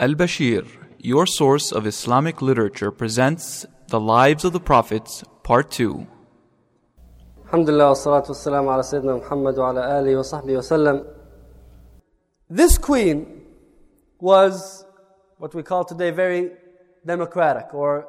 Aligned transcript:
Al 0.00 0.14
Bashir, 0.14 0.66
your 0.98 1.26
source 1.26 1.72
of 1.72 1.86
Islamic 1.86 2.40
literature, 2.40 2.90
presents 2.90 3.66
The 3.88 4.00
Lives 4.00 4.46
of 4.46 4.54
the 4.54 4.58
Prophets, 4.58 5.22
Part 5.42 5.70
2. 5.70 6.06
This 12.48 12.78
queen 12.78 13.42
was 14.18 14.86
what 15.36 15.54
we 15.54 15.62
call 15.62 15.84
today 15.84 16.10
very 16.12 16.52
democratic 17.04 17.74
or 17.74 18.08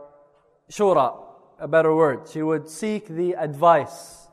shura, 0.71 1.21
a 1.59 1.67
better 1.67 1.93
word. 1.93 2.29
She 2.29 2.41
would 2.41 2.69
seek 2.69 3.09
the 3.09 3.33
advice 3.33 4.29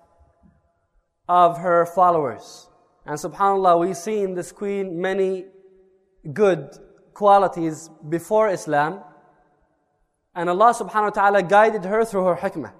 of 1.28 1.58
her 1.58 1.86
followers. 1.86 2.68
And 3.04 3.18
subhanAllah, 3.18 3.80
we 3.80 3.94
see 3.94 4.20
in 4.20 4.34
this 4.34 4.52
queen 4.52 5.00
many 5.00 5.46
good 6.32 6.78
qualities 7.18 7.90
before 8.08 8.48
Islam. 8.48 9.00
And 10.34 10.48
Allah 10.48 10.72
subhanahu 10.72 11.10
wa 11.10 11.16
ta'ala 11.20 11.42
guided 11.42 11.84
her 11.84 12.04
through 12.04 12.24
her 12.30 12.36
hikmah. 12.36 12.72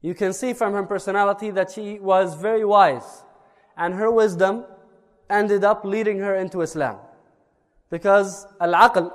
You 0.00 0.14
can 0.14 0.32
see 0.32 0.52
from 0.54 0.72
her 0.72 0.82
personality 0.84 1.50
that 1.50 1.70
she 1.70 2.00
was 2.00 2.34
very 2.34 2.64
wise. 2.64 3.24
And 3.76 3.94
her 3.94 4.10
wisdom 4.10 4.64
ended 5.28 5.64
up 5.64 5.84
leading 5.84 6.18
her 6.18 6.34
into 6.36 6.62
Islam. 6.62 6.96
Because 7.90 8.46
al-aql, 8.58 9.12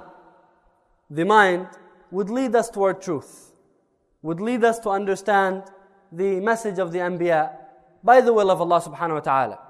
the 1.10 1.26
mind, 1.26 1.68
would 2.12 2.30
lead 2.30 2.56
us 2.56 2.70
toward 2.70 3.02
truth. 3.02 3.54
Would 4.22 4.40
lead 4.40 4.64
us 4.64 4.78
to 4.80 4.90
understand 4.92 5.64
the 6.12 6.40
message 6.40 6.78
of 6.78 6.92
the 6.92 7.00
Anbiya 7.00 7.58
by 8.04 8.22
the 8.22 8.34
will 8.34 8.52
of 8.52 8.62
Allah 8.62 8.82
subhanahu 8.82 9.16
wa 9.16 9.26
ta'ala. 9.32 9.67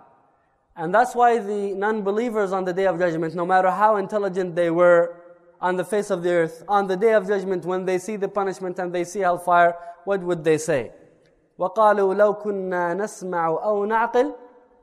And 0.76 0.94
that's 0.94 1.14
why 1.14 1.38
the 1.38 1.74
non-believers 1.74 2.52
on 2.52 2.64
the 2.64 2.72
Day 2.72 2.86
of 2.86 2.98
Judgment, 2.98 3.34
no 3.34 3.44
matter 3.44 3.70
how 3.70 3.96
intelligent 3.96 4.54
they 4.54 4.70
were 4.70 5.16
on 5.60 5.76
the 5.76 5.84
face 5.84 6.10
of 6.10 6.22
the 6.22 6.30
earth, 6.30 6.64
on 6.66 6.86
the 6.86 6.96
Day 6.96 7.12
of 7.12 7.26
Judgment, 7.26 7.64
when 7.64 7.84
they 7.84 7.98
see 7.98 8.16
the 8.16 8.28
punishment 8.28 8.78
and 8.78 8.92
they 8.92 9.04
see 9.04 9.20
hellfire, 9.20 9.76
what 10.04 10.20
would 10.22 10.42
they 10.44 10.58
say? 10.58 10.92
وقالوا 11.58 12.14
لو 12.14 12.34
كنا 12.34 12.94
نسمع 12.94 13.48
أو 13.48 13.84
نعقل 13.84 14.34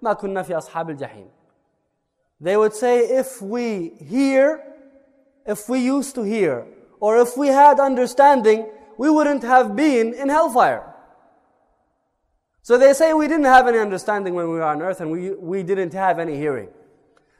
ما 0.02 0.14
كنا 0.14 0.44
في 0.44 0.58
أصحاب 0.58 0.90
الجحيم. 0.90 1.28
They 2.42 2.56
would 2.56 2.74
say, 2.74 3.00
if 3.00 3.42
we 3.42 3.90
hear, 4.00 4.64
if 5.46 5.68
we 5.68 5.80
used 5.80 6.16
to 6.16 6.24
hear, 6.24 6.66
or 7.02 7.18
if 7.18 7.36
we 7.36 7.48
had 7.48 7.80
understanding, 7.80 8.70
we 8.98 9.10
wouldn't 9.10 9.44
have 9.44 9.76
been 9.76 10.14
in 10.14 10.30
hellfire. 10.30 10.84
So 12.64 12.78
they 12.78 12.94
say 12.94 13.14
we 13.14 13.28
didn't 13.28 13.46
have 13.46 13.68
any 13.68 13.80
understanding 13.80 14.34
when 14.36 14.48
we 14.48 14.56
were 14.56 14.64
on 14.64 14.82
earth 14.82 15.02
and 15.02 15.12
we, 15.12 15.32
we 15.32 15.64
didn't 15.64 15.94
have 15.94 16.20
any 16.20 16.36
hearing. 16.36 16.70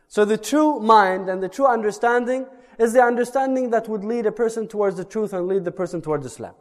So 0.08 0.26
the 0.26 0.38
true 0.38 0.80
mind 0.80 1.30
and 1.30 1.44
the 1.44 1.50
true 1.50 1.68
understanding 1.68 2.48
is 2.80 2.94
the 2.94 3.04
understanding 3.04 3.70
that 3.72 3.88
would 3.88 4.04
lead 4.04 4.26
a 4.26 4.32
person 4.32 4.68
towards 4.68 4.96
the 4.98 5.06
truth 5.06 5.34
and 5.34 5.48
lead 5.48 5.66
the 5.66 5.72
person 5.72 6.02
towards 6.02 6.26
Islam. 6.26 6.56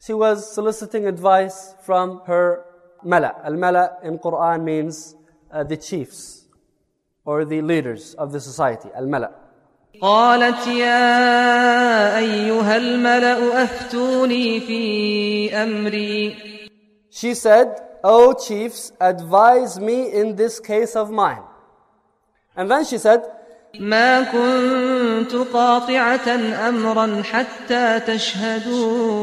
She 0.00 0.14
was 0.14 0.50
soliciting 0.54 1.06
advice 1.06 1.74
from 1.84 2.22
her 2.26 2.64
mala. 3.04 3.34
Al-mala 3.44 3.98
in 4.04 4.18
Quran 4.18 4.62
means 4.62 5.16
uh, 5.50 5.64
the 5.64 5.76
chiefs 5.76 6.46
or 7.24 7.44
the 7.44 7.60
leaders 7.60 8.14
of 8.14 8.32
the 8.32 8.40
society. 8.40 8.88
Al-mala. 8.94 9.34
قالت 10.00 10.66
يا 10.66 12.18
أيها 12.18 12.76
الملأ 12.76 13.62
أفتوني 13.62 14.60
في 14.60 15.54
أمري 15.62 16.36
She 17.10 17.34
said, 17.34 17.82
O 18.04 18.32
chiefs, 18.34 18.92
advise 19.00 19.78
me 19.80 20.12
in 20.12 20.36
this 20.36 20.60
case 20.60 20.94
of 20.96 21.10
mine. 21.10 21.42
And 22.56 22.70
then 22.70 22.84
she 22.84 22.98
said, 22.98 23.22
ما 23.74 24.22
كنت 24.32 25.32
قاطعة 25.52 26.28
أمرا 26.68 27.22
حتى 27.22 28.00
تشهدون 28.00 29.18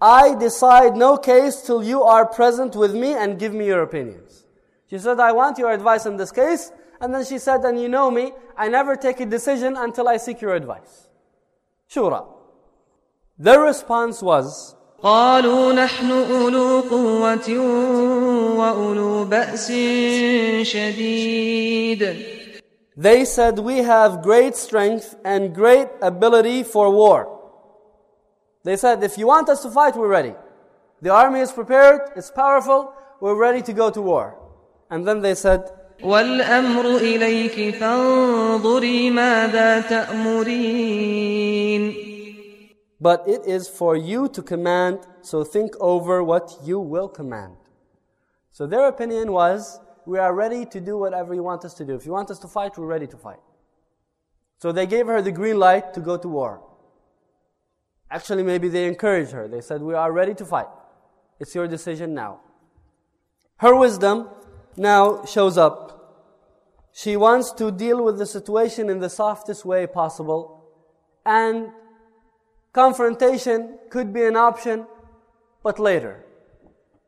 I 0.00 0.34
decide 0.36 0.96
no 0.96 1.16
case 1.16 1.62
till 1.62 1.82
you 1.82 2.02
are 2.04 2.24
present 2.24 2.76
with 2.76 2.94
me 2.94 3.14
and 3.14 3.36
give 3.38 3.52
me 3.52 3.66
your 3.66 3.82
opinions. 3.82 4.44
She 4.88 4.98
said, 4.98 5.18
I 5.18 5.32
want 5.32 5.58
your 5.58 5.72
advice 5.72 6.06
in 6.06 6.16
this 6.16 6.30
case. 6.30 6.70
And 7.00 7.12
then 7.12 7.24
she 7.24 7.38
said, 7.38 7.64
and 7.64 7.80
you 7.80 7.88
know 7.88 8.10
me, 8.10 8.32
I 8.56 8.68
never 8.68 8.94
take 8.96 9.18
a 9.20 9.26
decision 9.26 9.76
until 9.76 10.08
I 10.08 10.16
seek 10.18 10.40
your 10.40 10.54
advice. 10.54 11.08
Shura. 11.90 12.26
Their 13.38 13.60
response 13.60 14.22
was, 14.22 14.76
قالوا 15.02 15.72
نحن 15.72 16.10
أولو 16.10 16.80
قوة 16.80 17.58
وأولو 18.58 19.24
بأس 19.24 19.72
شديد 20.62 22.16
They 22.96 23.24
said, 23.24 23.60
we 23.60 23.78
have 23.78 24.22
great 24.22 24.56
strength 24.56 25.14
and 25.24 25.54
great 25.54 25.86
ability 26.02 26.64
for 26.64 26.90
war. 26.90 27.28
They 28.64 28.76
said, 28.76 29.04
if 29.04 29.16
you 29.16 29.28
want 29.28 29.48
us 29.48 29.62
to 29.62 29.70
fight, 29.70 29.94
we're 29.94 30.08
ready. 30.08 30.34
The 31.00 31.10
army 31.10 31.38
is 31.38 31.52
prepared, 31.52 32.00
it's 32.16 32.32
powerful, 32.32 32.92
we're 33.20 33.36
ready 33.36 33.62
to 33.62 33.72
go 33.72 33.88
to 33.90 34.02
war. 34.02 34.36
And 34.90 35.06
then 35.06 35.20
they 35.20 35.36
said, 35.36 35.70
والأمر 36.02 36.96
إليك 36.96 37.74
فانظري 37.74 39.10
ماذا 39.10 39.80
تأمرين 39.80 41.38
but 43.03 43.27
it 43.27 43.45
is 43.45 43.67
for 43.67 43.97
you 43.97 44.29
to 44.29 44.41
command, 44.41 44.99
so 45.21 45.43
think 45.43 45.75
over 45.81 46.23
what 46.23 46.55
you 46.63 46.79
will 46.79 47.09
command. 47.09 47.57
So 48.53 48.65
their 48.65 48.87
opinion 48.87 49.33
was, 49.33 49.77
we 50.05 50.19
are 50.19 50.33
ready 50.33 50.65
to 50.67 50.79
do 50.79 50.97
whatever 50.97 51.33
you 51.33 51.43
want 51.43 51.65
us 51.65 51.73
to 51.73 51.85
do. 51.85 51.95
If 51.95 52.05
you 52.05 52.13
want 52.13 52.31
us 52.31 52.39
to 52.39 52.47
fight, 52.47 52.77
we're 52.77 52.85
ready 52.85 53.07
to 53.07 53.17
fight. 53.17 53.41
So 54.59 54.71
they 54.71 54.85
gave 54.85 55.07
her 55.07 55.21
the 55.21 55.33
green 55.33 55.59
light 55.59 55.93
to 55.95 55.99
go 55.99 56.15
to 56.15 56.29
war. 56.29 56.61
Actually, 58.09 58.43
maybe 58.43 58.69
they 58.69 58.87
encouraged 58.87 59.31
her. 59.31 59.49
They 59.49 59.59
said, 59.59 59.81
we 59.81 59.95
are 59.95 60.09
ready 60.09 60.33
to 60.35 60.45
fight. 60.45 60.67
It's 61.41 61.53
your 61.53 61.67
decision 61.67 62.13
now. 62.13 62.39
Her 63.57 63.75
wisdom 63.75 64.29
now 64.77 65.25
shows 65.25 65.57
up. 65.57 65.89
She 66.93 67.17
wants 67.17 67.51
to 67.53 67.69
deal 67.69 68.01
with 68.01 68.17
the 68.17 68.25
situation 68.25 68.89
in 68.89 68.99
the 68.99 69.09
softest 69.09 69.65
way 69.65 69.87
possible. 69.87 70.71
And 71.25 71.71
confrontation 72.72 73.78
could 73.90 74.12
be 74.12 74.24
an 74.24 74.36
option, 74.36 74.86
but 75.62 75.78
later. 75.78 76.24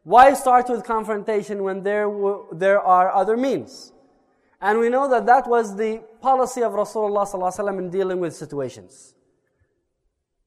Why 0.03 0.35
start 0.35 0.69
with 0.69 0.85
confrontation 0.85 1.63
when 1.63 1.83
there, 1.83 2.05
w- 2.05 2.47
there 2.53 2.81
are 2.81 3.13
other 3.13 3.37
means? 3.37 3.93
And 4.61 4.79
we 4.79 4.89
know 4.89 5.09
that 5.09 5.27
that 5.27 5.47
was 5.47 5.77
the 5.77 6.03
policy 6.21 6.63
of 6.63 6.73
Rasulullah 6.73 7.27
ﷺ 7.27 7.79
in 7.79 7.91
dealing 7.91 8.21
with 8.21 8.35
situations. 8.35 9.15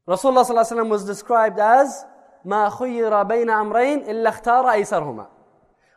Rasulullah 0.08 0.46
ﷺ 0.46 0.90
was 0.90 1.06
described 1.06 1.60
as 1.60 2.06
ما 2.46 2.70
خير 2.70 3.24
بين 3.24 3.50
أمرين 3.50 4.06
إلا 4.06 4.30
اختار 4.30 4.74
أيسرهما. 4.74 5.28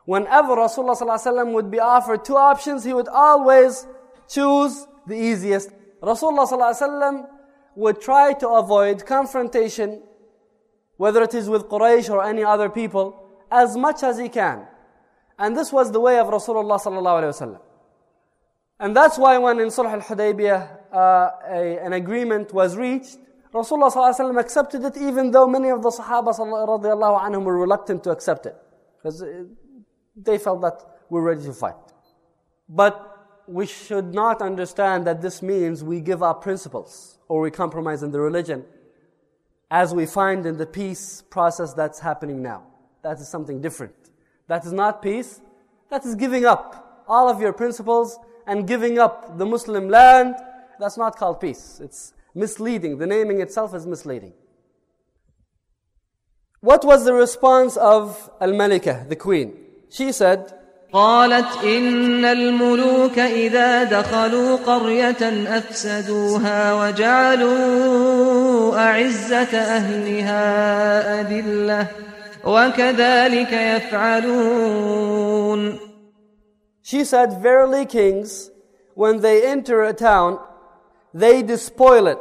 Whenever 0.04 0.56
Rasulullah 0.56 0.96
ﷺ 0.96 1.52
would 1.52 1.70
be 1.70 1.80
offered 1.80 2.24
two 2.24 2.36
options, 2.36 2.84
he 2.84 2.92
would 2.92 3.08
always 3.08 3.86
choose 4.28 4.86
the 5.06 5.14
easiest. 5.14 5.70
Rasulullah 6.00 6.46
ﷺ 6.46 7.26
would 7.75 8.01
try 8.01 8.33
to 8.33 8.47
avoid 8.49 9.05
confrontation, 9.05 10.01
whether 10.97 11.23
it 11.23 11.33
is 11.33 11.49
with 11.49 11.63
Quraysh 11.63 12.09
or 12.09 12.23
any 12.23 12.43
other 12.43 12.69
people, 12.69 13.39
as 13.51 13.75
much 13.75 14.03
as 14.03 14.17
he 14.17 14.29
can. 14.29 14.67
And 15.39 15.57
this 15.57 15.71
was 15.71 15.91
the 15.91 15.99
way 15.99 16.19
of 16.19 16.27
Rasulullah 16.27 16.79
ﷺ. 16.79 17.59
And 18.79 18.95
that's 18.95 19.17
why 19.17 19.37
when 19.37 19.59
in 19.59 19.67
Sulh 19.67 19.91
al-Hudaybiyah 19.91 20.93
uh, 20.93 21.29
an 21.85 21.93
agreement 21.93 22.53
was 22.53 22.75
reached, 22.75 23.17
Rasulullah 23.53 23.91
ﷺ 23.91 24.39
accepted 24.39 24.83
it 24.83 24.97
even 24.97 25.31
though 25.31 25.47
many 25.47 25.69
of 25.69 25.83
the 25.83 25.89
Sahaba 25.89 26.33
radiallahu 26.33 27.43
were 27.43 27.59
reluctant 27.59 28.03
to 28.03 28.11
accept 28.11 28.45
it. 28.45 28.55
Because 28.97 29.23
they 30.15 30.37
felt 30.37 30.61
that 30.61 30.79
we're 31.09 31.21
ready 31.21 31.43
to 31.43 31.53
fight. 31.53 31.75
But 32.69 33.11
we 33.47 33.65
should 33.65 34.13
not 34.13 34.41
understand 34.41 35.05
that 35.07 35.21
this 35.21 35.41
means 35.41 35.83
we 35.83 35.99
give 35.99 36.23
up 36.23 36.41
principles 36.41 37.17
or 37.31 37.39
we 37.39 37.49
compromise 37.49 38.03
in 38.03 38.11
the 38.11 38.19
religion 38.19 38.65
as 39.71 39.93
we 39.93 40.05
find 40.05 40.45
in 40.45 40.57
the 40.57 40.65
peace 40.65 41.23
process 41.29 41.73
that's 41.73 41.97
happening 41.97 42.41
now. 42.41 42.61
That 43.03 43.21
is 43.21 43.29
something 43.29 43.61
different. 43.61 43.95
That 44.49 44.65
is 44.65 44.73
not 44.73 45.01
peace. 45.01 45.39
That 45.89 46.05
is 46.05 46.15
giving 46.15 46.43
up 46.43 47.05
all 47.07 47.29
of 47.29 47.39
your 47.39 47.53
principles 47.53 48.19
and 48.45 48.67
giving 48.67 48.99
up 48.99 49.37
the 49.37 49.45
Muslim 49.45 49.87
land. 49.87 50.35
That's 50.77 50.97
not 50.97 51.15
called 51.15 51.39
peace. 51.39 51.79
It's 51.81 52.13
misleading. 52.35 52.97
The 52.97 53.07
naming 53.07 53.39
itself 53.39 53.73
is 53.73 53.87
misleading. 53.87 54.33
What 56.59 56.83
was 56.83 57.05
the 57.05 57.13
response 57.13 57.77
of 57.77 58.29
Al-Malika, 58.41 59.05
the 59.07 59.15
queen? 59.15 59.57
She 59.89 60.11
said, 60.11 60.53
قالت 60.92 61.64
إن 61.64 62.24
الملوك 62.24 63.18
إذا 63.18 63.84
دخلوا 63.84 64.56
قرية 64.56 65.46
أفسدوها 65.58 66.74
وجعلوا 66.74 67.56
أعزة 68.78 69.58
أهلها 69.58 71.20
أذلة 71.20 71.86
وكذلك 72.44 73.52
يفعلون 73.52 74.66
She 76.82 77.04
said, 77.04 77.42
Verily 77.42 77.84
kings, 77.84 78.50
when 78.94 79.20
they 79.20 79.44
enter 79.44 79.82
a 79.82 79.92
town, 79.92 80.38
they 81.12 81.42
despoil 81.42 82.06
it 82.06 82.18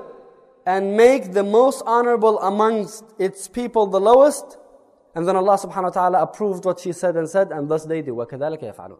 and 0.65 0.97
make 0.97 1.33
the 1.33 1.43
most 1.43 1.83
honorable 1.85 2.39
amongst 2.39 3.03
its 3.19 3.47
people 3.47 3.85
the 3.85 3.99
lowest. 3.99 4.57
And 5.15 5.27
then 5.27 5.35
Allah 5.35 5.57
subhanahu 5.57 5.83
wa 5.83 5.89
ta'ala 5.89 6.21
approved 6.21 6.65
what 6.65 6.79
she 6.79 6.91
said 6.91 7.15
and 7.15 7.27
said, 7.29 7.51
and 7.51 7.69
thus 7.69 7.85
they 7.85 8.01
do. 8.01 8.13
وَكَذَلِكَ 8.15 8.75
يَفْعَلُونَ 8.75 8.99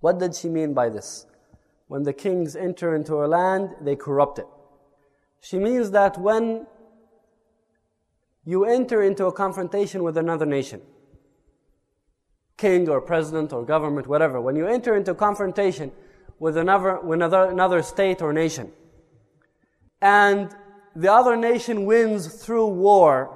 What 0.00 0.18
did 0.18 0.34
she 0.34 0.48
mean 0.48 0.74
by 0.74 0.90
this? 0.90 1.26
When 1.88 2.02
the 2.02 2.12
kings 2.12 2.54
enter 2.54 2.94
into 2.94 3.24
a 3.24 3.26
land, 3.26 3.70
they 3.80 3.96
corrupt 3.96 4.38
it. 4.38 4.46
She 5.40 5.58
means 5.58 5.90
that 5.92 6.18
when 6.18 6.66
you 8.44 8.64
enter 8.64 9.02
into 9.02 9.26
a 9.26 9.32
confrontation 9.32 10.02
with 10.02 10.16
another 10.16 10.46
nation, 10.46 10.82
king 12.56 12.88
or 12.88 13.00
president 13.00 13.52
or 13.52 13.64
government, 13.64 14.06
whatever, 14.06 14.40
when 14.40 14.56
you 14.56 14.66
enter 14.66 14.94
into 14.96 15.14
confrontation 15.14 15.90
with 16.38 16.56
another, 16.56 17.00
with 17.00 17.16
another, 17.16 17.44
another 17.44 17.82
state 17.82 18.20
or 18.20 18.32
nation, 18.32 18.70
and 20.00 20.54
the 20.94 21.10
other 21.10 21.36
nation 21.36 21.86
wins 21.86 22.26
through 22.42 22.66
war, 22.66 23.35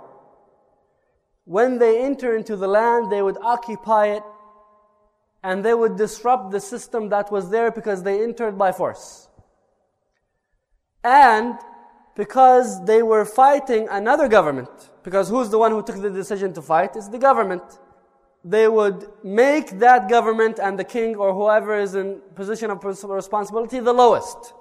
when 1.51 1.79
they 1.79 2.01
enter 2.01 2.33
into 2.33 2.55
the 2.55 2.65
land, 2.65 3.11
they 3.11 3.21
would 3.21 3.37
occupy 3.41 4.05
it 4.07 4.23
and 5.43 5.65
they 5.65 5.73
would 5.73 5.97
disrupt 5.97 6.51
the 6.51 6.61
system 6.61 7.09
that 7.09 7.29
was 7.29 7.49
there 7.49 7.69
because 7.69 8.03
they 8.03 8.23
entered 8.23 8.57
by 8.57 8.71
force. 8.71 9.27
And 11.03 11.55
because 12.15 12.85
they 12.85 13.01
were 13.03 13.25
fighting 13.25 13.89
another 13.89 14.29
government, 14.29 14.69
because 15.03 15.27
who's 15.27 15.49
the 15.49 15.57
one 15.57 15.71
who 15.73 15.83
took 15.83 16.01
the 16.01 16.09
decision 16.09 16.53
to 16.53 16.61
fight? 16.61 16.95
It's 16.95 17.09
the 17.09 17.17
government. 17.17 17.63
They 18.45 18.69
would 18.69 19.09
make 19.21 19.71
that 19.79 20.07
government 20.07 20.57
and 20.57 20.79
the 20.79 20.85
king 20.85 21.17
or 21.17 21.33
whoever 21.33 21.77
is 21.77 21.95
in 21.95 22.21
position 22.33 22.71
of 22.71 22.81
responsibility 22.85 23.81
the 23.81 23.91
lowest. 23.91 24.53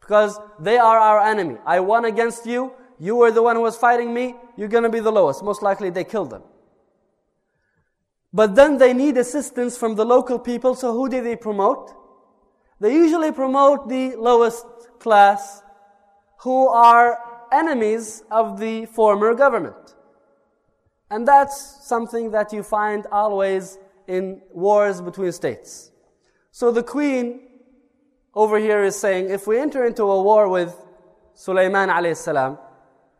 Because 0.00 0.40
they 0.58 0.76
are 0.76 0.98
our 0.98 1.20
enemy. 1.20 1.58
I 1.64 1.78
won 1.78 2.04
against 2.04 2.46
you. 2.46 2.72
You 2.98 3.14
were 3.14 3.30
the 3.30 3.44
one 3.44 3.54
who 3.54 3.62
was 3.62 3.76
fighting 3.76 4.12
me. 4.12 4.34
You're 4.56 4.68
going 4.68 4.84
to 4.84 4.90
be 4.90 5.00
the 5.00 5.12
lowest. 5.12 5.42
Most 5.42 5.62
likely 5.62 5.90
they 5.90 6.04
killed 6.04 6.30
them. 6.30 6.42
But 8.32 8.54
then 8.54 8.78
they 8.78 8.92
need 8.92 9.16
assistance 9.16 9.76
from 9.76 9.94
the 9.94 10.04
local 10.04 10.38
people, 10.38 10.74
so 10.74 10.92
who 10.92 11.08
do 11.08 11.22
they 11.22 11.36
promote? 11.36 11.92
They 12.80 12.92
usually 12.92 13.30
promote 13.30 13.88
the 13.88 14.16
lowest 14.16 14.66
class 14.98 15.62
who 16.38 16.68
are 16.68 17.18
enemies 17.52 18.24
of 18.30 18.58
the 18.58 18.86
former 18.86 19.34
government. 19.34 19.94
And 21.10 21.28
that's 21.28 21.86
something 21.86 22.32
that 22.32 22.52
you 22.52 22.64
find 22.64 23.06
always 23.12 23.78
in 24.08 24.42
wars 24.50 25.00
between 25.00 25.30
states. 25.30 25.92
So 26.50 26.72
the 26.72 26.82
queen 26.82 27.40
over 28.34 28.58
here 28.58 28.82
is 28.82 28.96
saying, 28.96 29.30
if 29.30 29.46
we 29.46 29.58
enter 29.58 29.84
into 29.84 30.02
a 30.02 30.22
war 30.22 30.48
with 30.48 30.74
Sulaiman 31.34 31.88
alayhi 31.88 32.16
salam, 32.16 32.58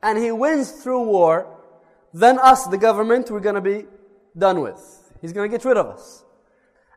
and 0.04 0.18
he 0.18 0.30
wins 0.30 0.70
through 0.70 1.02
war, 1.02 1.46
then 2.12 2.38
us, 2.38 2.66
the 2.66 2.76
government, 2.76 3.30
we're 3.30 3.40
going 3.40 3.54
to 3.54 3.60
be 3.60 3.86
done 4.36 4.60
with. 4.60 5.12
He's 5.20 5.32
going 5.32 5.50
to 5.50 5.56
get 5.56 5.64
rid 5.64 5.78
of 5.78 5.86
us. 5.86 6.24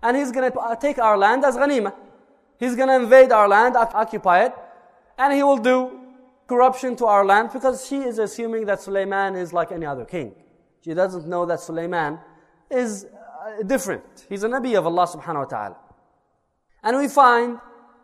And 0.03 0.17
he's 0.17 0.31
going 0.31 0.51
to 0.51 0.77
take 0.79 0.99
our 0.99 1.17
land 1.17 1.45
as 1.45 1.55
ghanima. 1.55 1.93
He's 2.59 2.75
going 2.75 2.89
to 2.89 2.95
invade 2.95 3.31
our 3.31 3.47
land, 3.47 3.77
occupy 3.77 4.43
it, 4.45 4.53
and 5.17 5.33
he 5.33 5.41
will 5.41 5.57
do 5.57 5.99
corruption 6.47 6.97
to 6.97 7.05
our 7.05 7.25
land 7.25 7.49
because 7.53 7.87
she 7.87 7.97
is 7.97 8.19
assuming 8.19 8.65
that 8.65 8.81
Suleiman 8.81 9.35
is 9.35 9.53
like 9.53 9.71
any 9.71 9.85
other 9.85 10.03
king. 10.03 10.35
She 10.83 10.93
doesn't 10.93 11.27
know 11.27 11.45
that 11.45 11.61
Suleiman 11.61 12.19
is 12.69 13.05
uh, 13.05 13.63
different. 13.63 14.03
He's 14.27 14.43
a 14.43 14.49
Nabi 14.49 14.77
of 14.77 14.85
Allah 14.85 15.07
subhanahu 15.07 15.45
wa 15.45 15.45
ta'ala. 15.45 15.77
And 16.83 16.97
we 16.97 17.07
find 17.07 17.59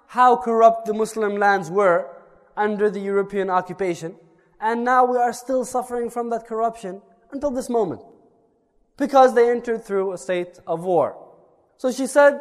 how 0.08 0.38
corrupt 0.38 0.86
the 0.86 0.94
Muslim 0.94 1.36
lands 1.36 1.70
were 1.70 2.08
under 2.56 2.90
the 2.90 3.00
European 3.00 3.50
occupation. 3.50 4.16
And 4.63 4.85
now 4.85 5.05
we 5.05 5.17
are 5.19 5.33
still 5.33 5.65
suffering 5.65 6.11
from 6.11 6.31
that 6.31 6.47
corruption 6.47 7.01
until 7.31 7.51
this 7.51 7.69
moment 7.69 8.03
because 8.97 9.35
they 9.35 9.51
entered 9.51 9.85
through 9.85 10.13
a 10.13 10.19
state 10.19 10.59
of 10.67 10.83
war. 10.83 11.17
So 11.77 11.93
she 11.93 12.07
said, 12.07 12.41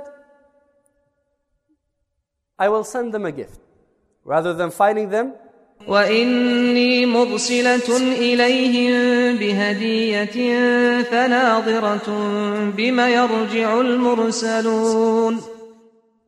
I 2.57 2.69
will 2.69 2.83
send 2.83 3.13
them 3.13 3.25
a 3.25 3.31
gift. 3.31 3.59
Rather 4.23 4.53
than 4.53 4.71
fighting 4.71 5.09
them, 5.09 5.33
وإني 5.87 7.05
مرسلة 7.05 7.97
إليهم 8.17 9.37
بهدية 9.37 10.35
فناظرة 11.03 12.09
بما 12.77 13.09
يرجع 13.09 13.79
المرسلون 13.79 15.41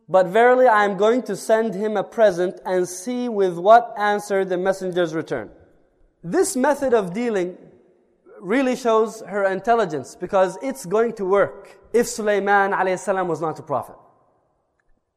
But 0.07 0.27
verily 0.27 0.67
I 0.67 0.85
am 0.85 0.97
going 0.97 1.21
to 1.23 1.35
send 1.35 1.75
him 1.75 1.97
a 1.97 2.03
present 2.03 2.59
and 2.65 2.87
see 2.87 3.29
with 3.29 3.57
what 3.57 3.93
answer 3.97 4.43
the 4.43 4.57
messengers 4.57 5.13
return. 5.13 5.51
This 6.26 6.56
method 6.56 6.94
of 6.94 7.12
dealing 7.12 7.58
really 8.40 8.76
shows 8.76 9.20
her 9.20 9.44
intelligence 9.44 10.16
because 10.16 10.56
it's 10.62 10.86
going 10.86 11.12
to 11.16 11.24
work 11.26 11.78
if 11.92 12.08
Sulaiman 12.08 12.70
was 13.28 13.42
not 13.42 13.58
a 13.58 13.62
prophet. 13.62 13.96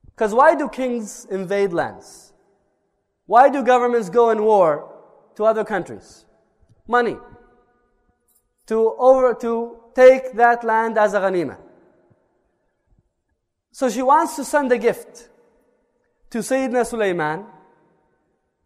Because 0.07 0.33
why 0.33 0.53
do 0.53 0.67
kings 0.67 1.25
invade 1.31 1.71
lands? 1.71 2.33
Why 3.25 3.49
do 3.49 3.63
governments 3.63 4.09
go 4.09 4.31
in 4.31 4.43
war 4.43 4.93
to 5.35 5.45
other 5.45 5.63
countries? 5.63 6.25
Money. 6.89 7.15
To 8.65 8.93
over, 8.99 9.33
to 9.35 9.77
take 9.95 10.33
that 10.33 10.65
land 10.65 10.97
as 10.97 11.13
a 11.13 11.21
ghanima. 11.21 11.57
So 13.71 13.89
she 13.89 14.01
wants 14.01 14.35
to 14.35 14.43
send 14.43 14.73
a 14.73 14.77
gift 14.77 15.29
to 16.31 16.39
Sayyidina 16.39 16.85
Sulaiman 16.85 17.45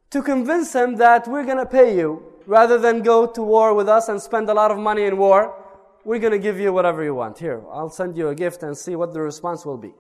to 0.09 0.23
convince 0.23 0.73
him 0.73 0.95
that 0.95 1.27
we're 1.27 1.45
going 1.45 1.57
to 1.57 1.67
pay 1.67 1.95
you 1.95 2.30
rather 2.46 2.78
than 2.78 3.02
go 3.02 3.26
to 3.26 3.42
war 3.42 3.74
with 3.74 3.88
us 3.88 4.08
and 4.08 4.20
spend 4.20 4.48
a 4.48 4.54
lot 4.54 4.70
of 4.70 4.78
money 4.78 5.04
in 5.04 5.16
war, 5.16 5.54
we're 6.04 6.20
going 6.20 6.32
to 6.32 6.38
give 6.38 6.60
you 6.60 6.72
whatever 6.72 7.02
you 7.02 7.14
want. 7.14 7.38
Here, 7.38 7.62
I'll 7.70 7.90
send 7.90 8.16
you 8.16 8.28
a 8.28 8.34
gift 8.34 8.62
and 8.62 8.76
see 8.76 8.94
what 8.94 9.12
the 9.12 9.20
response 9.20 9.66
will 9.66 9.76
be. 9.76 9.92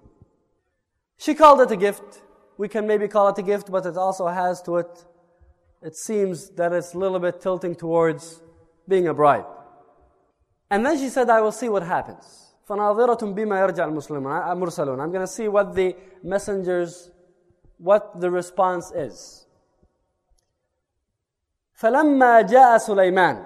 She 1.18 1.34
called 1.34 1.60
it 1.60 1.70
a 1.70 1.76
gift. 1.76 2.22
We 2.58 2.68
can 2.68 2.86
maybe 2.86 3.08
call 3.08 3.28
it 3.28 3.38
a 3.38 3.42
gift, 3.42 3.70
but 3.70 3.84
it 3.86 3.96
also 3.96 4.26
has 4.28 4.62
to 4.62 4.76
it, 4.76 5.04
it 5.82 5.96
seems 5.96 6.50
that 6.50 6.72
it's 6.72 6.94
a 6.94 6.98
little 6.98 7.18
bit 7.18 7.40
tilting 7.40 7.74
towards 7.74 8.40
being 8.88 9.08
a 9.08 9.14
bribe. 9.14 9.46
And 10.70 10.84
then 10.84 10.98
she 10.98 11.08
said, 11.08 11.28
I 11.28 11.40
will 11.40 11.52
see 11.52 11.68
what 11.68 11.82
happens. 11.82 12.42
فناظرة 12.68 13.34
بما 13.34 13.60
يرجع 13.60 13.84
المرسلون. 13.84 15.00
I'm 15.00 15.12
going 15.12 15.20
to 15.20 15.26
see 15.26 15.48
what 15.48 15.74
the 15.74 15.94
messengers, 16.22 17.10
what 17.78 18.20
the 18.20 18.30
response 18.30 18.90
is. 18.90 19.46
فَلَمَّا 21.80 22.48
جَاءَ 22.48 22.78
سُلَيْمَانَ 22.78 23.44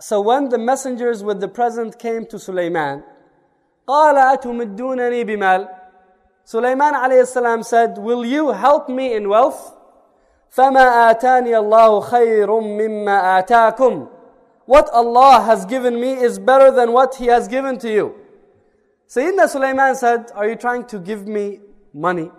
So 0.00 0.20
when 0.20 0.48
the 0.48 0.58
messengers 0.58 1.22
with 1.22 1.40
the 1.40 1.48
present 1.48 1.98
came 1.98 2.26
to 2.26 2.38
Sulaiman, 2.38 3.04
قَالَ 3.86 4.16
أَتُمِدُّونَنِي 4.36 5.24
بِمَالٍ 5.24 5.68
Sulaiman 6.44 6.94
alayhi 6.94 7.26
salam 7.26 7.62
said, 7.62 7.98
Will 7.98 8.24
you 8.24 8.52
help 8.52 8.88
me 8.88 9.14
in 9.14 9.28
wealth? 9.28 9.74
فَمَا 10.56 11.14
آتَانِيَ 11.14 11.54
اللَّهُ 11.54 12.10
خَيْرٌ 12.10 12.48
مِمَّا 12.48 13.46
آتَاكُمْ 13.46 14.08
What 14.64 14.90
Allah 14.90 15.42
has 15.44 15.64
given 15.64 16.00
me 16.00 16.12
is 16.14 16.38
better 16.38 16.70
than 16.72 16.92
what 16.92 17.16
He 17.16 17.26
has 17.26 17.46
given 17.46 17.78
to 17.78 17.90
you. 17.92 18.14
Sayyidina 19.08 19.48
Sulaiman 19.48 19.94
said, 19.94 20.32
Are 20.34 20.48
you 20.48 20.56
trying 20.56 20.84
to 20.86 20.98
give 20.98 21.26
me 21.28 21.60
money? 21.94 22.30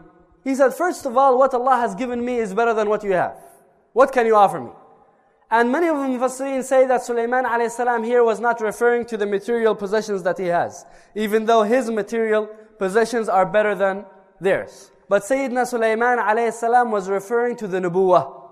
He 0.44 0.56
said, 0.56 0.74
First 0.74 1.06
of 1.06 1.16
all, 1.18 1.38
what 1.38 1.54
Allah 1.54 1.78
has 1.78 1.96
given 1.96 2.24
me 2.24 2.38
is 2.38 2.54
better 2.54 2.74
than 2.74 2.90
what 2.90 3.04
you 3.04 3.14
have. 3.14 3.38
What 3.94 4.12
can 4.12 4.26
you 4.26 4.36
offer 4.36 4.60
me? 4.60 4.72
And 5.50 5.72
many 5.72 5.88
of 5.88 5.96
the 5.98 6.04
Mufassirin 6.04 6.64
say 6.64 6.86
that 6.88 7.04
Sulaiman 7.04 7.46
alayhi 7.46 8.06
here 8.06 8.24
was 8.24 8.40
not 8.40 8.60
referring 8.60 9.06
to 9.06 9.18
the 9.18 9.26
material 9.26 9.76
possessions 9.76 10.24
that 10.24 10.38
he 10.38 10.48
has, 10.48 10.86
even 11.16 11.46
though 11.46 11.64
his 11.64 11.90
material 11.90 12.48
possessions 12.78 13.30
are 13.30 13.46
better 13.46 13.74
than 13.74 14.06
theirs. 14.42 14.92
But 15.08 15.24
Sayyidina 15.24 15.66
Sulaiman 15.66 16.18
alayhi 16.20 16.92
was 16.92 17.10
referring 17.10 17.56
to 17.58 17.68
the 17.68 17.80
nubuwah 17.80 18.44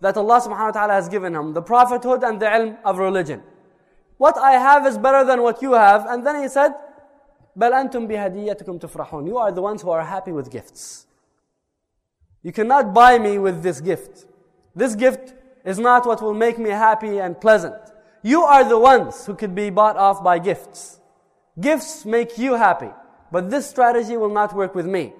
that 0.00 0.16
Allah 0.16 0.40
subhanahu 0.40 0.66
wa 0.66 0.70
ta'ala 0.72 0.92
has 0.92 1.08
given 1.08 1.34
him, 1.34 1.54
the 1.54 1.62
prophethood 1.62 2.22
and 2.22 2.38
the 2.38 2.46
ilm 2.46 2.76
of 2.84 2.98
religion. 2.98 3.42
What 4.18 4.36
I 4.38 4.52
have 4.52 4.86
is 4.86 4.98
better 4.98 5.24
than 5.24 5.42
what 5.42 5.62
you 5.62 5.72
have. 5.72 6.06
And 6.06 6.26
then 6.26 6.42
he 6.42 6.48
said, 6.48 6.72
بَلْ 7.58 7.72
أَنْتُمْ 7.72 8.08
بِهَدِيَّتِكُمْ 8.08 8.80
تُفْرَحُونَ 8.80 9.26
You 9.26 9.38
are 9.38 9.52
the 9.52 9.62
ones 9.62 9.82
who 9.82 9.90
are 9.90 10.04
happy 10.04 10.32
with 10.32 10.50
gifts. 10.50 11.06
You 12.42 12.52
cannot 12.52 12.94
buy 12.94 13.18
me 13.18 13.38
with 13.38 13.62
this 13.62 13.80
gift. 13.80 14.26
This 14.74 14.94
gift 14.94 15.34
is 15.64 15.78
not 15.78 16.06
what 16.06 16.22
will 16.22 16.34
make 16.34 16.58
me 16.58 16.70
happy 16.70 17.18
and 17.18 17.40
pleasant. 17.40 17.76
You 18.22 18.42
are 18.42 18.68
the 18.68 18.78
ones 18.78 19.26
who 19.26 19.34
could 19.34 19.54
be 19.54 19.70
bought 19.70 19.96
off 19.96 20.22
by 20.22 20.38
gifts. 20.38 21.00
Gifts 21.60 22.04
make 22.04 22.38
you 22.38 22.54
happy, 22.54 22.90
but 23.32 23.50
this 23.50 23.68
strategy 23.68 24.16
will 24.16 24.32
not 24.32 24.54
work 24.54 24.74
with 24.74 24.86
me. 24.86 25.12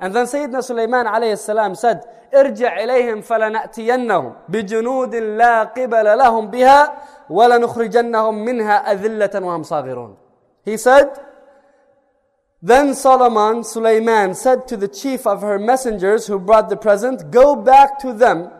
And 0.00 0.14
then 0.14 0.26
Sayyidina 0.26 0.64
Sulaiman 0.64 1.06
alayhi 1.06 1.38
salam 1.38 1.74
said, 1.74 2.02
ارجع 2.34 2.84
إليهم 2.84 3.20
فلنأتينهم 3.20 4.34
بجنود 4.48 5.14
لا 5.14 5.62
قبل 5.62 6.18
لهم 6.18 6.50
بها 6.50 6.92
ولنخرجنهم 7.30 8.44
منها 8.44 8.92
أذلة 8.92 9.30
وهم 9.34 9.62
صاغرون. 9.62 10.16
He 10.64 10.76
said, 10.76 11.10
Then 12.62 12.94
Solomon, 12.94 13.64
Sulaiman, 13.64 14.34
said 14.34 14.68
to 14.68 14.76
the 14.76 14.88
chief 14.88 15.26
of 15.26 15.42
her 15.42 15.58
messengers 15.58 16.26
who 16.26 16.38
brought 16.38 16.70
the 16.70 16.76
present, 16.76 17.30
Go 17.30 17.56
back 17.56 17.98
to 18.00 18.12
them. 18.12 18.50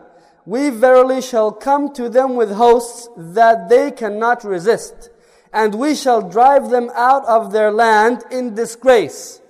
we 0.48 0.70
verily 0.70 1.20
shall 1.20 1.52
come 1.52 1.92
to 1.92 2.08
them 2.08 2.34
with 2.34 2.52
hosts 2.52 3.06
that 3.18 3.68
they 3.68 3.90
cannot 3.90 4.44
resist. 4.44 5.10
And 5.52 5.74
we 5.74 5.94
shall 5.94 6.26
drive 6.26 6.70
them 6.70 6.90
out 6.94 7.26
of 7.26 7.52
their 7.52 7.70
land 7.70 8.24
in 8.30 8.54
disgrace. 8.54 9.42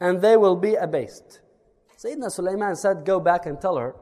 And 0.00 0.22
they 0.22 0.38
will 0.38 0.56
be 0.56 0.76
abased. 0.76 1.40
Sayyidina 2.02 2.30
Sulaiman 2.30 2.74
said, 2.74 3.04
Go 3.04 3.20
back 3.20 3.44
and 3.44 3.60
tell 3.60 3.76
her 3.76 3.94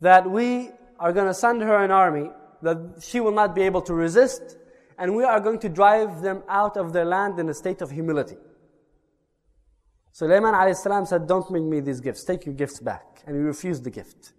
that 0.00 0.30
we 0.30 0.70
are 0.98 1.12
going 1.12 1.26
to 1.26 1.34
send 1.34 1.60
her 1.60 1.84
an 1.84 1.90
army, 1.90 2.30
that 2.62 2.78
she 3.02 3.20
will 3.20 3.32
not 3.32 3.54
be 3.54 3.60
able 3.60 3.82
to 3.82 3.92
resist, 3.92 4.56
and 4.96 5.14
we 5.14 5.24
are 5.24 5.38
going 5.38 5.58
to 5.58 5.68
drive 5.68 6.22
them 6.22 6.42
out 6.48 6.78
of 6.78 6.94
their 6.94 7.04
land 7.04 7.38
in 7.38 7.46
a 7.50 7.54
state 7.54 7.82
of 7.82 7.90
humility. 7.90 8.38
Sulaiman 10.12 10.54
said, 11.04 11.26
Don't 11.26 11.46
bring 11.50 11.68
me 11.68 11.80
these 11.80 12.00
gifts, 12.00 12.24
take 12.24 12.46
your 12.46 12.54
gifts 12.54 12.80
back. 12.80 13.22
And 13.26 13.36
he 13.36 13.42
refused 13.42 13.84
the 13.84 13.90
gift. 13.90 14.32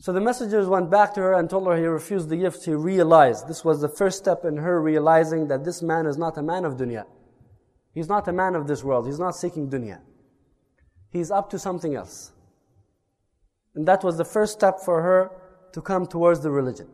So 0.00 0.12
the 0.12 0.20
messengers 0.20 0.68
went 0.68 0.90
back 0.90 1.12
to 1.14 1.20
her 1.20 1.34
and 1.34 1.50
told 1.50 1.66
her 1.66 1.76
he 1.76 1.84
refused 1.84 2.28
the 2.28 2.36
gift. 2.36 2.64
He 2.64 2.72
realized 2.72 3.48
this 3.48 3.64
was 3.64 3.80
the 3.80 3.88
first 3.88 4.18
step 4.18 4.44
in 4.44 4.56
her 4.58 4.80
realizing 4.80 5.48
that 5.48 5.64
this 5.64 5.82
man 5.82 6.06
is 6.06 6.16
not 6.16 6.38
a 6.38 6.42
man 6.42 6.64
of 6.64 6.76
dunya. 6.76 7.04
He's 7.92 8.08
not 8.08 8.28
a 8.28 8.32
man 8.32 8.54
of 8.54 8.68
this 8.68 8.84
world. 8.84 9.06
He's 9.06 9.18
not 9.18 9.34
seeking 9.34 9.68
dunya. 9.68 10.00
He's 11.10 11.32
up 11.32 11.50
to 11.50 11.58
something 11.58 11.96
else. 11.96 12.32
And 13.74 13.88
that 13.88 14.04
was 14.04 14.16
the 14.16 14.24
first 14.24 14.52
step 14.52 14.78
for 14.84 15.02
her 15.02 15.30
to 15.72 15.80
come 15.80 16.06
towards 16.06 16.40
the 16.40 16.50
religion. 16.50 16.88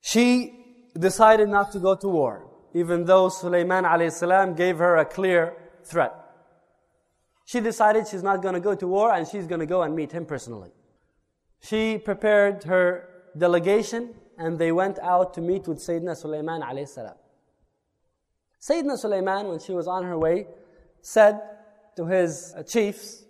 She 0.00 0.54
decided 0.98 1.48
not 1.48 1.72
to 1.72 1.78
go 1.78 1.94
to 1.94 2.08
war, 2.08 2.46
even 2.74 3.04
though 3.04 3.30
Sulaiman 3.30 3.84
alayhi 3.84 4.56
gave 4.56 4.78
her 4.78 4.96
a 4.96 5.04
clear 5.04 5.56
threat. 5.84 6.12
She 7.46 7.60
decided 7.60 8.06
she's 8.06 8.22
not 8.22 8.42
going 8.42 8.54
to 8.54 8.60
go 8.60 8.74
to 8.74 8.86
war 8.86 9.14
and 9.14 9.26
she's 9.26 9.46
going 9.46 9.60
to 9.60 9.66
go 9.66 9.82
and 9.82 9.96
meet 9.96 10.12
him 10.12 10.26
personally. 10.26 10.70
She 11.60 11.98
prepared 11.98 12.64
her 12.64 13.08
delegation 13.36 14.14
and 14.38 14.58
they 14.58 14.72
went 14.72 14.98
out 15.00 15.34
to 15.34 15.40
meet 15.40 15.66
with 15.66 15.78
Sayyidina 15.78 16.16
Sulaiman 16.16 16.62
alayhi 16.62 16.88
salam. 16.88 17.14
Sayyidina 18.60 18.96
Sulaiman, 18.98 19.48
when 19.48 19.58
she 19.58 19.72
was 19.72 19.86
on 19.86 20.04
her 20.04 20.18
way, 20.18 20.46
said 21.00 21.40
to 21.96 22.06
his 22.06 22.54
chiefs, 22.66 23.24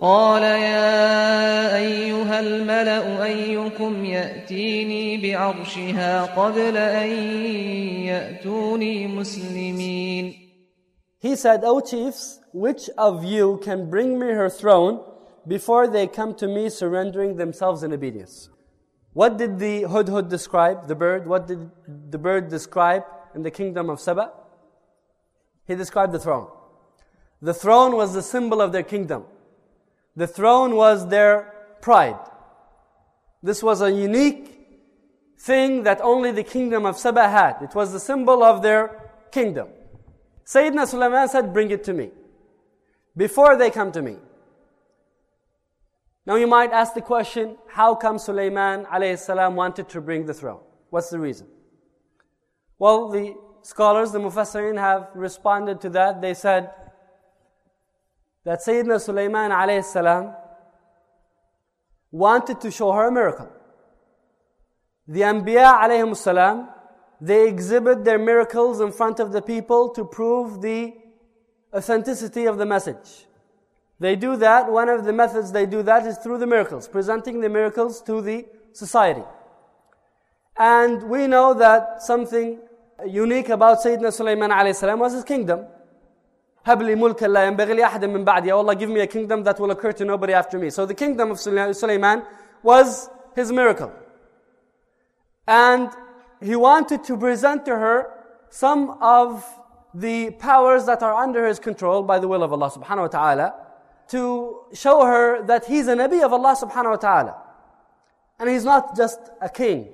قال 0.00 0.42
يا 0.42 1.76
أيها 1.76 2.40
الملأ 2.40 3.24
أيكم 3.24 4.04
يأتيني 4.04 5.16
بعرشها 5.22 6.24
قبل 6.24 6.76
أن 6.76 7.08
يأتوني 8.08 9.06
مسلمين 9.06 10.36
He 11.18 11.36
said, 11.36 11.64
O 11.64 11.80
chiefs, 11.80 12.40
which 12.54 12.88
of 12.96 13.24
you 13.24 13.60
can 13.62 13.90
bring 13.90 14.18
me 14.18 14.28
her 14.28 14.48
throne 14.48 15.04
before 15.46 15.88
they 15.88 16.06
come 16.06 16.34
to 16.36 16.46
me 16.46 16.68
surrendering 16.68 17.36
themselves 17.36 17.82
in 17.82 17.92
obedience? 17.92 18.50
What 19.12 19.38
did 19.38 19.58
the 19.58 19.82
hudhud 19.82 20.28
describe, 20.28 20.86
the 20.86 20.94
bird? 20.94 21.26
What 21.26 21.46
did 21.46 21.70
the 22.10 22.18
bird 22.18 22.48
describe 22.48 23.04
in 23.34 23.42
the 23.42 23.50
kingdom 23.50 23.90
of 23.90 24.00
Saba? 24.00 24.32
He 25.66 25.74
described 25.74 26.12
the 26.12 26.18
throne. 26.18 26.48
The 27.42 27.54
throne 27.54 27.96
was 27.96 28.12
the 28.12 28.22
symbol 28.22 28.60
of 28.60 28.72
their 28.72 28.82
kingdom. 28.82 29.24
The 30.14 30.26
throne 30.26 30.76
was 30.76 31.08
their 31.08 31.54
pride. 31.80 32.18
This 33.42 33.62
was 33.62 33.80
a 33.80 33.90
unique 33.90 34.60
thing 35.38 35.84
that 35.84 36.00
only 36.02 36.30
the 36.32 36.44
kingdom 36.44 36.84
of 36.84 36.98
Saba 36.98 37.28
had. 37.28 37.62
It 37.62 37.74
was 37.74 37.92
the 37.92 38.00
symbol 38.00 38.44
of 38.44 38.62
their 38.62 39.10
kingdom. 39.32 39.68
Sayyidina 40.44 40.86
Sulaiman 40.86 41.28
said, 41.28 41.52
Bring 41.52 41.70
it 41.70 41.84
to 41.84 41.92
me. 41.92 42.10
Before 43.16 43.56
they 43.56 43.70
come 43.70 43.92
to 43.92 44.02
me. 44.02 44.16
Now 46.30 46.36
you 46.36 46.46
might 46.46 46.70
ask 46.70 46.94
the 46.94 47.00
question, 47.00 47.56
how 47.66 47.96
come 47.96 48.16
Sulaiman 48.16 48.84
alayhi 48.84 49.52
wanted 49.52 49.88
to 49.88 50.00
bring 50.00 50.26
the 50.26 50.32
throne? 50.32 50.60
What's 50.88 51.10
the 51.10 51.18
reason? 51.18 51.48
Well, 52.78 53.08
the 53.08 53.34
scholars, 53.62 54.12
the 54.12 54.20
Mufassirin 54.20 54.78
have 54.78 55.08
responded 55.16 55.80
to 55.80 55.90
that. 55.90 56.22
They 56.22 56.34
said, 56.34 56.70
that 58.44 58.60
Sayyidina 58.60 59.00
Sulaiman 59.00 59.50
alayhi 59.50 60.36
wanted 62.12 62.60
to 62.60 62.70
show 62.70 62.92
her 62.92 63.08
a 63.08 63.12
miracle. 63.12 63.50
The 65.08 65.22
Anbiya 65.22 66.16
salam, 66.16 66.68
they 67.20 67.48
exhibit 67.48 68.04
their 68.04 68.20
miracles 68.20 68.80
in 68.80 68.92
front 68.92 69.18
of 69.18 69.32
the 69.32 69.42
people 69.42 69.88
to 69.94 70.04
prove 70.04 70.62
the 70.62 70.94
authenticity 71.74 72.46
of 72.46 72.56
the 72.56 72.66
message. 72.66 73.26
They 73.99 74.15
do 74.15 74.35
that, 74.37 74.69
one 74.71 74.89
of 74.89 75.05
the 75.05 75.13
methods 75.13 75.51
they 75.51 75.65
do 75.65 75.81
that 75.83 76.05
is 76.05 76.17
through 76.17 76.39
the 76.39 76.47
miracles, 76.47 76.87
presenting 76.87 77.39
the 77.39 77.49
miracles 77.49 78.01
to 78.03 78.21
the 78.21 78.45
society. 78.73 79.23
And 80.57 81.03
we 81.09 81.27
know 81.27 81.53
that 81.53 82.01
something 82.01 82.59
unique 83.07 83.49
about 83.49 83.79
Sayyidina 83.79 84.11
Sulaiman 84.11 84.51
alayhi 84.51 84.75
salam 84.75 84.99
was 84.99 85.13
his 85.13 85.23
kingdom. 85.23 85.67
هب 86.65 86.81
لي 86.81 86.95
ملكا 86.95 87.27
لا 87.27 87.45
ينبغي 87.45 87.73
لأحد 87.73 88.05
من 88.05 88.25
بعدي. 88.25 88.47
Ya 88.47 88.57
Allah, 88.57 88.75
give 88.75 88.89
me 88.89 89.01
a 89.01 89.07
kingdom 89.07 89.43
that 89.43 89.59
will 89.59 89.71
occur 89.71 89.91
to 89.91 90.03
nobody 90.03 90.33
after 90.33 90.57
me. 90.57 90.69
So 90.69 90.85
the 90.85 90.95
kingdom 90.95 91.31
of 91.31 91.39
Sulaiman 91.39 92.23
was 92.63 93.09
his 93.35 93.51
miracle. 93.51 93.91
And 95.47 95.89
he 96.41 96.55
wanted 96.55 97.03
to 97.03 97.17
present 97.17 97.65
to 97.65 97.75
her 97.75 98.11
some 98.49 98.97
of 99.01 99.45
the 99.93 100.31
powers 100.31 100.85
that 100.85 101.03
are 101.03 101.13
under 101.13 101.45
his 101.45 101.59
control 101.59 102.01
by 102.01 102.17
the 102.19 102.27
will 102.27 102.43
of 102.43 102.51
Allah 102.51 102.71
subhanahu 102.71 103.01
wa 103.01 103.07
ta'ala 103.07 103.53
to 104.10 104.64
show 104.72 105.04
her 105.04 105.42
that 105.46 105.66
he's 105.66 105.86
a 105.86 105.94
Nabi 105.94 106.22
of 106.22 106.32
Allah 106.32 106.56
subhanahu 106.60 106.90
wa 106.90 106.96
ta'ala. 106.96 107.42
And 108.38 108.48
he's 108.48 108.64
not 108.64 108.96
just 108.96 109.20
a 109.40 109.48
king. 109.48 109.88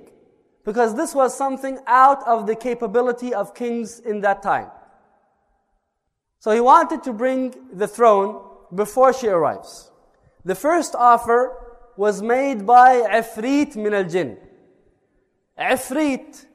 Because 0.63 0.95
this 0.95 1.13
was 1.13 1.37
something 1.37 1.79
out 1.87 2.27
of 2.27 2.47
the 2.47 2.55
capability 2.55 3.33
of 3.33 3.53
kings 3.53 3.99
in 3.99 4.21
that 4.21 4.41
time. 4.41 4.69
So 6.39 6.51
he 6.51 6.59
wanted 6.59 7.03
to 7.03 7.13
bring 7.13 7.53
the 7.73 7.87
throne 7.87 8.43
before 8.73 9.13
she 9.13 9.27
arrives. 9.27 9.91
The 10.45 10.55
first 10.55 10.95
offer 10.95 11.55
was 11.95 12.21
made 12.21 12.65
by 12.65 13.01
Ifrit 13.01 13.75
min 13.75 13.93
al 13.93 14.03
Jinn. 14.03 14.37
Ifrit 15.59 16.45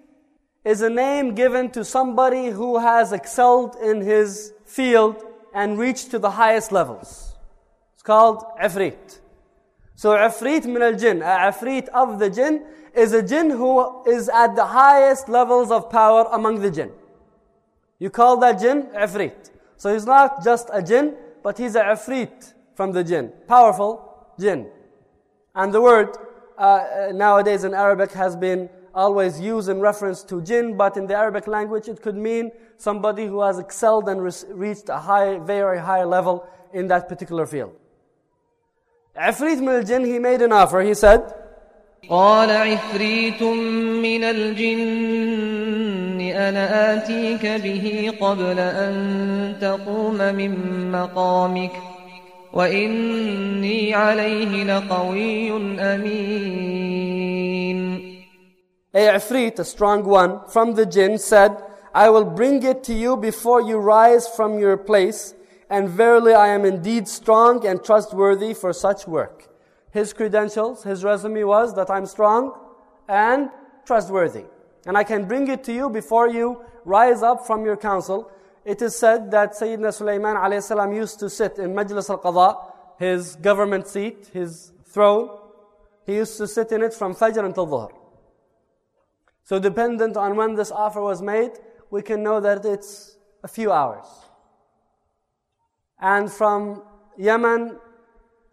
is 0.64 0.80
a 0.80 0.90
name 0.90 1.34
given 1.34 1.70
to 1.70 1.84
somebody 1.84 2.46
who 2.48 2.78
has 2.78 3.12
excelled 3.12 3.76
in 3.82 4.00
his 4.00 4.52
field 4.64 5.22
and 5.52 5.78
reached 5.78 6.10
to 6.12 6.18
the 6.18 6.30
highest 6.30 6.70
levels. 6.70 7.31
It's 8.02 8.06
called 8.08 8.42
Ifrit. 8.60 9.20
So 9.94 10.10
Ifrit 10.10 10.66
min 10.66 10.82
al 10.82 10.96
Jinn, 10.96 11.22
a 11.22 11.52
Ifrit 11.52 11.86
of 11.90 12.18
the 12.18 12.28
Jinn, 12.28 12.66
is 12.96 13.12
a 13.12 13.22
Jinn 13.22 13.48
who 13.48 14.02
is 14.10 14.28
at 14.28 14.56
the 14.56 14.64
highest 14.64 15.28
levels 15.28 15.70
of 15.70 15.88
power 15.88 16.26
among 16.32 16.60
the 16.62 16.70
Jinn. 16.72 16.90
You 18.00 18.10
call 18.10 18.38
that 18.38 18.58
Jinn 18.58 18.88
Ifrit. 18.92 19.50
So 19.76 19.92
he's 19.92 20.04
not 20.04 20.42
just 20.42 20.68
a 20.72 20.82
jinn, 20.82 21.14
but 21.44 21.58
he's 21.58 21.76
a 21.76 21.82
afrit 21.82 22.54
from 22.74 22.90
the 22.90 23.04
jinn. 23.04 23.32
Powerful 23.46 24.34
jinn. 24.38 24.66
And 25.54 25.72
the 25.72 25.80
word 25.80 26.16
uh, 26.58 27.10
nowadays 27.12 27.62
in 27.62 27.72
Arabic 27.72 28.10
has 28.12 28.34
been 28.34 28.68
always 28.94 29.40
used 29.40 29.68
in 29.68 29.80
reference 29.80 30.24
to 30.24 30.42
jinn, 30.42 30.76
but 30.76 30.96
in 30.96 31.06
the 31.06 31.14
Arabic 31.14 31.46
language 31.46 31.88
it 31.88 32.02
could 32.02 32.16
mean 32.16 32.50
somebody 32.78 33.26
who 33.26 33.40
has 33.42 33.60
excelled 33.60 34.08
and 34.08 34.22
reached 34.22 34.88
a 34.88 34.98
high, 34.98 35.38
very 35.38 35.78
high 35.78 36.02
level 36.02 36.48
in 36.72 36.88
that 36.88 37.08
particular 37.08 37.46
field. 37.46 37.74
Afrit 39.15 39.59
min 39.59 39.69
al-jinn, 39.69 40.05
he 40.05 40.19
made 40.19 40.41
an 40.41 40.51
offer. 40.51 40.81
He 40.81 40.93
said, 40.93 41.33
قال 42.09 42.51
عفريت 42.51 43.43
من 43.43 44.23
الجن 44.23 46.21
أنا 46.21 46.93
آتيك 46.93 47.45
به 47.45 48.13
قبل 48.21 48.59
أن 48.59 49.55
تقوم 49.61 50.17
من 50.17 50.91
مقامك 50.91 51.71
وإني 52.53 53.93
عليه 53.95 54.63
لقوي 54.63 55.51
أمين 55.79 57.07
A 58.93 58.99
Ifrit, 58.99 59.59
a 59.59 59.65
strong 59.65 60.05
one, 60.05 60.39
from 60.47 60.73
the 60.75 60.85
jinn 60.85 61.17
said, 61.19 61.57
I 61.93 62.09
will 62.09 62.23
bring 62.25 62.63
it 62.63 62.83
to 62.85 62.93
you 62.93 63.17
before 63.17 63.61
you 63.61 63.77
rise 63.77 64.27
from 64.27 64.57
your 64.57 64.77
place, 64.77 65.35
and 65.72 65.88
verily 65.88 66.34
I 66.34 66.48
am 66.48 66.66
indeed 66.66 67.08
strong 67.08 67.66
and 67.66 67.82
trustworthy 67.82 68.52
for 68.52 68.74
such 68.74 69.08
work. 69.08 69.48
His 69.90 70.12
credentials, 70.12 70.84
his 70.84 71.02
resume 71.02 71.44
was 71.44 71.74
that 71.76 71.90
I'm 71.90 72.04
strong 72.04 72.52
and 73.08 73.48
trustworthy. 73.86 74.44
And 74.86 74.98
I 74.98 75.04
can 75.04 75.26
bring 75.26 75.48
it 75.48 75.64
to 75.64 75.72
you 75.72 75.88
before 75.88 76.28
you 76.28 76.62
rise 76.84 77.22
up 77.22 77.46
from 77.46 77.64
your 77.64 77.78
council. 77.78 78.30
It 78.66 78.82
is 78.82 78.94
said 78.94 79.30
that 79.30 79.52
Sayyidina 79.52 79.94
Sulaiman 79.94 80.36
alayhi 80.36 80.94
used 80.94 81.18
to 81.20 81.30
sit 81.30 81.58
in 81.58 81.72
Majlis 81.72 82.10
al-Qadha, 82.10 82.48
his 82.98 83.36
government 83.36 83.88
seat, 83.88 84.28
his 84.32 84.72
throne. 84.84 85.38
He 86.04 86.16
used 86.16 86.36
to 86.36 86.46
sit 86.46 86.70
in 86.72 86.82
it 86.82 86.92
from 86.92 87.14
Fajr 87.14 87.44
until 87.46 87.66
Dhuhr. 87.66 87.90
So 89.44 89.58
dependent 89.58 90.18
on 90.18 90.36
when 90.36 90.54
this 90.54 90.70
offer 90.70 91.00
was 91.00 91.22
made, 91.22 91.52
we 91.90 92.02
can 92.02 92.22
know 92.22 92.40
that 92.40 92.64
it's 92.66 93.16
a 93.42 93.48
few 93.48 93.72
hours. 93.72 94.06
And 96.02 96.30
from 96.30 96.82
Yemen 97.16 97.78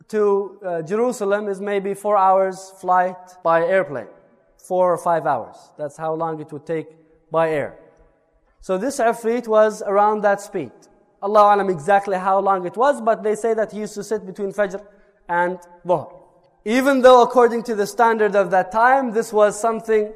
to 0.10 0.60
uh, 0.64 0.82
Jerusalem 0.84 1.48
is 1.48 1.60
maybe 1.60 1.96
four 1.96 2.16
hours 2.16 2.72
flight 2.80 3.18
by 3.44 3.66
airplane. 3.66 4.08
Four 4.58 4.94
or 4.94 4.98
five 4.98 5.26
hours. 5.26 5.58
That's 5.78 5.98
how 5.98 6.14
long 6.14 6.40
it 6.40 6.52
would 6.52 6.66
take 6.66 6.88
by 7.32 7.50
air. 7.50 7.80
So 8.62 8.78
this 8.78 9.00
Ifrit 9.00 9.48
was 9.48 9.82
around 9.82 10.22
that 10.22 10.42
speed. 10.42 10.72
Allah 11.22 11.56
alam 11.56 11.70
exactly 11.70 12.18
how 12.18 12.40
long 12.40 12.66
it 12.66 12.78
was, 12.78 13.02
but 13.02 13.24
they 13.24 13.36
say 13.36 13.54
that 13.56 13.72
he 13.72 13.80
used 13.80 13.96
to 13.96 14.04
sit 14.04 14.26
between 14.26 14.54
Fajr 14.54 14.86
and 15.28 15.60
Dhuhr. 15.86 16.14
Even 16.66 17.02
though 17.02 17.24
according 17.24 17.64
to 17.64 17.76
the 17.76 17.88
standard 17.88 18.36
of 18.36 18.52
that 18.52 18.72
time, 18.72 19.12
this 19.12 19.34
was 19.34 19.60
something 19.60 20.14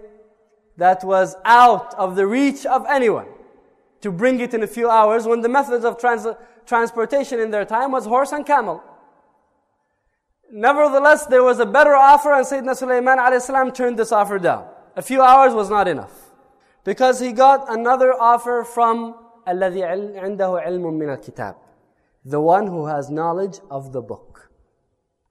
that 0.77 1.03
was 1.03 1.35
out 1.45 1.93
of 1.95 2.15
the 2.15 2.27
reach 2.27 2.65
of 2.65 2.85
anyone 2.87 3.27
to 4.01 4.11
bring 4.11 4.39
it 4.39 4.53
in 4.53 4.63
a 4.63 4.67
few 4.67 4.89
hours 4.89 5.25
when 5.25 5.41
the 5.41 5.49
methods 5.49 5.85
of 5.85 5.97
trans- 5.97 6.27
transportation 6.66 7.40
in 7.40 7.50
their 7.50 7.64
time 7.64 7.92
was 7.92 8.04
horse 8.06 8.32
and 8.32 8.44
camel. 8.46 8.82
Nevertheless, 10.50 11.26
there 11.26 11.42
was 11.42 11.60
a 11.60 11.66
better 11.66 11.94
offer 11.94 12.32
and 12.32 12.46
Sayyidina 12.46 12.76
Sulaiman 12.76 13.18
alayhi 13.18 13.74
turned 13.74 13.98
this 13.98 14.12
offer 14.12 14.38
down. 14.38 14.66
A 14.96 15.02
few 15.02 15.22
hours 15.22 15.52
was 15.54 15.68
not 15.68 15.86
enough. 15.88 16.30
Because 16.84 17.20
he 17.20 17.32
got 17.32 17.70
another 17.72 18.12
offer 18.12 18.64
from 18.64 19.14
الذي 19.48 19.82
عنده 20.18 20.60
علم 20.60 20.98
من 20.98 21.08
الكتاب 21.08 21.54
the 22.24 22.40
one 22.40 22.66
who 22.66 22.86
has 22.86 23.08
knowledge 23.10 23.60
of 23.70 23.92
the 23.92 24.02
book 24.02 24.50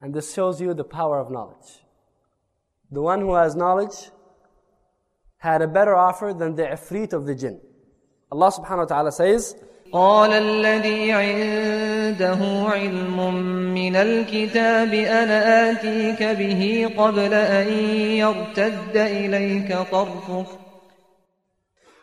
and 0.02 0.14
this 0.14 0.34
shows 0.34 0.60
you 0.60 0.74
the 0.74 0.84
power 0.84 1.20
of 1.20 1.30
knowledge 1.30 1.84
the 2.92 3.02
one 3.02 3.22
who 3.22 3.36
has 3.36 3.56
knowledge 3.56 4.10
had 5.38 5.62
a 5.62 5.68
better 5.68 5.96
offer 5.96 6.34
than 6.34 6.56
the 6.56 6.64
ifrit 6.64 7.14
of 7.14 7.26
the 7.26 7.36
jinn 7.36 7.60
Allah 8.32 8.52
subhanahu 8.52 8.86
wa 8.86 8.86
ta'ala 8.86 9.12
says 9.12 9.56
قال 9.92 10.34
الذي 10.34 11.12
عنده 11.12 12.70
علم 12.70 13.34
من 13.74 13.96
الكتاب 13.96 14.94
أنا 14.94 15.72
آتيك 15.72 16.24
به 16.24 16.94
قبل 16.98 17.34
أن 17.34 17.68
يرتد 18.24 18.98
إليك 18.98 19.78
طرفك 19.92 20.48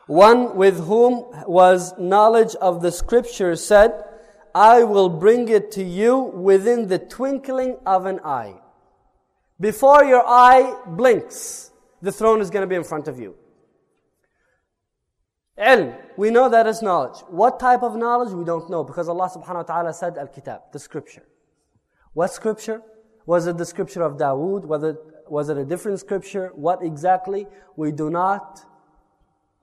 One 0.07 0.55
with 0.57 0.81
whom 0.81 1.25
was 1.47 1.95
knowledge 1.99 2.55
of 2.57 2.83
the 2.83 2.93
scripture 2.93 3.57
said, 3.57 4.05
I 4.55 4.85
will 4.85 5.09
bring 5.09 5.49
it 5.49 5.71
to 5.73 5.83
you 5.83 6.19
within 6.19 6.89
the 6.89 6.99
twinkling 6.99 7.79
of 7.87 8.05
an 8.05 8.21
eye. 8.23 8.55
Before 9.59 10.05
your 10.05 10.23
eye 10.27 10.77
blinks, 10.87 11.71
the 12.03 12.13
throne 12.13 12.43
is 12.43 12.51
going 12.51 12.61
to 12.63 12.67
be 12.67 12.75
in 12.75 12.85
front 12.85 13.09
of 13.09 13.19
you. 13.19 13.35
Ilm, 15.60 15.96
we 16.18 16.30
know 16.30 16.50
that 16.50 16.68
is 16.68 16.82
knowledge. 16.82 17.20
What 17.28 17.60
type 17.60 17.84
of 17.84 17.96
knowledge? 17.96 18.34
We 18.34 18.46
don't 18.46 18.70
know 18.70 18.84
because 18.84 19.10
Allah 19.10 19.30
subhanahu 19.30 19.56
wa 19.56 19.64
ta'ala 19.64 19.94
said 19.94 20.18
Al-Kitab, 20.18 20.72
the 20.72 20.80
scripture. 20.80 21.26
What 22.14 22.32
scripture? 22.32 22.82
Was 23.26 23.46
it 23.46 23.58
the 23.58 23.66
scripture 23.66 24.02
of 24.02 24.18
Dawood? 24.18 24.66
Was 24.66 24.84
it, 24.84 24.98
was 25.28 25.50
it 25.50 25.58
a 25.58 25.66
different 25.66 26.00
scripture? 26.00 26.52
What 26.56 26.82
exactly? 26.82 27.46
We 27.76 27.92
do 27.92 28.10
not 28.10 28.66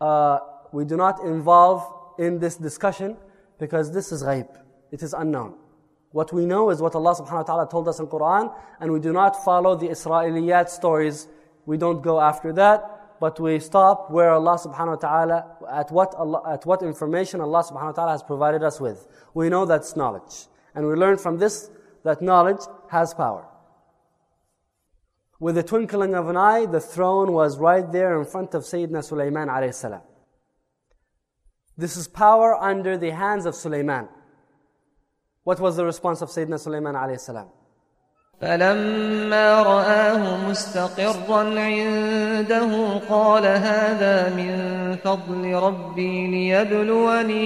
uh, 0.00 0.38
we 0.73 0.85
do 0.85 0.97
not 0.97 1.25
involve 1.25 1.83
in 2.19 2.38
this 2.38 2.57
discussion 2.57 3.17
because 3.59 3.93
this 3.93 4.12
is 4.12 4.23
ghaib. 4.23 4.49
It 4.93 5.03
is 5.03 5.15
unknown. 5.15 5.55
What 6.12 6.33
we 6.33 6.47
know 6.47 6.71
is 6.71 6.81
what 6.81 6.95
Allah 6.95 7.15
subhanahu 7.15 7.33
wa 7.33 7.43
ta'ala 7.43 7.69
told 7.69 7.88
us 7.88 7.99
in 7.99 8.07
Quran, 8.07 8.55
and 8.81 8.93
we 8.93 9.00
do 9.00 9.12
not 9.12 9.45
follow 9.45 9.75
the 9.75 9.88
Israeliyat 9.88 10.69
stories. 10.69 11.29
We 11.67 11.76
don't 11.76 12.03
go 12.03 12.21
after 12.21 12.53
that, 12.55 12.96
but 13.20 13.40
we 13.40 13.58
stop 13.58 14.11
where 14.11 14.30
Allah 14.30 14.58
subhanahu 14.58 14.88
wa 14.88 15.08
ta'ala, 15.08 15.56
at 15.73 15.90
what, 15.90 16.14
Allah, 16.14 16.42
at 16.52 16.66
what 16.66 16.82
information 16.82 17.40
Allah 17.40 17.62
subhanahu 17.62 17.87
wa 17.87 17.92
ta'ala 17.92 18.11
has 18.12 18.23
provided 18.23 18.62
us 18.62 18.80
with. 18.80 19.06
We 19.35 19.49
know 19.49 19.64
that's 19.64 19.96
knowledge. 19.96 20.46
And 20.75 20.87
we 20.87 20.94
learn 20.94 21.18
from 21.18 21.38
this 21.38 21.70
that 22.04 22.23
knowledge 22.23 22.61
has 22.90 23.14
power. 23.14 23.46
With 25.38 25.56
the 25.56 25.62
twinkling 25.62 26.14
of 26.14 26.28
an 26.28 26.36
eye, 26.36 26.67
the 26.67 26.80
throne 26.80 27.32
was 27.32 27.58
right 27.58 27.91
there 27.91 28.19
in 28.19 28.25
front 28.25 28.54
of 28.54 28.62
Sayyidina 28.62 29.04
Sulaiman 29.04 29.49
alayhi 29.49 29.75
salam. 29.75 30.00
This 31.76 31.97
is 31.97 32.08
power 32.08 32.54
under 32.54 32.97
the 32.97 33.10
hands 33.10 33.45
of 33.45 33.54
Sulaiman. 33.54 34.08
What 35.45 35.60
was 35.60 35.76
the 35.76 35.84
response 35.84 36.23
of 36.23 36.30
Sayyidina 36.30 36.58
Sulaiman 36.58 36.95
alayhi 36.95 37.21
salam? 37.21 37.49
فلما 38.42 39.61
رآه 39.61 40.50
مستقرا 40.50 41.59
عنده 41.59 42.98
قال 43.09 43.46
هذا 43.46 44.35
من 44.35 44.55
فضل 45.03 45.53
ربي 45.53 46.27
ليبلوني 46.27 47.42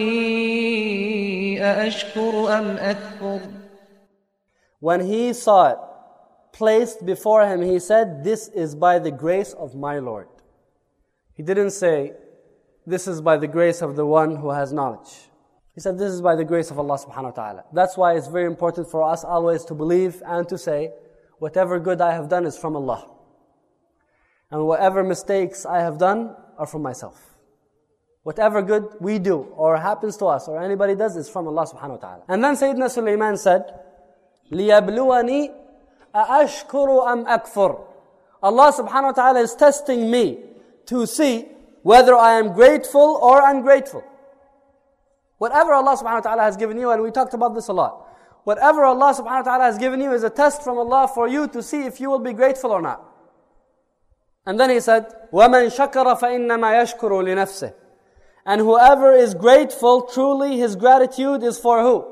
أأشكر 1.63 2.57
أم 2.59 2.77
أكفر 2.77 3.39
When 4.79 5.01
he 5.01 5.33
saw 5.33 5.71
it, 5.71 5.77
placed 6.51 7.05
before 7.05 7.45
him, 7.47 7.61
he 7.61 7.79
said, 7.79 8.23
This 8.23 8.49
is 8.49 8.75
by 8.75 8.99
the 8.99 9.11
grace 9.11 9.53
of 9.53 9.75
my 9.75 9.99
Lord. 9.99 10.27
He 11.33 11.43
didn't 11.43 11.71
say, 11.71 12.13
This 12.85 13.07
is 13.07 13.19
by 13.21 13.37
the 13.37 13.47
grace 13.47 13.81
of 13.81 13.95
the 13.95 14.05
one 14.05 14.35
who 14.35 14.51
has 14.51 14.71
knowledge. 14.71 15.28
He 15.79 15.81
said, 15.81 15.97
This 15.97 16.11
is 16.11 16.21
by 16.21 16.35
the 16.35 16.45
grace 16.45 16.71
of 16.71 16.79
Allah 16.79 16.97
subhanahu 16.97 17.23
wa 17.23 17.31
ta'ala. 17.31 17.63
That's 17.73 17.97
why 17.97 18.15
it's 18.15 18.27
very 18.27 18.45
important 18.45 18.89
for 18.89 19.03
us 19.03 19.23
always 19.23 19.65
to 19.65 19.73
believe 19.73 20.23
and 20.25 20.47
to 20.49 20.57
say, 20.57 20.91
Whatever 21.39 21.79
good 21.79 21.99
I 22.01 22.13
have 22.13 22.29
done 22.29 22.45
is 22.45 22.57
from 22.57 22.75
Allah. 22.75 23.11
And 24.51 24.65
whatever 24.65 25.03
mistakes 25.03 25.65
I 25.65 25.79
have 25.79 25.97
done 25.97 26.35
are 26.57 26.65
from 26.65 26.81
myself. 26.81 27.35
Whatever 28.23 28.61
good 28.61 28.87
we 28.99 29.19
do 29.19 29.39
or 29.55 29.77
happens 29.77 30.17
to 30.17 30.25
us 30.25 30.47
or 30.47 30.61
anybody 30.63 30.95
does 30.95 31.15
is 31.15 31.29
from 31.29 31.47
Allah 31.47 31.67
subhanahu 31.67 32.01
wa 32.01 32.03
ta'ala. 32.07 32.23
And 32.27 32.43
then 32.43 32.55
Sayyidina 32.55 32.89
Sulaiman 32.89 33.37
said, 33.37 33.65
لِيَبْلُوَنِي 34.51 35.51
أَأَشْكُرُ 36.15 36.87
أَمْ 37.05 37.25
أَكْفُرُ 37.27 37.85
Allah 38.41 38.71
subhanahu 38.71 39.03
wa 39.03 39.11
ta'ala 39.11 39.39
is 39.41 39.53
testing 39.55 40.09
me 40.09 40.39
to 40.85 41.05
see 41.05 41.45
whether 41.83 42.15
I 42.15 42.39
am 42.39 42.53
grateful 42.53 43.19
or 43.21 43.47
ungrateful. 43.47 44.03
Whatever 45.39 45.73
Allah 45.73 45.97
subhanahu 45.97 46.23
wa 46.23 46.27
ta'ala 46.31 46.43
has 46.43 46.57
given 46.57 46.77
you, 46.77 46.91
and 46.91 47.01
we 47.01 47.11
talked 47.11 47.33
about 47.33 47.55
this 47.55 47.67
a 47.67 47.73
lot. 47.73 48.07
Whatever 48.45 48.85
Allah 48.85 49.13
subhanahu 49.13 49.45
wa 49.45 49.51
ta'ala 49.51 49.63
has 49.65 49.77
given 49.77 49.99
you 49.99 50.13
is 50.13 50.23
a 50.23 50.29
test 50.29 50.63
from 50.63 50.77
Allah 50.77 51.07
for 51.07 51.27
you 51.27 51.47
to 51.49 51.61
see 51.61 51.83
if 51.83 51.99
you 51.99 52.09
will 52.09 52.19
be 52.19 52.33
grateful 52.33 52.71
or 52.71 52.81
not. 52.81 53.03
And 54.45 54.59
then 54.59 54.69
he 54.69 54.79
said, 54.79 55.11
وَمَنْ 55.33 55.75
شَكَرَ 55.75 56.19
فَإِنَّمَا 56.19 56.83
يَشْكُرُ 56.83 56.99
لِنَفْسِهِ 56.99 57.73
And 58.45 58.61
whoever 58.61 59.11
is 59.13 59.33
grateful, 59.33 60.03
truly 60.03 60.57
his 60.57 60.75
gratitude 60.75 61.43
is 61.43 61.57
for 61.57 61.81
who? 61.81 62.05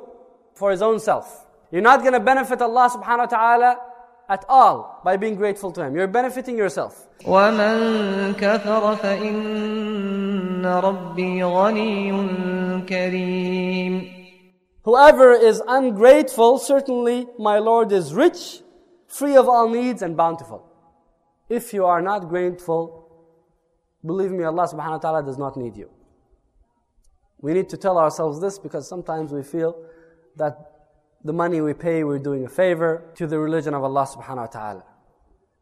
For 0.55 0.71
his 0.71 0.81
own 0.81 0.99
self. 0.99 1.45
You're 1.71 1.81
not 1.81 2.01
going 2.01 2.13
to 2.13 2.19
benefit 2.19 2.61
Allah 2.61 2.89
subhanahu 2.89 3.17
wa 3.17 3.25
ta'ala 3.25 3.77
at 4.28 4.44
all 4.48 5.00
by 5.04 5.16
being 5.16 5.34
grateful 5.36 5.72
to 5.72 5.84
Him. 5.84 5.96
You're 5.96 6.06
benefiting 6.06 6.56
yourself. 6.56 7.08
Whoever 14.82 15.32
is 15.32 15.62
ungrateful, 15.66 16.58
certainly 16.58 17.26
my 17.38 17.58
Lord 17.58 17.92
is 17.92 18.14
rich, 18.14 18.62
free 19.06 19.36
of 19.36 19.48
all 19.48 19.68
needs 19.68 20.02
and 20.02 20.16
bountiful. 20.16 20.64
If 21.48 21.72
you 21.72 21.84
are 21.86 22.00
not 22.02 22.28
grateful, 22.28 23.08
believe 24.04 24.30
me, 24.30 24.44
Allah 24.44 24.68
subhanahu 24.68 24.90
wa 24.90 24.98
ta'ala 24.98 25.22
does 25.24 25.38
not 25.38 25.56
need 25.56 25.76
you. 25.76 25.90
We 27.40 27.52
need 27.54 27.68
to 27.70 27.76
tell 27.76 27.98
ourselves 27.98 28.40
this 28.40 28.58
because 28.58 28.88
sometimes 28.88 29.32
we 29.32 29.42
feel 29.42 29.76
that 30.36 30.77
the 31.27 31.33
money 31.33 31.61
we 31.61 31.73
pay, 31.73 32.03
we're 32.03 32.19
doing 32.19 32.45
a 32.45 32.49
favor 32.49 33.11
to 33.15 33.27
the 33.27 33.39
religion 33.39 33.73
of 33.73 33.83
Allah 33.83 34.05
subhanahu 34.05 34.37
wa 34.37 34.45
ta'ala. 34.47 34.83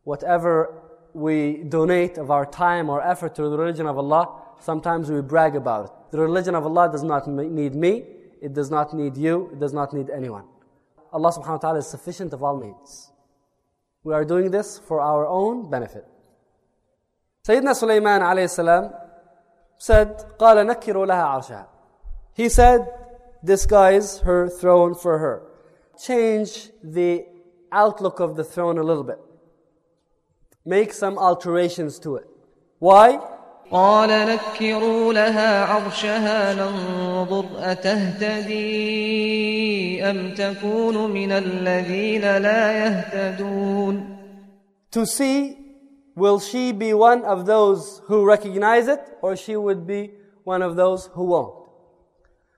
Whatever 0.03 0.81
we 1.13 1.63
donate 1.63 2.17
of 2.17 2.31
our 2.31 2.45
time 2.45 2.89
or 2.89 3.01
effort 3.01 3.35
to 3.35 3.43
the 3.43 3.57
religion 3.57 3.85
of 3.85 3.97
Allah, 3.97 4.41
sometimes 4.59 5.11
we 5.11 5.21
brag 5.21 5.55
about 5.55 5.85
it. 5.85 5.91
The 6.11 6.19
religion 6.19 6.55
of 6.55 6.65
Allah 6.65 6.89
does 6.91 7.03
not 7.03 7.27
need 7.27 7.75
me, 7.75 8.05
it 8.41 8.53
does 8.53 8.71
not 8.71 8.93
need 8.93 9.17
you, 9.17 9.49
it 9.53 9.59
does 9.59 9.73
not 9.73 9.93
need 9.93 10.09
anyone. 10.09 10.45
Allah 11.13 11.31
subhanahu 11.31 11.47
wa 11.47 11.57
ta'ala 11.57 11.79
is 11.79 11.87
sufficient 11.87 12.33
of 12.33 12.41
all 12.41 12.57
needs. 12.57 13.11
We 14.03 14.13
are 14.13 14.25
doing 14.25 14.49
this 14.49 14.79
for 14.79 14.99
our 14.99 15.27
own 15.27 15.69
benefit. 15.69 16.05
Sayyidina 17.47 17.75
Sulaiman 17.75 18.21
alayhi 18.21 18.49
salam 18.49 18.91
said, 19.77 20.37
قال 20.39 20.65
نكروا 20.65 21.05
لها 21.05 21.23
عرشها. 21.23 21.65
He 22.33 22.49
said, 22.49 22.87
disguise 23.43 24.19
her 24.19 24.47
throne 24.47 24.95
for 24.95 25.17
her. 25.19 25.43
Change 26.03 26.69
the 26.83 27.25
outlook 27.71 28.19
of 28.19 28.35
the 28.35 28.43
throne 28.43 28.77
a 28.77 28.83
little 28.83 29.03
bit. 29.03 29.19
Make 30.65 30.93
some 30.93 31.17
alterations 31.17 31.99
to 31.99 32.15
it. 32.17 32.27
Why? 32.79 33.19
قال 33.71 34.09
نكروا 34.09 35.13
لها 35.13 35.65
عرشها 35.65 36.53
ننظر 36.53 37.45
أتهتدي 37.59 38.61
أم 40.03 40.33
تكون 40.33 41.11
من 41.11 41.31
الذين 41.31 42.37
لا 42.37 42.71
يهتدون 42.71 44.17
To 44.91 45.05
see, 45.05 45.57
will 46.17 46.39
she 46.39 46.73
be 46.73 46.93
one 46.93 47.23
of 47.23 47.45
those 47.45 48.01
who 48.07 48.25
recognize 48.25 48.89
it, 48.89 48.99
or 49.21 49.37
she 49.37 49.55
would 49.55 49.87
be 49.87 50.11
one 50.43 50.61
of 50.61 50.75
those 50.75 51.09
who 51.13 51.23
won't? 51.23 51.55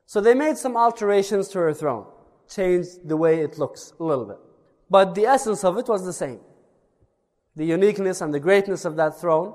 So 0.08 0.20
they 0.20 0.34
made 0.34 0.58
some 0.58 0.76
alterations 0.76 1.48
to 1.50 1.60
her 1.60 1.74
throne, 1.76 2.08
changed 2.50 3.08
the 3.08 3.18
way 3.18 3.40
it 3.42 3.58
looks 3.58 3.94
a 4.00 4.04
little 4.04 4.26
bit. 4.26 4.38
But 4.90 5.16
the 5.16 5.26
essence 5.26 5.64
of 5.64 5.78
it 5.78 5.88
was 5.88 6.06
the 6.06 6.14
same. 6.14 6.40
The 7.56 7.66
uniqueness 7.66 8.22
and 8.22 8.34
the 8.34 8.40
greatness 8.40 8.86
of 8.86 8.96
that 8.98 9.20
throne 9.20 9.54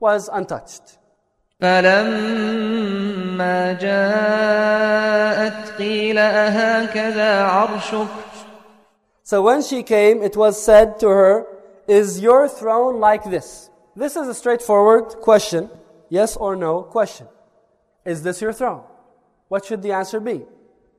was 0.00 0.28
untouched. 0.32 0.98
فلما 1.60 2.92
جاءت 3.72 5.68
قيل 5.78 6.18
أهكذا 6.18 7.42
عرشك 7.44 8.08
So 9.24 9.42
when 9.42 9.62
she 9.62 9.82
came, 9.82 10.22
it 10.22 10.36
was 10.36 10.62
said 10.62 10.98
to 11.00 11.08
her, 11.08 11.46
Is 11.86 12.20
your 12.20 12.48
throne 12.48 12.98
like 13.00 13.24
this? 13.24 13.68
This 13.94 14.16
is 14.16 14.26
a 14.28 14.34
straightforward 14.34 15.20
question. 15.20 15.68
Yes 16.08 16.36
or 16.36 16.56
no 16.56 16.82
question. 16.82 17.26
Is 18.06 18.22
this 18.22 18.40
your 18.40 18.54
throne? 18.54 18.84
What 19.48 19.66
should 19.66 19.82
the 19.82 19.92
answer 19.92 20.20
be? 20.20 20.46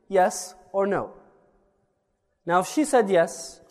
Yes 0.09 0.53
or 0.71 0.85
no? 0.85 1.13
Now, 2.45 2.59
if 2.59 2.67
she 2.67 2.85
said 2.85 3.09
yes, 3.09 3.61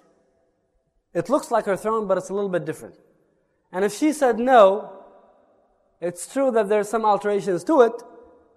it 1.15 1.29
looks 1.29 1.51
like 1.51 1.65
her 1.65 1.77
throne, 1.77 2.07
but 2.07 2.19
it's 2.19 2.31
a 2.31 2.35
little 2.35 2.51
bit 2.51 2.65
different. 2.65 2.97
And 3.73 3.85
if 3.85 3.95
she 3.95 4.13
said 4.13 4.39
no, 4.39 4.93
it's 6.01 6.33
true 6.33 6.51
that 6.53 6.69
there's 6.69 6.89
some 6.89 7.05
alterations 7.05 7.65
to 7.65 7.81
it, 7.83 7.93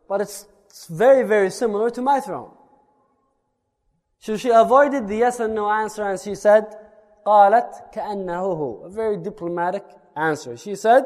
but 0.08 0.22
it's, 0.22 0.46
it's 0.68 0.88
very, 0.88 1.28
very 1.28 1.50
similar 1.50 1.90
to 1.90 2.02
my 2.02 2.20
throne. 2.20 2.52
So 4.20 4.38
she 4.38 4.50
avoided 4.50 5.08
the 5.08 5.18
yes 5.18 5.40
and 5.40 5.56
no 5.56 5.70
answer 5.70 6.04
and 6.08 6.20
she 6.20 6.36
said, 6.36 6.66
قالت 7.26 7.94
كأنه 7.94 8.58
هو. 8.58 8.86
A 8.86 8.90
very 8.90 9.18
diplomatic 9.18 9.84
answer. 10.16 10.56
She 10.58 10.76
said, 10.76 11.06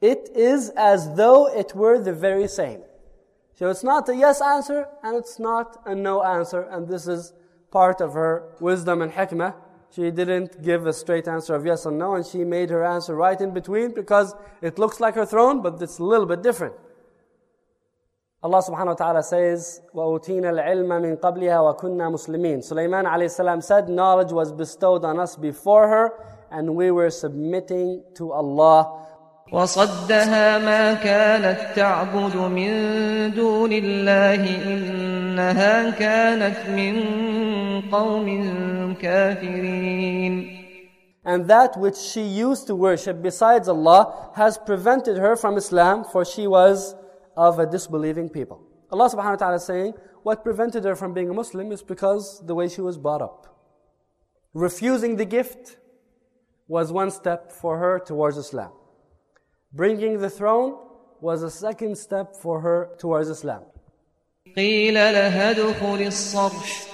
it 0.00 0.28
is 0.34 0.70
as 0.76 1.14
though 1.14 1.46
it 1.46 1.74
were 1.74 1.98
the 1.98 2.12
very 2.12 2.48
same. 2.48 2.82
So 3.54 3.70
it's 3.70 3.82
not 3.82 4.08
a 4.10 4.14
yes 4.14 4.42
answer 4.42 4.86
and 5.02 5.16
it's 5.16 5.38
not 5.38 5.80
a 5.86 5.94
no 5.94 6.22
answer 6.22 6.62
and 6.62 6.86
this 6.86 7.08
is 7.08 7.32
part 7.70 8.00
of 8.00 8.14
her 8.14 8.54
wisdom 8.60 9.02
and 9.02 9.12
hikmah. 9.12 9.54
She 9.90 10.10
didn't 10.10 10.62
give 10.62 10.86
a 10.86 10.92
straight 10.92 11.28
answer 11.28 11.54
of 11.54 11.64
yes 11.64 11.86
or 11.86 11.92
no 11.92 12.14
and 12.14 12.26
she 12.26 12.44
made 12.44 12.70
her 12.70 12.84
answer 12.84 13.14
right 13.14 13.40
in 13.40 13.52
between 13.52 13.94
because 13.94 14.34
it 14.60 14.78
looks 14.78 15.00
like 15.00 15.14
her 15.14 15.26
throne 15.26 15.62
but 15.62 15.80
it's 15.80 15.98
a 15.98 16.04
little 16.04 16.26
bit 16.26 16.42
different. 16.42 16.74
Allah 18.42 18.62
subhanahu 18.62 18.86
wa 18.86 18.94
ta'ala 18.94 19.22
says, 19.22 19.80
وَأُوتِينَ 19.94 20.42
الْعِلْمَ 20.42 20.90
مِنْ 21.02 21.16
قَبْلِهَا 21.18 21.58
وَكُنَّا 21.80 22.12
مُسْلِمِينَ 22.12 22.62
Sulaiman 22.62 23.06
alayhi 23.06 23.30
salam 23.30 23.60
said, 23.60 23.88
knowledge 23.88 24.30
was 24.30 24.52
bestowed 24.52 25.04
on 25.04 25.18
us 25.18 25.34
before 25.36 25.88
her 25.88 26.12
and 26.50 26.76
we 26.76 26.90
were 26.90 27.10
submitting 27.10 28.04
to 28.14 28.32
Allah. 28.32 29.02
وصدها 29.52 30.58
ما 30.58 30.94
كانت 30.94 31.76
تعبد 31.76 32.36
من 32.36 32.70
دون 33.34 33.72
الله 33.72 34.42
إنها 34.66 35.90
كانت 35.90 36.68
من 36.68 36.94
قوم 37.92 38.94
كافرين 38.94 40.62
And 41.24 41.48
that 41.48 41.76
which 41.76 41.96
she 41.96 42.22
used 42.22 42.68
to 42.68 42.74
worship 42.76 43.20
besides 43.20 43.68
Allah 43.68 44.30
has 44.36 44.58
prevented 44.58 45.16
her 45.18 45.34
from 45.34 45.56
Islam 45.56 46.04
for 46.04 46.24
she 46.24 46.46
was 46.46 46.94
of 47.36 47.58
a 47.58 47.66
disbelieving 47.66 48.28
people. 48.28 48.60
Allah 48.92 49.10
subhanahu 49.10 49.36
wa 49.36 49.42
ta'ala 49.42 49.56
is 49.56 49.64
saying, 49.64 49.94
what 50.22 50.44
prevented 50.44 50.84
her 50.84 50.94
from 50.94 51.12
being 51.12 51.28
a 51.30 51.34
Muslim 51.34 51.72
is 51.72 51.82
because 51.82 52.40
the 52.46 52.54
way 52.54 52.68
she 52.68 52.80
was 52.80 52.96
brought 52.96 53.22
up. 53.22 53.46
Refusing 54.54 55.16
the 55.16 55.24
gift 55.24 55.76
was 56.68 56.92
one 56.92 57.10
step 57.10 57.52
for 57.52 57.78
her 57.78 57.98
towards 57.98 58.36
Islam. 58.36 58.72
Bringing 59.72 60.18
the 60.18 60.30
throne 60.30 60.78
was 61.20 61.42
a 61.42 61.50
second 61.50 61.98
step 61.98 62.36
for 62.36 62.60
her 62.60 62.90
towards 62.98 63.28
Islam. 63.28 63.62
قيل 64.56 64.94
لها 64.94 65.50
ادخل 65.50 66.06
الصرح 66.06 66.89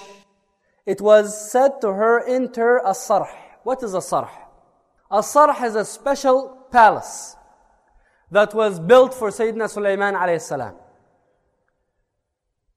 it 0.88 1.02
was 1.02 1.52
said 1.52 1.82
to 1.82 1.92
her, 1.92 2.26
enter 2.26 2.78
a 2.78 2.96
sarh. 2.96 3.28
What 3.64 3.84
is 3.84 3.94
a 3.94 3.98
sarh? 4.02 4.32
A 5.12 5.22
sarh 5.22 5.62
is 5.66 5.76
a 5.76 5.84
special 5.84 6.66
palace 6.72 7.36
that 8.32 8.54
was 8.54 8.80
built 8.80 9.14
for 9.14 9.30
Sayyidina 9.30 9.70
Sulaiman 9.70 10.16
alayhi 10.16 10.42
salam. 10.42 10.76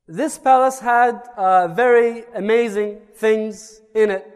This 0.09 0.39
palace 0.39 0.81
had 0.81 1.23
uh, 1.37 1.69
very 1.69 2.25
amazing 2.35 3.01
things 3.15 3.81
in 3.95 4.11
it, 4.11 4.27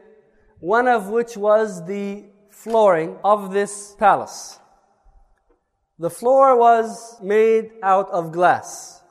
one 0.61 0.87
of 0.87 1.09
which 1.09 1.37
was 1.37 1.85
the 1.85 2.27
flooring 2.51 3.19
of 3.25 3.53
this 3.53 3.97
palace. 3.99 4.61
The 5.99 6.11
floor 6.11 6.57
was 6.57 7.21
made 7.21 7.73
out 7.83 8.09
of 8.11 8.31
glass, 8.31 9.03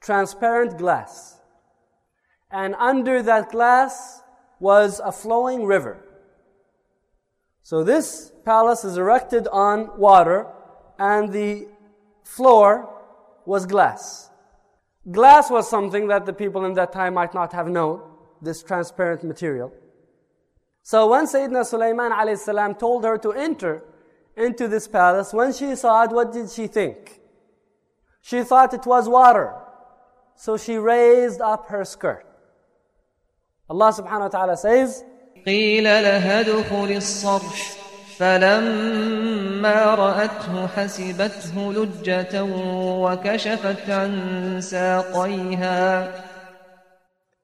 transparent 0.00 0.78
glass. 0.78 1.37
And 2.50 2.74
under 2.76 3.22
that 3.22 3.50
glass 3.50 4.22
was 4.58 5.00
a 5.04 5.12
flowing 5.12 5.64
river. 5.64 5.98
So 7.62 7.84
this 7.84 8.32
palace 8.44 8.84
is 8.84 8.96
erected 8.96 9.46
on 9.48 9.98
water 9.98 10.46
and 10.98 11.32
the 11.32 11.68
floor 12.24 12.88
was 13.44 13.66
glass. 13.66 14.30
Glass 15.10 15.50
was 15.50 15.68
something 15.68 16.08
that 16.08 16.26
the 16.26 16.32
people 16.32 16.64
in 16.64 16.74
that 16.74 16.92
time 16.92 17.14
might 17.14 17.34
not 17.34 17.52
have 17.52 17.68
known, 17.68 18.00
this 18.42 18.62
transparent 18.62 19.22
material. 19.24 19.72
So 20.82 21.08
when 21.08 21.26
Sayyidina 21.26 21.66
Sulaiman 21.66 22.12
alayhi 22.12 22.78
told 22.78 23.04
her 23.04 23.18
to 23.18 23.32
enter 23.32 23.82
into 24.36 24.68
this 24.68 24.88
palace, 24.88 25.32
when 25.32 25.52
she 25.52 25.74
saw 25.76 26.04
it, 26.04 26.10
what 26.10 26.32
did 26.32 26.50
she 26.50 26.66
think? 26.66 27.20
She 28.22 28.42
thought 28.42 28.72
it 28.72 28.86
was 28.86 29.08
water. 29.08 29.54
So 30.36 30.56
she 30.56 30.76
raised 30.76 31.40
up 31.40 31.68
her 31.68 31.84
skirt. 31.84 32.27
Allah 33.69 33.91
subhanahu 33.93 34.21
wa 34.21 34.27
ta'ala 34.27 34.57
says, 34.57 35.03
قيل 35.45 35.83
لها 35.83 36.39
ادخل 36.39 36.91
الصرح 36.97 37.83
فلما 38.17 39.95
رأته 39.95 40.67
حسبته 40.67 41.73
لجة 41.73 42.43
وكشفت 43.03 43.89
عن 43.89 44.61
ساقيها 44.61 46.11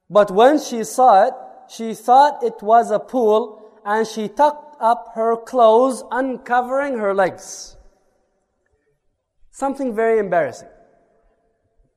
But 0.09 0.31
when 0.31 0.57
she 0.59 0.83
saw 0.83 1.27
it, 1.27 1.33
she 1.69 1.93
thought 1.93 2.43
it 2.43 2.63
was 2.63 2.89
a 2.89 2.99
pool 2.99 3.61
and 3.85 4.07
she 4.07 4.27
tucked 4.27 4.75
up 4.81 5.11
her 5.13 5.35
clothes, 5.35 6.03
uncovering 6.11 6.97
her 6.97 7.13
legs. 7.13 7.77
Something 9.51 9.93
very 9.93 10.17
embarrassing. 10.19 10.69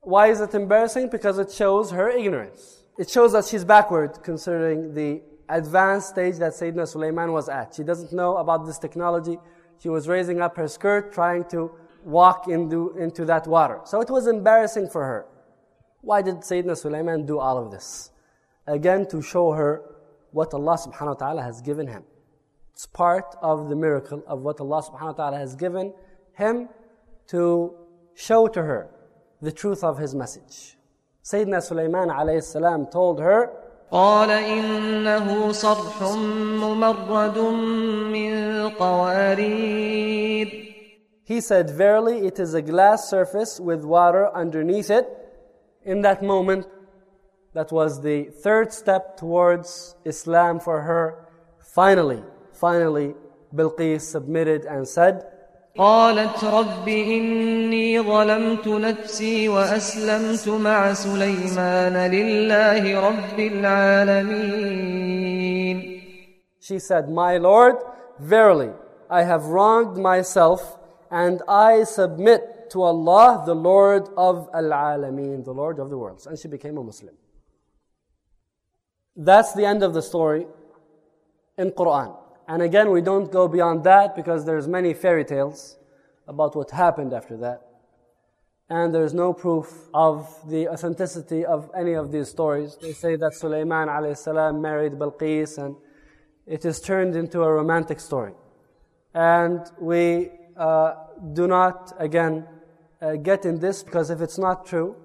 Why 0.01 0.27
is 0.27 0.41
it 0.41 0.53
embarrassing? 0.53 1.09
Because 1.09 1.39
it 1.39 1.51
shows 1.51 1.91
her 1.91 2.09
ignorance. 2.09 2.76
It 2.98 3.08
shows 3.08 3.32
that 3.32 3.44
she's 3.44 3.64
backward 3.64 4.22
considering 4.24 4.92
the 4.92 5.22
advanced 5.48 6.08
stage 6.08 6.36
that 6.38 6.52
Sayyidina 6.52 6.88
Sulaiman 6.88 7.32
was 7.32 7.48
at. 7.48 7.74
She 7.74 7.84
doesn't 7.84 8.12
know 8.12 8.38
about 8.38 8.66
this 8.66 8.76
technology. 8.76 9.38
She 9.78 9.88
was 9.88 10.08
raising 10.08 10.40
up 10.40 10.56
her 10.56 10.66
skirt, 10.66 11.12
trying 11.12 11.44
to 11.50 11.70
walk 12.04 12.48
into, 12.48 12.96
into 12.98 13.24
that 13.26 13.46
water. 13.46 13.80
So 13.84 14.00
it 14.00 14.10
was 14.10 14.26
embarrassing 14.26 14.88
for 14.88 15.04
her. 15.04 15.26
Why 16.00 16.22
did 16.22 16.38
Sayyidina 16.38 16.76
Sulaiman 16.76 17.24
do 17.24 17.38
all 17.38 17.56
of 17.56 17.70
this? 17.70 18.10
Again, 18.66 19.06
to 19.10 19.22
show 19.22 19.52
her 19.52 19.82
what 20.32 20.52
Allah 20.52 20.76
subhanahu 20.76 21.06
wa 21.06 21.14
ta'ala 21.14 21.42
has 21.42 21.60
given 21.60 21.86
him. 21.86 22.02
It's 22.72 22.86
part 22.86 23.36
of 23.40 23.68
the 23.68 23.76
miracle 23.76 24.24
of 24.26 24.40
what 24.40 24.60
Allah 24.60 24.82
subhanahu 24.82 25.18
wa 25.18 25.24
ta'ala 25.24 25.38
has 25.38 25.54
given 25.54 25.94
him 26.34 26.68
to 27.28 27.74
show 28.14 28.48
to 28.48 28.62
her 28.62 28.90
the 29.40 29.52
truth 29.52 29.84
of 29.84 29.98
his 29.98 30.14
message. 30.14 30.77
Sayyidina 31.23 31.61
Sulaiman 31.61 32.09
alayhi 32.09 32.43
salam 32.43 32.87
told 32.87 33.19
her, 33.19 33.51
قال 33.91 34.29
إنه 34.29 35.51
صرح 35.51 36.01
ممرد 36.01 37.37
من 38.11 38.69
قوارير 38.69 40.63
He 41.25 41.39
said, 41.39 41.69
Verily, 41.69 42.27
it 42.27 42.37
is 42.39 42.53
a 42.53 42.61
glass 42.61 43.09
surface 43.09 43.59
with 43.59 43.85
water 43.85 44.29
underneath 44.35 44.89
it. 44.89 45.07
In 45.83 46.01
that 46.01 46.21
moment, 46.21 46.67
that 47.53 47.71
was 47.71 48.01
the 48.01 48.25
third 48.25 48.73
step 48.73 49.15
towards 49.15 49.95
Islam 50.03 50.59
for 50.59 50.81
her. 50.81 51.29
Finally, 51.59 52.23
finally, 52.51 53.15
Bilqis 53.55 54.01
submitted 54.01 54.65
and 54.65 54.87
said, 54.87 55.23
قالت 55.77 56.43
رب 56.43 56.87
إني 56.87 58.01
ظلمت 58.01 58.67
نفسي 58.67 59.49
وأسلمت 59.49 60.49
مع 60.49 60.93
سليمان 60.93 62.11
لله 62.11 63.09
رب 63.09 63.39
العالمين 63.39 64.73
She 66.59 66.79
said, 66.79 67.09
My 67.09 67.37
Lord, 67.37 67.75
verily, 68.19 68.71
I 69.09 69.23
have 69.23 69.45
wronged 69.45 69.97
myself 69.97 70.77
and 71.11 71.41
I 71.47 71.83
submit 71.83 72.69
to 72.69 72.81
Allah, 72.81 73.43
the 73.45 73.53
Lord 73.53 74.07
of 74.15 74.49
Al-Alameen, 74.53 75.43
the 75.43 75.53
Lord 75.53 75.77
of 75.79 75.89
the 75.89 75.97
worlds. 75.97 76.25
And 76.25 76.39
she 76.39 76.47
became 76.47 76.77
a 76.77 76.83
Muslim. 76.83 77.15
That's 79.15 79.53
the 79.53 79.65
end 79.65 79.83
of 79.83 79.93
the 79.93 80.01
story 80.01 80.47
in 81.57 81.71
Quran. 81.71 82.15
And 82.48 82.62
again, 82.62 82.90
we 82.90 83.02
don't 83.02 83.30
go 83.30 83.46
beyond 83.46 83.84
that 83.84 84.16
because 84.16 84.44
there's 84.44 84.66
many 84.66 84.94
fairy 84.94 85.24
tales 85.24 85.76
about 86.26 86.56
what 86.56 86.70
happened 86.70 87.12
after 87.12 87.36
that. 87.36 87.68
and 88.70 88.94
there's 88.94 89.14
no 89.14 89.32
proof 89.32 89.88
of 89.94 90.28
the 90.48 90.68
authenticity 90.68 91.44
of 91.44 91.70
any 91.74 91.94
of 91.94 92.12
these 92.12 92.28
stories. 92.28 92.76
They 92.76 92.92
say 92.92 93.16
that 93.16 93.34
Sulaiman 93.34 93.88
alayhi 93.88 94.60
married 94.60 94.92
Balqis 94.92 95.56
and 95.58 95.74
it 96.46 96.64
is 96.64 96.80
turned 96.80 97.16
into 97.16 97.42
a 97.42 97.50
romantic 97.50 97.98
story. 97.98 98.32
And 99.14 99.60
we 99.80 100.30
uh, 100.56 100.94
do 101.32 101.46
not, 101.46 101.94
again, 101.98 102.46
uh, 103.00 103.16
get 103.16 103.46
in 103.46 103.58
this 103.58 103.82
because 103.82 104.10
if 104.10 104.20
it's 104.20 104.38
not 104.38 104.66
true, 104.66 104.96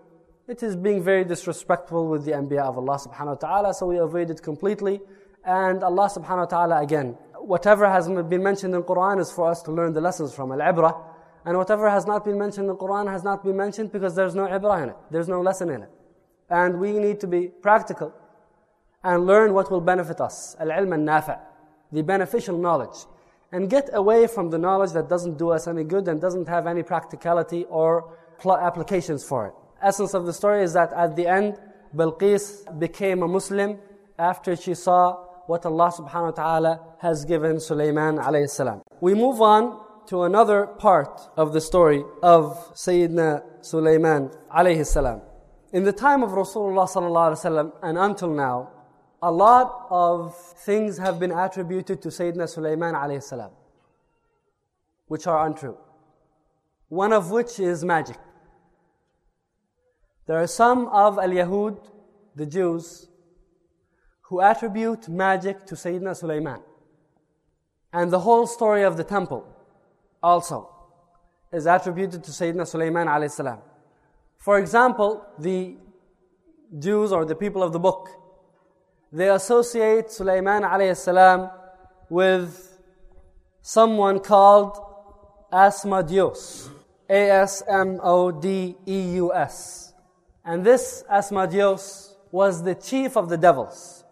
it 0.48 0.62
is 0.62 0.76
being 0.76 1.02
very 1.02 1.24
disrespectful 1.24 2.10
with 2.10 2.26
the 2.26 2.32
Anbiya 2.32 2.64
of 2.64 2.78
Allah 2.78 3.00
subhanahu 3.00 3.28
wa 3.28 3.48
ta'ala, 3.48 3.74
so 3.74 3.88
we 3.88 3.98
avoid 3.98 4.30
it 4.30 4.44
completely. 4.44 5.00
And 5.46 5.84
Allah 5.84 6.10
subhanahu 6.10 6.38
wa 6.38 6.46
ta'ala, 6.46 6.82
again, 6.82 7.18
whatever 7.46 7.90
has 7.90 8.08
been 8.08 8.44
mentioned 8.44 8.74
in 8.74 8.82
the 8.82 8.86
Quran 8.86 9.20
is 9.20 9.32
for 9.32 9.50
us 9.50 9.62
to 9.64 9.72
learn 9.72 9.94
the 9.94 10.02
lessons 10.02 10.34
from 10.34 10.52
al-ibrah. 10.52 10.96
And 11.46 11.58
whatever 11.58 11.90
has 11.90 12.06
not 12.06 12.24
been 12.24 12.40
mentioned 12.40 12.66
in 12.66 12.68
the 12.68 12.76
Quran 12.76 13.12
has 13.12 13.24
not 13.24 13.44
been 13.44 13.58
mentioned 13.58 13.92
because 13.92 14.16
there's 14.16 14.34
no 14.34 14.48
ibrah 14.48 14.84
in 14.84 14.90
it. 14.90 14.96
There's 15.12 15.28
no 15.28 15.42
lesson 15.42 15.70
in 15.70 15.84
it. 15.84 15.90
And 16.50 16.80
we 16.80 16.94
need 16.94 17.20
to 17.20 17.28
be 17.28 17.48
practical 17.48 18.14
and 19.04 19.26
learn 19.26 19.54
what 19.54 19.70
will 19.70 19.82
benefit 19.82 20.22
us. 20.22 20.56
Al-ilm 20.60 20.94
al-nafi' 20.94 21.40
the 21.92 22.02
beneficial 22.02 22.58
knowledge. 22.58 23.06
And 23.52 23.70
get 23.70 23.90
away 23.94 24.26
from 24.28 24.50
the 24.50 24.58
knowledge 24.58 24.94
that 24.94 25.10
doesn't 25.10 25.38
do 25.38 25.52
us 25.52 25.68
any 25.68 25.84
good 25.84 26.08
and 26.08 26.20
doesn't 26.20 26.48
have 26.48 26.66
any 26.66 26.82
practicality 26.82 27.66
or 27.66 28.18
applications 28.46 29.24
for 29.24 29.48
it. 29.48 29.54
Essence 29.82 30.14
of 30.14 30.26
the 30.26 30.34
story 30.34 30.64
is 30.64 30.74
that 30.74 30.92
at 30.94 31.16
the 31.16 31.28
end, 31.28 31.60
Bilqis 31.96 32.80
became 32.80 33.22
a 33.22 33.28
Muslim 33.28 33.78
after 34.18 34.56
she 34.56 34.74
saw 34.74 35.24
what 35.48 35.66
Allah 35.66 35.92
subhanahu 35.92 36.26
wa 36.26 36.32
ta'ala 36.32 36.80
has 37.00 37.26
given 37.26 37.60
Sulaiman 37.60 38.18
alayhi 38.18 38.50
salam. 38.50 38.82
We 39.02 39.14
move 39.14 39.42
on 39.42 39.80
to 40.08 40.24
another 40.24 40.68
part 40.68 41.22
of 41.38 41.54
the 41.54 41.62
story 41.62 42.04
of 42.22 42.74
Sayyidina 42.74 43.44
Sulaiman 43.62 44.32
alayhi 44.54 44.86
salam. 44.86 45.22
In 45.72 45.84
the 45.84 45.94
time 45.94 46.24
of 46.24 46.32
Rasulullah 46.32 46.88
sallallahu 46.88 47.34
alayhi 47.34 47.46
wasallam 47.46 47.72
and 47.82 47.98
until 47.98 48.30
now, 48.30 48.70
a 49.22 49.32
lot 49.32 49.88
of 49.90 50.36
things 50.36 50.98
have 50.98 51.20
been 51.20 51.32
attributed 51.32 52.02
to 52.02 52.10
Sayyidina 52.10 52.48
Sulaiman 52.48 52.94
alayhi 52.94 53.24
salam, 53.24 53.52
which 55.08 55.28
are 55.28 55.48
untrue. 55.48 55.78
One 56.90 57.14
of 57.14 57.32
which 57.32 57.60
is 57.60 57.84
magic. 57.84 58.18
There 60.26 60.38
are 60.38 60.48
some 60.48 60.88
of 60.88 61.18
al-Yahud, 61.18 61.80
the 62.36 62.46
Jews, 62.46 63.10
who 64.34 64.42
attribute 64.42 65.08
magic 65.08 65.64
to 65.64 65.76
Sayyidina 65.76 66.16
Sulaiman. 66.16 66.60
And 67.94 68.10
the 68.10 68.18
whole 68.18 68.48
story 68.48 68.82
of 68.82 68.98
the 68.98 69.04
temple 69.04 69.46
also 70.24 70.70
is 71.52 71.68
attributed 71.68 72.24
to 72.24 72.32
Sayyidina 72.32 72.66
Sulaiman 72.66 73.06
alayhi 73.06 73.30
salam. 73.30 73.60
For 74.40 74.58
example, 74.58 75.24
the 75.38 75.78
Jews 76.80 77.12
or 77.12 77.26
the 77.26 77.36
people 77.36 77.62
of 77.62 77.74
the 77.74 77.80
book, 77.80 78.10
they 79.12 79.30
associate 79.30 80.10
Sulaiman 80.10 80.64
alayhi 80.64 80.98
salam 80.98 81.52
with 82.10 82.80
someone 83.62 84.20
called 84.20 84.80
Asmodeus. 85.52 86.72
A-S-M-O-D-E-U-S. 87.08 87.94
And 90.44 90.66
this 90.66 91.04
Asmodeus 91.08 92.16
was 92.32 92.64
the 92.64 92.74
chief 92.74 93.16
of 93.16 93.30
the 93.30 93.38
devils. 93.38 94.04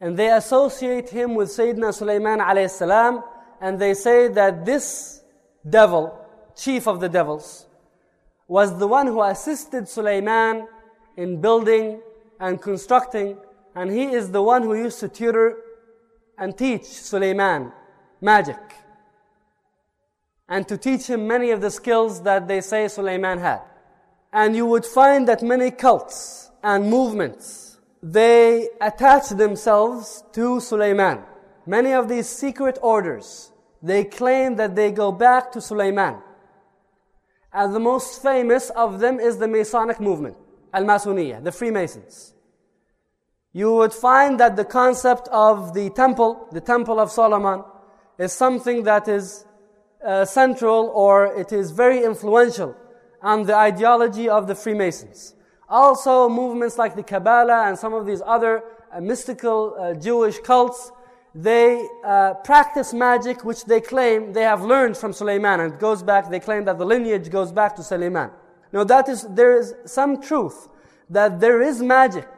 And 0.00 0.16
they 0.16 0.30
associate 0.30 1.10
him 1.10 1.34
with 1.34 1.48
Sayyidina 1.48 1.92
Sulaiman 1.92 2.38
alayhi 2.38 2.70
salam, 2.70 3.22
and 3.60 3.78
they 3.78 3.94
say 3.94 4.28
that 4.28 4.64
this 4.64 5.22
devil, 5.68 6.18
chief 6.56 6.86
of 6.86 7.00
the 7.00 7.08
devils, 7.08 7.66
was 8.46 8.78
the 8.78 8.86
one 8.86 9.06
who 9.06 9.22
assisted 9.22 9.88
Sulaiman 9.88 10.68
in 11.16 11.40
building 11.40 12.00
and 12.38 12.62
constructing 12.62 13.36
and 13.78 13.92
he 13.92 14.06
is 14.06 14.32
the 14.32 14.42
one 14.42 14.64
who 14.64 14.74
used 14.74 14.98
to 15.00 15.08
tutor 15.08 15.56
and 16.36 16.58
teach 16.58 16.82
Sulaiman 16.82 17.72
magic. 18.20 18.58
And 20.48 20.66
to 20.66 20.76
teach 20.76 21.06
him 21.06 21.28
many 21.28 21.52
of 21.52 21.60
the 21.60 21.70
skills 21.70 22.22
that 22.22 22.48
they 22.48 22.60
say 22.60 22.88
Sulaiman 22.88 23.38
had. 23.38 23.60
And 24.32 24.56
you 24.56 24.66
would 24.66 24.84
find 24.84 25.28
that 25.28 25.42
many 25.42 25.70
cults 25.70 26.50
and 26.60 26.90
movements, 26.90 27.67
they 28.02 28.68
attach 28.80 29.30
themselves 29.30 30.22
to 30.32 30.60
Sulaiman. 30.60 31.22
Many 31.66 31.92
of 31.92 32.08
these 32.08 32.28
secret 32.28 32.78
orders, 32.82 33.52
they 33.82 34.04
claim 34.04 34.56
that 34.56 34.74
they 34.74 34.92
go 34.92 35.12
back 35.12 35.52
to 35.52 35.60
Sulaiman. 35.60 36.16
And 37.52 37.74
the 37.74 37.80
most 37.80 38.22
famous 38.22 38.70
of 38.70 39.00
them 39.00 39.18
is 39.18 39.38
the 39.38 39.48
Masonic 39.48 40.00
movement, 40.00 40.36
Al-Masoniyah, 40.72 41.42
the 41.42 41.52
Freemasons 41.52 42.34
you 43.52 43.74
would 43.74 43.92
find 43.92 44.38
that 44.38 44.56
the 44.56 44.64
concept 44.64 45.26
of 45.28 45.74
the 45.74 45.90
temple, 45.90 46.48
the 46.52 46.60
temple 46.60 47.00
of 47.00 47.10
Solomon, 47.10 47.64
is 48.18 48.32
something 48.32 48.82
that 48.84 49.08
is 49.08 49.44
uh, 50.06 50.24
central 50.24 50.92
or 50.94 51.26
it 51.36 51.52
is 51.52 51.70
very 51.70 52.04
influential 52.04 52.76
on 53.22 53.44
the 53.44 53.56
ideology 53.56 54.28
of 54.28 54.46
the 54.46 54.54
Freemasons. 54.54 55.34
Also, 55.68 56.28
movements 56.28 56.78
like 56.78 56.96
the 56.96 57.02
Kabbalah 57.02 57.68
and 57.68 57.78
some 57.78 57.92
of 57.92 58.06
these 58.06 58.22
other 58.24 58.62
uh, 58.90 59.00
mystical 59.00 59.76
uh, 59.78 59.94
Jewish 59.94 60.38
cults, 60.38 60.90
they 61.34 61.86
uh, 62.04 62.34
practice 62.34 62.94
magic 62.94 63.44
which 63.44 63.64
they 63.66 63.80
claim 63.80 64.32
they 64.32 64.42
have 64.42 64.62
learned 64.62 64.96
from 64.96 65.12
Suleiman 65.12 65.60
and 65.60 65.74
it 65.74 65.78
goes 65.78 66.02
back, 66.02 66.30
they 66.30 66.40
claim 66.40 66.64
that 66.64 66.78
the 66.78 66.86
lineage 66.86 67.30
goes 67.30 67.52
back 67.52 67.76
to 67.76 67.82
Suleiman. 67.82 68.30
Now 68.72 68.84
that 68.84 69.08
is, 69.08 69.26
there 69.28 69.58
is 69.58 69.74
some 69.84 70.22
truth 70.22 70.68
that 71.10 71.38
there 71.38 71.60
is 71.60 71.82
magic 71.82 72.28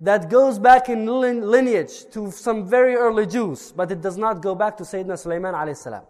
that 0.00 0.28
goes 0.28 0.58
back 0.58 0.90
in 0.90 1.06
lineage 1.06 2.10
to 2.10 2.30
some 2.30 2.68
very 2.68 2.94
early 2.94 3.26
Jews, 3.26 3.72
but 3.72 3.90
it 3.90 4.02
does 4.02 4.18
not 4.18 4.42
go 4.42 4.54
back 4.54 4.76
to 4.76 4.82
Sayyidina 4.82 5.76
salam. 5.76 6.02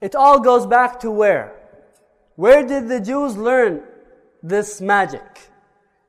It 0.00 0.14
all 0.14 0.38
goes 0.38 0.66
back 0.66 1.00
to 1.00 1.10
where? 1.10 1.52
Where 2.36 2.66
did 2.66 2.88
the 2.88 3.00
Jews 3.00 3.36
learn 3.36 3.82
this 4.42 4.80
magic? 4.80 5.22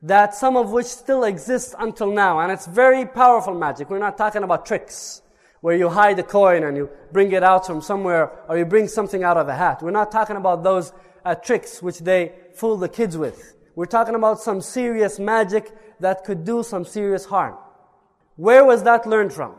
That 0.02 0.36
some 0.36 0.58
of 0.58 0.72
which 0.72 0.88
still 0.88 1.24
exists 1.24 1.74
until 1.80 2.12
now, 2.12 2.39
and 2.39 2.52
it's 2.52 2.65
very 2.65 3.06
powerful 3.06 3.54
magic. 3.54 3.89
We're 3.89 4.00
not 4.00 4.17
talking 4.17 4.43
about 4.43 4.65
tricks 4.65 5.22
where 5.62 5.78
you 5.78 5.88
hide 5.88 6.19
a 6.19 6.24
coin 6.24 6.65
and 6.65 6.76
you 6.76 6.89
bring 7.13 7.32
it 7.32 7.41
out 7.41 7.65
from 7.65 7.82
somewhere 7.82 8.30
or 8.50 8.58
you 8.58 8.65
bring 8.65 8.86
something 8.86 9.24
out 9.24 9.38
of 9.38 9.48
a 9.48 9.56
hat. 9.56 9.82
We're 9.82 9.91
not 9.91 10.12
talking 10.12 10.36
about 10.36 10.62
those 10.62 10.91
uh, 11.24 11.36
tricks 11.36 11.82
which 11.82 12.00
they 12.00 12.34
fool 12.54 12.76
the 12.76 12.89
kids 12.89 13.15
with. 13.17 13.56
We're 13.74 13.86
talking 13.86 14.13
about 14.13 14.41
some 14.41 14.60
serious 14.60 15.19
magic 15.19 15.72
that 16.02 16.26
could 16.26 16.43
do 16.43 16.63
some 16.63 16.84
serious 16.84 17.24
harm. 17.24 17.56
Where 18.36 18.65
was 18.65 18.84
that 18.84 19.08
learned 19.08 19.32
from? 19.32 19.56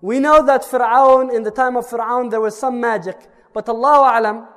We 0.00 0.18
know 0.18 0.44
that 0.44 0.62
Fir'aun, 0.62 1.32
in 1.32 1.44
the 1.44 1.52
time 1.52 1.76
of 1.76 1.86
Fir'aun, 1.86 2.30
there 2.30 2.40
was 2.40 2.58
some 2.58 2.80
magic, 2.80 3.16
but 3.52 3.68
Allah 3.68 4.18
Alam, 4.18 4.48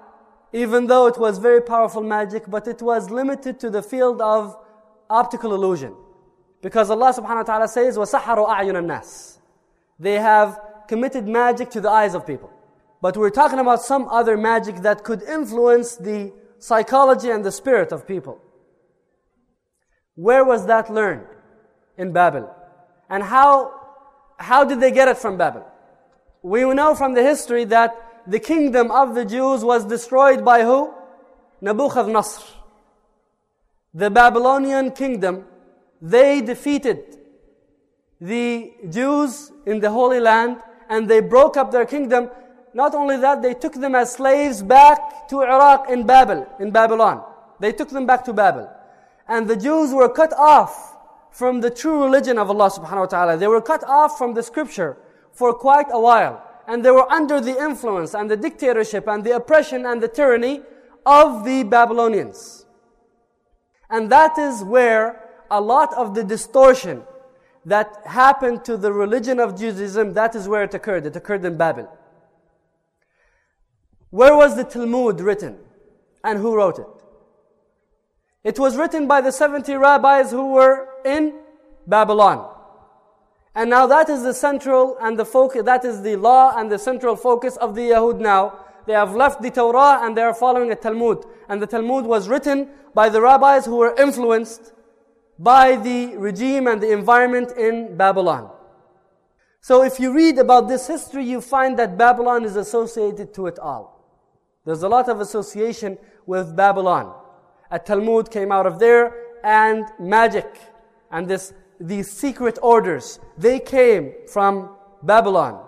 even 0.53 0.87
though 0.87 1.07
it 1.07 1.19
was 1.19 1.39
very 1.39 1.61
powerful 1.61 2.03
magic, 2.03 2.45
but 2.49 2.67
it 2.67 2.81
was 2.81 3.11
limited 3.11 3.61
to 3.61 3.71
the 3.71 3.83
field 3.83 4.21
of 4.21 4.57
optical 5.11 5.55
illusion. 5.55 5.95
Because 6.63 6.91
Allah 6.91 7.13
subhanahu 7.13 7.37
wa 7.37 7.43
ta'ala 7.43 7.69
says, 7.69 7.97
وَسَحَرُوا 7.97 8.49
أَعْيُنَ 8.49 8.75
النَّاسِ 8.75 9.39
They 9.99 10.15
have 10.15 10.59
committed 10.89 11.29
magic 11.29 11.71
to 11.71 11.81
the 11.81 11.91
eyes 11.91 12.15
of 12.15 12.27
people. 12.27 12.51
But 13.01 13.17
we're 13.17 13.31
talking 13.31 13.59
about 13.59 13.83
some 13.83 14.09
other 14.09 14.37
magic 14.37 14.77
that 14.77 15.05
could 15.05 15.23
influence 15.23 15.97
the 15.97 16.33
psychology 16.59 17.31
and 17.31 17.45
the 17.45 17.53
spirit 17.53 17.93
of 17.93 18.07
people. 18.07 18.41
Where 20.17 20.45
was 20.45 20.67
that 20.67 20.91
learned? 20.93 21.27
In 21.97 22.13
Babel. 22.13 22.53
And 23.09 23.23
how, 23.23 23.73
how 24.39 24.65
did 24.65 24.81
they 24.81 24.91
get 24.91 25.07
it 25.07 25.19
from 25.19 25.37
Babel? 25.37 25.65
We 26.43 26.65
know 26.75 26.95
from 26.95 27.15
the 27.15 27.23
history 27.23 27.65
that 27.67 28.12
the 28.28 28.40
kingdom 28.40 28.92
of 28.92 29.16
the 29.16 29.26
Jews 29.26 29.64
was 29.64 29.86
destroyed 29.86 30.44
by 30.44 30.64
who? 30.64 30.94
Nebuchadnezzar. 31.62 32.44
The 33.94 34.10
Babylonian 34.10 34.92
kingdom, 34.92 35.46
they 36.02 36.42
defeated 36.42 37.18
the 38.20 38.74
Jews 38.90 39.52
in 39.66 39.80
the 39.80 39.90
Holy 39.90 40.20
Land 40.20 40.58
and 40.90 41.08
they 41.08 41.20
broke 41.20 41.58
up 41.58 41.72
their 41.72 41.86
kingdom. 41.86 42.30
Not 42.74 42.96
only 42.96 43.18
that, 43.18 43.42
they 43.42 43.54
took 43.54 43.74
them 43.74 43.94
as 43.96 44.14
slaves 44.14 44.64
back 44.64 45.28
to 45.30 45.42
Iraq 45.42 45.90
in 45.90 46.06
Babel, 46.06 46.48
in 46.60 46.72
Babylon. 46.72 47.24
They 47.60 47.72
took 47.72 47.90
them 47.90 48.06
back 48.06 48.24
to 48.26 48.34
Babel 48.34 48.70
and 49.28 49.48
the 49.48 49.56
Jews 49.56 49.94
were 49.94 50.10
cut 50.10 50.34
off 50.34 50.98
from 51.32 51.62
the 51.62 51.70
true 51.70 52.04
religion 52.04 52.38
of 52.38 52.50
Allah 52.50 52.70
subhanahu 52.70 53.00
wa 53.00 53.06
ta'ala. 53.06 53.38
They 53.38 53.48
were 53.48 53.62
cut 53.62 53.84
off 53.84 54.18
from 54.18 54.34
the 54.34 54.44
scripture 54.44 54.98
for 55.32 55.54
quite 55.54 55.88
a 55.92 56.00
while. 56.00 56.44
And 56.68 56.84
they 56.84 56.92
were 56.92 57.10
under 57.12 57.42
the 57.42 57.58
influence 57.58 58.14
and 58.14 58.30
the 58.32 58.38
dictatorship 58.38 59.08
and 59.08 59.24
the 59.24 59.32
oppression 59.32 59.86
and 59.86 60.02
the 60.02 60.08
tyranny 60.08 60.62
of 61.06 61.44
the 61.44 61.64
Babylonians. 61.64 62.66
And 63.90 64.10
that 64.12 64.38
is 64.38 64.64
where 64.64 65.30
a 65.52 65.60
lot 65.60 65.94
of 65.96 66.16
the 66.16 66.24
distortion 66.24 67.04
that 67.66 68.02
happened 68.06 68.66
to 68.66 68.78
the 68.78 68.92
religion 68.92 69.40
of 69.40 69.58
Judaism, 69.58 70.14
that 70.14 70.36
is 70.36 70.48
where 70.48 70.64
it 70.64 70.74
occurred. 70.74 71.06
It 71.06 71.16
occurred 71.16 71.46
in 71.46 71.58
Babel. 71.58 71.90
Where 74.10 74.36
was 74.36 74.56
the 74.56 74.64
Talmud 74.64 75.20
written? 75.22 75.58
And 76.24 76.40
who 76.40 76.56
wrote 76.56 76.80
it? 76.80 76.88
It 78.44 78.60
was 78.60 78.76
written 78.76 79.08
by 79.08 79.22
the 79.22 79.32
70 79.32 79.74
rabbis 79.76 80.32
who 80.32 80.52
were 80.54 80.90
in 81.06 81.40
Babylon. 81.88 82.53
And 83.56 83.70
now 83.70 83.86
that 83.88 84.10
is 84.10 84.24
the 84.24 84.34
central 84.34 84.98
and 85.00 85.18
the 85.18 85.26
focus, 85.26 85.64
that 85.64 85.86
is 85.86 86.02
the 86.02 86.16
law 86.16 86.58
and 86.58 86.72
the 86.72 86.80
central 86.80 87.16
focus 87.16 87.56
of 87.58 87.76
the 87.76 87.90
Yahud 87.90 88.20
now. 88.20 88.60
They 88.86 88.94
have 88.94 89.16
left 89.16 89.42
the 89.42 89.52
Torah 89.52 90.00
and 90.04 90.18
they 90.18 90.24
are 90.24 90.34
following 90.34 90.72
a 90.72 90.76
Talmud. 90.76 91.26
And 91.48 91.62
the 91.62 91.68
Talmud 91.68 92.06
was 92.06 92.28
written 92.28 92.70
by 92.94 93.10
the 93.10 93.22
rabbis 93.22 93.66
who 93.66 93.78
were 93.78 93.96
influenced 93.96 94.74
by 95.38 95.76
the 95.76 96.18
regime 96.18 96.68
and 96.68 96.82
the 96.82 96.92
environment 96.92 97.52
in 97.58 97.96
Babylon. 97.96 98.50
So 99.62 99.84
if 99.84 100.00
you 100.00 100.14
read 100.14 100.40
about 100.40 100.68
this 100.68 100.88
history, 100.88 101.24
you 101.24 101.40
find 101.40 101.80
that 101.80 101.98
Babylon 101.98 102.44
is 102.44 102.56
associated 102.56 103.34
to 103.36 103.48
it 103.48 103.60
all. 103.60 103.94
There's 104.66 104.84
a 104.84 104.90
lot 104.90 105.10
of 105.10 105.22
association 105.22 105.98
with 106.26 106.56
Babylon. 106.56 107.14
A 107.72 107.80
Talmud 107.80 108.30
came 108.30 108.52
out 108.52 108.66
of 108.66 108.80
there, 108.80 109.16
and 109.44 109.86
magic, 110.00 110.48
and 111.12 111.28
this, 111.28 111.54
these 111.80 112.12
secret 112.12 112.60
orders, 112.62 113.20
they 113.38 113.60
came 113.60 114.14
from 114.28 114.76
Babylon 115.02 115.66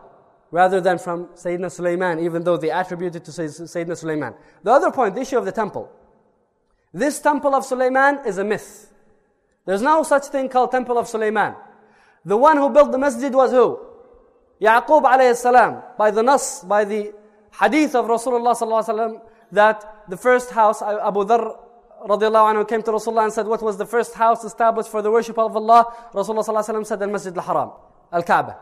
rather 0.52 0.80
than 0.80 0.98
from 0.98 1.28
Sayyidina 1.36 1.72
Sulaiman, 1.72 2.20
even 2.20 2.44
though 2.44 2.58
they 2.58 2.72
attributed 2.72 3.26
to 3.26 3.32
Sayyidina 3.32 3.98
Sulaiman. 3.98 4.34
The 4.63 4.72
other 4.72 4.91
point, 4.91 5.15
the 5.15 5.22
issue 5.22 5.38
of 5.38 5.46
the 5.46 5.52
temple. 5.52 5.91
This 6.94 7.20
temple 7.20 7.54
of 7.54 7.65
Sulaiman 7.65 8.20
is 8.26 8.38
a 8.38 8.44
myth. 8.44 8.94
There's 9.65 9.82
no 9.82 10.04
such 10.04 10.28
thing 10.28 10.48
called 10.48 10.72
Temple 10.72 10.98
of 10.98 11.08
Sulaiman. 11.08 11.56
The 12.24 12.38
one 12.38 12.58
who 12.58 12.70
built 12.70 12.91
the 12.91 12.98
masjid 12.98 13.34
was 13.34 13.52
who? 13.52 13.80
Yaqub 14.62 15.04
alayhi 15.04 15.36
salam. 15.36 15.84
By 15.98 16.12
the 16.12 16.24
nas, 16.24 16.63
by 16.65 16.86
the 16.86 17.13
hadith 17.60 17.96
of 17.96 18.06
Rasulullah 18.06 18.56
sallallahu 18.56 18.86
alaihi 18.86 18.96
wasallam, 18.96 19.22
that 19.52 20.06
the 20.08 20.18
first 20.18 20.52
house, 20.52 20.82
Abu 20.82 21.26
Dharr 21.26 21.58
radiallahu 22.09 22.55
anhu 22.55 22.68
came 22.68 22.83
to 22.83 22.90
Rasulullah 22.90 23.25
and 23.25 23.33
said, 23.33 23.46
what 23.46 23.62
was 23.62 23.77
the 23.77 23.87
first 23.87 24.14
house 24.14 24.44
established 24.44 24.90
for 24.90 25.03
the 25.03 25.11
worship 25.11 25.38
of 25.38 25.55
Allah? 25.57 25.87
Rasulullah 26.14 26.44
sallallahu 26.44 26.68
alaihi 26.68 26.75
wasallam 26.75 26.87
said, 26.87 27.03
Al-Masjid 27.03 27.37
al-Haram, 27.37 27.70
Al-Kaaba. 28.12 28.57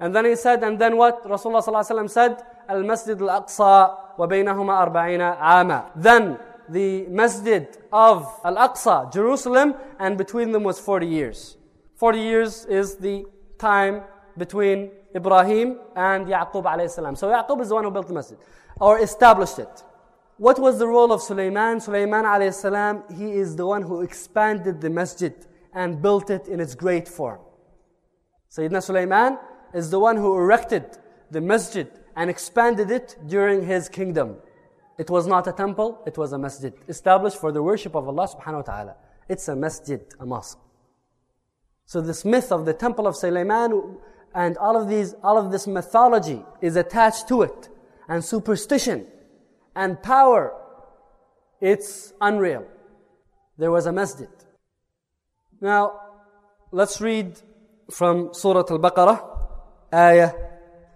And 0.00 0.14
then 0.14 0.24
he 0.24 0.36
said, 0.36 0.62
and 0.62 0.78
then 0.78 0.96
what? 0.96 1.24
Rasulullah 1.24 1.62
sallallahu 1.62 1.90
alaihi 1.90 1.96
wasallam 1.96 2.10
said, 2.10 2.42
Al-Masjid 2.68 3.20
al-Aqsa, 3.20 3.98
وبينهما 4.18 4.82
أربعين 4.82 5.20
عاما. 5.20 5.90
Then 5.96 6.38
the 6.68 7.06
masjid 7.08 7.66
of 7.92 8.26
Al-Aqsa, 8.44 9.12
Jerusalem, 9.12 9.74
and 9.98 10.16
between 10.16 10.52
them 10.52 10.62
was 10.62 10.78
40 10.78 11.06
years. 11.06 11.56
40 11.96 12.18
years 12.18 12.64
is 12.66 12.96
the 12.96 13.24
time 13.58 14.02
between 14.36 14.90
Ibrahim 15.14 15.78
and 15.94 16.26
Yaqub 16.26 16.64
alayhi 16.64 16.90
salam. 16.90 17.16
So 17.16 17.28
Yaqub 17.28 17.60
is 17.60 17.68
the 17.68 17.74
one 17.74 17.84
who 17.84 17.90
built 17.90 18.08
the 18.08 18.14
masjid, 18.14 18.38
or 18.80 18.98
established 18.98 19.58
it. 19.58 19.82
What 20.39 20.57
was 20.57 20.79
the 20.79 20.87
role 20.87 21.11
of 21.11 21.21
Sulaiman? 21.21 21.81
Sulaiman 21.81 22.23
alayhi 22.23 22.53
salam, 22.53 23.03
he 23.13 23.31
is 23.31 23.57
the 23.57 23.65
one 23.65 23.81
who 23.81 23.99
expanded 23.99 24.79
the 24.79 24.89
masjid 24.89 25.33
and 25.73 26.01
built 26.01 26.29
it 26.29 26.47
in 26.47 26.61
its 26.61 26.75
great 26.75 27.09
form. 27.09 27.41
Sayyidina 28.49 28.81
Sulaiman 28.81 29.37
is 29.73 29.91
the 29.91 29.99
one 29.99 30.15
who 30.15 30.33
erected 30.37 30.97
the 31.29 31.41
masjid 31.41 31.91
and 32.15 32.29
expanded 32.29 32.89
it 32.89 33.17
during 33.27 33.65
his 33.65 33.89
kingdom. 33.89 34.37
It 34.97 35.09
was 35.09 35.27
not 35.27 35.45
a 35.47 35.51
temple, 35.51 36.01
it 36.07 36.17
was 36.17 36.31
a 36.31 36.37
masjid 36.37 36.73
established 36.87 37.37
for 37.37 37.51
the 37.51 37.61
worship 37.61 37.93
of 37.93 38.07
Allah 38.07 38.29
subhanahu 38.29 38.65
wa 38.65 38.73
ta'ala. 38.73 38.95
It's 39.27 39.49
a 39.49 39.57
masjid, 39.57 39.99
a 40.21 40.25
mosque. 40.25 40.57
So 41.85 41.99
this 41.99 42.23
myth 42.23 42.53
of 42.53 42.65
the 42.65 42.73
temple 42.73 43.07
of 43.07 43.17
Sulaiman 43.17 43.97
and 44.33 44.57
all 44.57 44.81
of 44.81 44.87
these, 44.87 45.15
all 45.21 45.37
of 45.37 45.51
this 45.51 45.67
mythology 45.67 46.45
is 46.61 46.77
attached 46.77 47.27
to 47.27 47.41
it. 47.41 47.67
And 48.07 48.23
superstition 48.23 49.05
and 49.74 50.02
power, 50.02 50.52
it's 51.60 52.12
unreal. 52.20 52.64
There 53.58 53.70
was 53.70 53.86
a 53.86 53.92
masjid. 53.92 54.28
Now, 55.60 56.00
let's 56.72 57.00
read 57.00 57.40
from 57.90 58.34
Surah 58.34 58.64
Al-Baqarah, 58.68 59.18
ayah, 59.92 60.32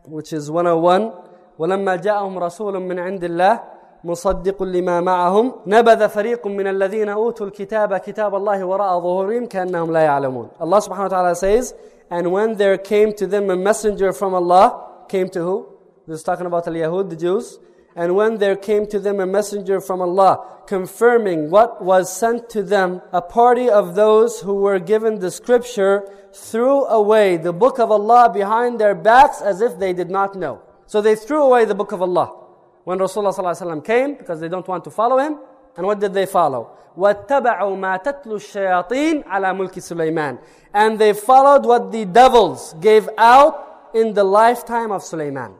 which 0.04 0.32
is 0.32 0.50
101. 0.50 1.12
ولما 1.58 1.96
جاءهم 1.96 2.38
رسول 2.38 2.80
من 2.80 2.98
عند 2.98 3.24
الله 3.24 3.60
مصدق 4.04 4.62
لما 4.62 5.00
معهم 5.00 5.52
نبذ 5.66 6.08
فريق 6.08 6.46
من 6.46 6.66
الذين 6.66 7.08
أوتوا 7.08 7.46
الكتاب 7.46 7.96
كتاب 7.96 8.34
الله 8.34 8.64
وراء 8.64 9.00
ظهورهم 9.00 9.46
كأنهم 9.46 9.92
لا 9.92 10.00
يعلمون 10.00 10.48
Allah 10.60 10.78
subhanahu 10.78 11.02
wa 11.02 11.08
ta'ala 11.08 11.34
says 11.34 11.74
and 12.10 12.30
when 12.30 12.56
there 12.56 12.78
came 12.78 13.12
to 13.12 13.26
them 13.26 13.50
a 13.50 13.56
messenger 13.56 14.12
from 14.12 14.34
Allah 14.34 15.04
came 15.08 15.28
to 15.30 15.40
who? 15.40 15.66
This 16.06 16.18
is 16.20 16.22
talking 16.22 16.46
about 16.46 16.66
al-Yahud, 16.68 17.10
the 17.10 17.16
Jews 17.16 17.58
and 17.98 18.14
when 18.14 18.38
there 18.38 18.54
came 18.54 18.86
to 18.86 19.00
them 19.00 19.18
a 19.18 19.26
messenger 19.26 19.80
from 19.80 20.00
Allah 20.00 20.46
confirming 20.68 21.50
what 21.50 21.82
was 21.82 22.14
sent 22.14 22.48
to 22.50 22.62
them, 22.62 23.00
a 23.10 23.22
party 23.22 23.68
of 23.68 23.94
those 23.94 24.40
who 24.40 24.54
were 24.54 24.78
given 24.78 25.18
the 25.18 25.30
scripture 25.30 26.08
threw 26.32 26.84
away 26.84 27.38
the 27.38 27.52
book 27.52 27.80
of 27.80 27.90
Allah 27.90 28.30
behind 28.32 28.78
their 28.78 28.94
backs 28.94 29.40
as 29.40 29.60
if 29.60 29.78
they 29.78 29.92
did 29.92 30.10
not 30.10 30.36
know. 30.36 30.60
So 30.86 31.00
they 31.00 31.16
threw 31.16 31.42
away 31.42 31.64
the 31.64 31.74
book 31.74 31.90
of 31.92 32.00
Allah 32.00 32.36
when 32.84 32.98
Rasulullah 32.98 33.34
ﷺ 33.34 33.84
came 33.84 34.14
because 34.14 34.38
they 34.40 34.48
don't 34.48 34.68
want 34.68 34.84
to 34.84 34.90
follow 34.90 35.18
him. 35.18 35.38
And 35.76 35.86
what 35.86 35.98
did 36.00 36.14
they 36.14 36.26
follow? 36.26 36.76
وَاتَّبَعُوا 36.96 37.76
مَا 37.76 38.02
تَتْلُو 38.02 38.38
الشَّيَاطِينَ 38.38 39.24
عَلَى 39.24 39.56
مُلْكِ 39.56 39.74
سُلَيْمَانَ 39.74 40.38
And 40.74 40.98
they 40.98 41.12
followed 41.14 41.64
what 41.64 41.90
the 41.90 42.04
devils 42.04 42.74
gave 42.80 43.08
out 43.18 43.90
in 43.94 44.14
the 44.14 44.24
lifetime 44.24 44.92
of 44.92 45.02
Sulaiman. 45.02 45.54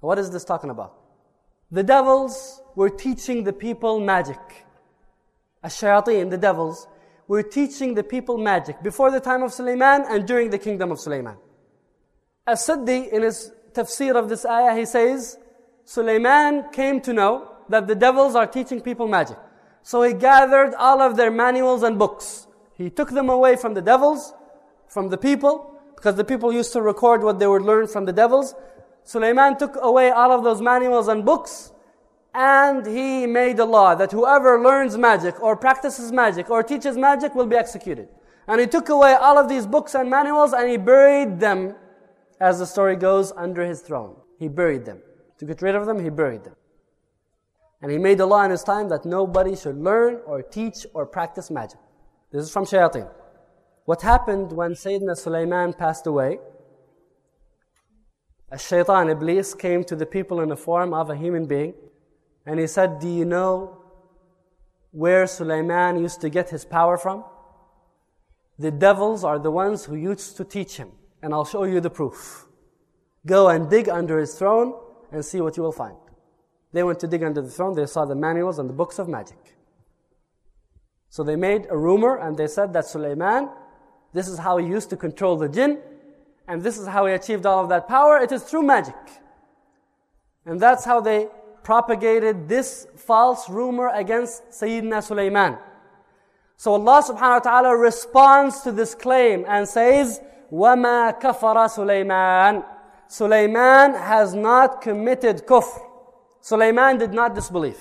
What 0.00 0.18
is 0.18 0.30
this 0.30 0.44
talking 0.44 0.70
about? 0.70 0.94
The 1.70 1.82
devils 1.82 2.62
were 2.74 2.88
teaching 2.88 3.44
the 3.44 3.52
people 3.52 4.00
magic. 4.00 4.38
Ash-shayateen, 5.62 6.30
the 6.30 6.38
devils, 6.38 6.86
were 7.26 7.42
teaching 7.42 7.94
the 7.94 8.04
people 8.04 8.38
magic 8.38 8.82
before 8.82 9.10
the 9.10 9.20
time 9.20 9.42
of 9.42 9.52
Sulaiman 9.52 10.04
and 10.08 10.26
during 10.26 10.50
the 10.50 10.58
kingdom 10.58 10.92
of 10.92 11.00
Sulaiman. 11.00 11.36
As-Suddi, 12.46 13.12
in 13.12 13.22
his 13.22 13.52
tafsir 13.72 14.14
of 14.16 14.28
this 14.28 14.46
ayah, 14.46 14.76
he 14.76 14.86
says, 14.86 15.36
Sulaiman 15.84 16.70
came 16.72 17.00
to 17.02 17.12
know 17.12 17.50
that 17.68 17.86
the 17.86 17.94
devils 17.94 18.34
are 18.34 18.46
teaching 18.46 18.80
people 18.80 19.08
magic. 19.08 19.36
So 19.82 20.02
he 20.02 20.14
gathered 20.14 20.74
all 20.74 21.02
of 21.02 21.16
their 21.16 21.30
manuals 21.30 21.82
and 21.82 21.98
books. 21.98 22.46
He 22.74 22.88
took 22.88 23.10
them 23.10 23.28
away 23.28 23.56
from 23.56 23.74
the 23.74 23.82
devils, 23.82 24.32
from 24.86 25.08
the 25.08 25.18
people, 25.18 25.74
because 25.96 26.14
the 26.14 26.24
people 26.24 26.52
used 26.52 26.72
to 26.74 26.80
record 26.80 27.22
what 27.22 27.38
they 27.38 27.46
would 27.46 27.62
learn 27.62 27.88
from 27.88 28.04
the 28.04 28.12
devils. 28.12 28.54
Sulaiman 29.08 29.56
took 29.56 29.74
away 29.80 30.10
all 30.10 30.32
of 30.32 30.44
those 30.44 30.60
manuals 30.60 31.08
and 31.08 31.24
books, 31.24 31.72
and 32.34 32.84
he 32.84 33.26
made 33.26 33.58
a 33.58 33.64
law 33.64 33.94
that 33.94 34.12
whoever 34.12 34.62
learns 34.62 34.98
magic 34.98 35.42
or 35.42 35.56
practices 35.56 36.12
magic 36.12 36.50
or 36.50 36.62
teaches 36.62 36.94
magic 36.98 37.34
will 37.34 37.46
be 37.46 37.56
executed. 37.56 38.10
And 38.46 38.60
he 38.60 38.66
took 38.66 38.90
away 38.90 39.14
all 39.14 39.38
of 39.38 39.48
these 39.48 39.66
books 39.66 39.94
and 39.94 40.10
manuals 40.10 40.52
and 40.52 40.68
he 40.68 40.76
buried 40.76 41.40
them, 41.40 41.74
as 42.38 42.58
the 42.58 42.66
story 42.66 42.96
goes, 42.96 43.32
under 43.32 43.64
his 43.64 43.80
throne. 43.80 44.14
He 44.38 44.46
buried 44.46 44.84
them. 44.84 44.98
To 45.38 45.46
get 45.46 45.62
rid 45.62 45.74
of 45.74 45.86
them, 45.86 46.04
he 46.04 46.10
buried 46.10 46.44
them. 46.44 46.56
And 47.80 47.90
he 47.90 47.96
made 47.96 48.20
a 48.20 48.26
law 48.26 48.42
in 48.44 48.50
his 48.50 48.62
time 48.62 48.90
that 48.90 49.06
nobody 49.06 49.56
should 49.56 49.78
learn 49.78 50.20
or 50.26 50.42
teach 50.42 50.84
or 50.92 51.06
practice 51.06 51.50
magic. 51.50 51.80
This 52.30 52.42
is 52.42 52.52
from 52.52 52.66
shayateen. 52.66 53.08
What 53.86 54.02
happened 54.02 54.52
when 54.52 54.72
Sayyidina 54.72 55.16
Sulaiman 55.16 55.72
passed 55.72 56.06
away? 56.06 56.40
A 58.50 58.58
shaitan, 58.58 59.10
Iblis, 59.10 59.54
came 59.54 59.84
to 59.84 59.94
the 59.94 60.06
people 60.06 60.40
in 60.40 60.48
the 60.48 60.56
form 60.56 60.94
of 60.94 61.10
a 61.10 61.16
human 61.16 61.46
being 61.46 61.74
and 62.46 62.58
he 62.58 62.66
said, 62.66 62.98
Do 62.98 63.08
you 63.08 63.24
know 63.24 63.82
where 64.90 65.26
Sulaiman 65.26 65.98
used 65.98 66.20
to 66.22 66.30
get 66.30 66.48
his 66.48 66.64
power 66.64 66.96
from? 66.96 67.24
The 68.58 68.70
devils 68.70 69.22
are 69.22 69.38
the 69.38 69.50
ones 69.50 69.84
who 69.84 69.94
used 69.94 70.36
to 70.38 70.44
teach 70.44 70.78
him, 70.78 70.90
and 71.22 71.32
I'll 71.32 71.44
show 71.44 71.64
you 71.64 71.80
the 71.80 71.90
proof. 71.90 72.46
Go 73.26 73.48
and 73.48 73.68
dig 73.68 73.88
under 73.88 74.18
his 74.18 74.34
throne 74.34 74.74
and 75.12 75.24
see 75.24 75.40
what 75.40 75.56
you 75.56 75.62
will 75.62 75.72
find. 75.72 75.96
They 76.72 76.82
went 76.82 77.00
to 77.00 77.06
dig 77.06 77.22
under 77.22 77.42
the 77.42 77.50
throne, 77.50 77.74
they 77.74 77.86
saw 77.86 78.04
the 78.04 78.14
manuals 78.14 78.58
and 78.58 78.68
the 78.68 78.74
books 78.74 78.98
of 78.98 79.08
magic. 79.08 79.38
So 81.10 81.22
they 81.22 81.36
made 81.36 81.66
a 81.70 81.76
rumor 81.76 82.16
and 82.16 82.36
they 82.36 82.46
said 82.46 82.72
that 82.72 82.86
Sulaiman, 82.86 83.50
this 84.12 84.26
is 84.26 84.38
how 84.38 84.56
he 84.56 84.66
used 84.66 84.90
to 84.90 84.96
control 84.96 85.36
the 85.36 85.48
jinn, 85.48 85.80
and 86.47 86.61
this 86.61 86.77
is 86.77 86.87
how 86.87 87.05
he 87.05 87.13
achieved 87.13 87.45
all 87.45 87.63
of 87.63 87.69
that 87.69 87.87
power. 87.87 88.17
It 88.17 88.31
is 88.31 88.43
through 88.43 88.63
magic. 88.63 88.95
And 90.45 90.59
that's 90.59 90.83
how 90.83 90.99
they 90.99 91.27
propagated 91.63 92.49
this 92.49 92.87
false 92.95 93.49
rumor 93.49 93.89
against 93.93 94.49
Sayyidina 94.49 95.01
Sulaiman. 95.01 95.57
So 96.57 96.73
Allah 96.73 97.03
subhanahu 97.03 97.19
wa 97.19 97.39
ta'ala 97.39 97.77
responds 97.77 98.61
to 98.61 98.71
this 98.71 98.93
claim 98.93 99.45
and 99.47 99.67
says, 99.67 100.21
وَمَا 100.51 101.19
كَفَرَ 101.19 101.69
Sulaiman. 101.69 102.63
Sulaiman 103.07 103.93
has 103.93 104.33
not 104.33 104.81
committed 104.81 105.45
kufr. 105.45 105.79
Sulaiman 106.41 106.97
did 106.97 107.13
not 107.13 107.35
disbelieve. 107.35 107.79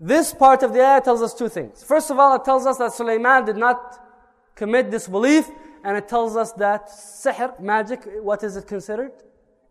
This 0.00 0.34
part 0.34 0.64
of 0.64 0.72
the 0.72 0.80
ayah 0.84 1.00
tells 1.00 1.22
us 1.22 1.32
two 1.32 1.48
things. 1.48 1.84
First 1.84 2.10
of 2.10 2.18
all, 2.18 2.34
it 2.34 2.44
tells 2.44 2.66
us 2.66 2.78
that 2.78 2.92
Sulaiman 2.92 3.44
did 3.44 3.56
not 3.56 4.00
commit 4.56 4.90
disbelief, 4.90 5.48
and 5.86 5.96
it 5.96 6.08
tells 6.08 6.36
us 6.36 6.52
that 6.52 6.88
sihr, 6.88 7.58
magic, 7.60 8.00
what 8.20 8.42
is 8.42 8.56
it 8.56 8.66
considered? 8.66 9.12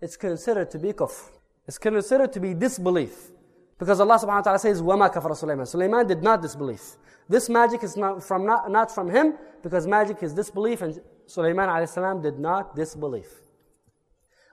It's 0.01 0.17
considered 0.17 0.71
to 0.71 0.79
be 0.79 0.93
kufr. 0.93 1.29
It's 1.67 1.77
considered 1.77 2.33
to 2.33 2.39
be 2.39 2.53
disbelief. 2.53 3.31
Because 3.77 3.99
Allah 3.99 4.15
subhanahu 4.19 4.27
wa 4.27 4.41
ta'ala 4.41 4.59
says, 4.59 4.81
وَمَا 4.81 5.11
كَفَرَ 5.11 5.31
سُلَيْمَانَ 5.31 5.67
Sulaiman 5.67 6.05
did 6.05 6.21
not 6.21 6.41
disbelieve. 6.41 6.81
This 7.27 7.49
magic 7.49 7.83
is 7.83 7.97
not 7.97 8.23
from, 8.23 8.45
not, 8.45 8.69
not 8.69 8.93
from 8.93 9.09
him, 9.09 9.35
because 9.63 9.87
magic 9.87 10.21
is 10.21 10.33
disbelief, 10.33 10.81
and 10.81 10.99
Sulaiman 11.25 11.69
alayhi 11.69 11.89
salam 11.89 12.21
did 12.21 12.37
not 12.37 12.75
disbelieve. 12.75 13.29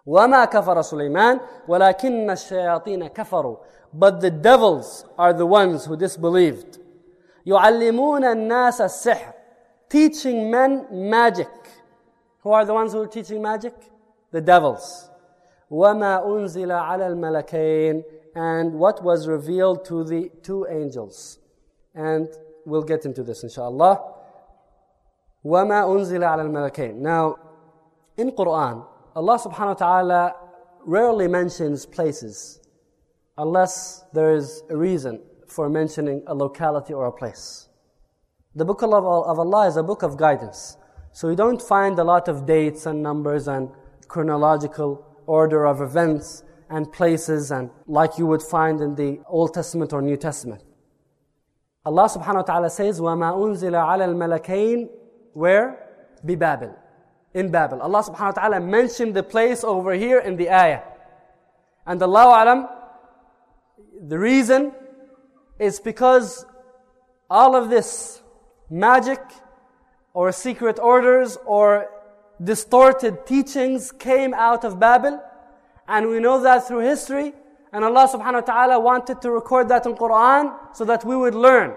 وَمَا 0.07 0.51
كَفَرَ 0.51 0.81
سُلَيْمَانَ 0.81 1.67
وَلَكِنَّ 1.69 2.31
الشَّيَاطِينَ 2.31 3.15
كَفَرُوا 3.15 3.59
But 3.93 4.21
the 4.21 4.31
devils 4.31 5.05
are 5.19 5.33
the 5.33 5.45
ones 5.45 5.85
who 5.85 5.97
disbelieved. 5.97 6.79
يُعَلِّمُونَ 7.47 8.25
النَّاسَ 8.25 8.81
السِّحْرِ 8.81 9.32
Teaching 9.93 10.51
men 10.51 10.87
magic. 10.91 11.49
Who 12.41 12.51
are 12.51 12.65
the 12.65 12.75
ones 12.75 12.93
who 12.93 13.03
are 13.03 13.07
teaching 13.07 13.43
magic? 13.43 13.75
The 14.31 14.41
devils. 14.41 15.11
وَمَا 15.71 16.25
أُنزِلَ 16.25 16.69
عَلَى 16.69 17.15
الْمَلَكَيْنِ 17.15 18.03
And 18.35 18.75
what 18.75 19.03
was 19.03 19.27
revealed 19.29 19.85
to 19.87 20.05
the 20.05 20.31
two 20.43 20.67
angels. 20.71 21.39
And 21.95 22.29
we'll 22.65 22.83
get 22.83 23.05
into 23.05 23.23
this 23.23 23.43
inshallah. 23.43 24.15
وَمَا 25.45 25.85
أُنزِلَ 25.85 26.21
عَلَى 26.21 26.51
الْمَلَكَيْنِ 26.51 26.95
Now, 26.95 27.37
in 28.17 28.31
Quran, 28.33 28.85
Allah 29.15 29.39
subhanahu 29.39 29.69
wa 29.69 29.75
ta'ala 29.75 30.37
rarely 30.85 31.29
mentions 31.29 31.87
places 31.87 32.61
unless 33.37 34.05
there 34.13 34.35
is 34.35 34.63
a 34.71 34.77
reason 34.77 35.21
for 35.47 35.69
mentioning 35.69 36.23
a 36.27 36.35
locality 36.35 36.93
or 36.93 37.07
a 37.07 37.13
place. 37.13 37.69
The 38.55 38.65
book 38.65 38.83
of 38.83 38.93
Allah 38.93 39.69
is 39.69 39.77
a 39.77 39.83
book 39.83 40.03
of 40.03 40.17
guidance. 40.17 40.77
So 41.13 41.29
you 41.29 41.37
don't 41.37 41.61
find 41.61 41.99
a 41.99 42.05
lot 42.05 42.29
of 42.29 42.47
dates 42.47 42.87
and 42.87 43.03
numbers 43.03 43.49
and 43.49 43.71
chronological 44.09 45.05
order 45.27 45.67
of 45.67 45.81
events 45.81 46.43
and 46.71 46.91
places 46.93 47.51
and 47.51 47.71
like 47.87 48.19
you 48.19 48.27
would 48.27 48.43
find 48.43 48.81
in 48.81 48.95
the 48.95 49.21
Old 49.29 49.55
Testament 49.55 49.93
or 49.93 50.03
New 50.03 50.17
Testament. 50.17 50.63
Allah 51.85 52.09
subhanahu 52.09 52.35
wa 52.35 52.43
ta'ala 52.43 52.71
says, 52.71 53.01
وَمَا 53.01 53.33
أُنزِلَ 53.35 53.73
عَلَى 53.73 54.09
الْمَلَكَيْنِ 54.13 54.89
Where? 55.33 55.87
بِبَابِل 56.27 56.75
In 57.35 57.51
Babel. 57.51 57.81
Allah 57.81 58.03
subhanahu 58.03 58.37
wa 58.37 58.43
ta'ala 58.43 58.61
mentioned 58.61 59.15
the 59.15 59.23
place 59.23 59.65
over 59.65 59.93
here 59.93 60.19
in 60.19 60.37
the 60.37 60.51
ayah. 60.51 60.83
And 61.87 62.03
Allah 62.03 62.43
alam, 62.45 62.69
the 64.07 64.19
reason 64.19 64.73
is 65.59 65.81
because 65.81 66.45
all 67.31 67.57
of 67.57 67.71
this 67.71 68.21
magic 68.74 69.22
or 70.14 70.32
secret 70.32 70.80
orders 70.80 71.38
or 71.46 71.90
distorted 72.44 73.26
teachings 73.26 73.92
came 73.92 74.34
out 74.34 74.66
of 74.66 74.80
Babel. 74.80 75.22
And 75.88 76.10
we 76.10 76.20
know 76.20 76.42
that 76.42 76.68
through 76.68 76.80
history. 76.80 77.34
And 77.72 77.86
Allah 77.86 78.10
subhanahu 78.12 78.48
wa 78.48 78.54
ta'ala 78.54 78.80
wanted 78.80 79.22
to 79.22 79.32
record 79.32 79.70
that 79.70 79.86
in 79.86 79.94
Quran 79.94 80.56
so 80.74 80.86
that 80.86 81.06
we 81.06 81.16
would 81.16 81.36
learn 81.36 81.76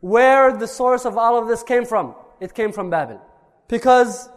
where 0.00 0.56
the 0.56 0.66
source 0.66 1.04
of 1.04 1.18
all 1.18 1.38
of 1.38 1.48
this 1.48 1.62
came 1.62 1.84
from. 1.84 2.14
It 2.40 2.54
came 2.54 2.72
from 2.72 2.88
Babel. 2.88 3.20
Because 3.68 4.30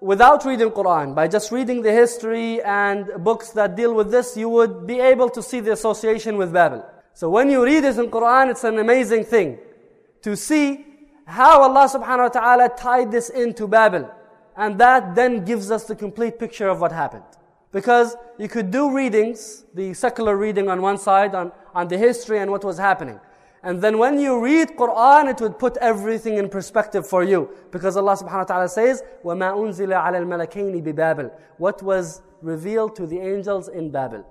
without 0.00 0.44
reading 0.44 0.70
Quran, 0.70 1.14
by 1.14 1.28
just 1.28 1.52
reading 1.52 1.82
the 1.82 1.92
history 1.92 2.60
and 2.62 3.06
books 3.22 3.50
that 3.50 3.76
deal 3.76 3.94
with 3.94 4.10
this, 4.10 4.36
you 4.36 4.48
would 4.48 4.86
be 4.86 4.98
able 4.98 5.30
to 5.30 5.42
see 5.42 5.60
the 5.60 5.72
association 5.72 6.36
with 6.36 6.52
Babel. 6.52 6.84
So 7.12 7.30
when 7.30 7.48
you 7.48 7.64
read 7.64 7.84
it 7.84 7.98
in 7.98 8.10
Quran, 8.10 8.50
it's 8.50 8.64
an 8.64 8.78
amazing 8.78 9.24
thing 9.24 9.58
to 10.22 10.36
see 10.36 10.93
how 11.25 11.61
Allah 11.61 11.87
subhanahu 11.87 12.33
wa 12.33 12.41
ta'ala 12.41 12.69
tied 12.69 13.11
this 13.11 13.29
into 13.29 13.67
Babel. 13.67 14.09
And 14.55 14.79
that 14.79 15.15
then 15.15 15.45
gives 15.45 15.71
us 15.71 15.85
the 15.85 15.95
complete 15.95 16.39
picture 16.39 16.67
of 16.67 16.81
what 16.81 16.91
happened. 16.91 17.23
Because 17.71 18.15
you 18.37 18.49
could 18.49 18.71
do 18.71 18.93
readings, 18.95 19.63
the 19.73 19.93
secular 19.93 20.35
reading 20.35 20.69
on 20.69 20.81
one 20.81 20.97
side, 20.97 21.35
on, 21.35 21.51
on 21.73 21.87
the 21.87 21.97
history 21.97 22.39
and 22.39 22.49
what 22.49 22.63
was 22.63 22.77
happening. 22.77 23.19
And 23.61 23.81
then 23.81 23.97
when 23.97 24.19
you 24.19 24.41
read 24.41 24.69
Quran, 24.69 25.29
it 25.29 25.41
would 25.41 25.59
put 25.59 25.77
everything 25.77 26.37
in 26.37 26.49
perspective 26.49 27.05
for 27.05 27.23
you. 27.23 27.49
Because 27.71 27.95
Allah 27.97 28.15
subhanahu 28.15 28.37
wa 28.37 28.43
ta'ala 28.45 28.69
says, 28.69 29.03
وَمَا 29.23 29.53
أُنزِلَ 29.53 29.93
عَلَى 29.93 30.23
الْمَلَكَيْنِ 30.23 30.83
بِبَابِلِ 30.83 31.31
What 31.57 31.83
was 31.83 32.21
revealed 32.41 32.95
to 32.95 33.05
the 33.05 33.19
angels 33.19 33.67
in 33.67 33.91
Babel. 33.91 34.25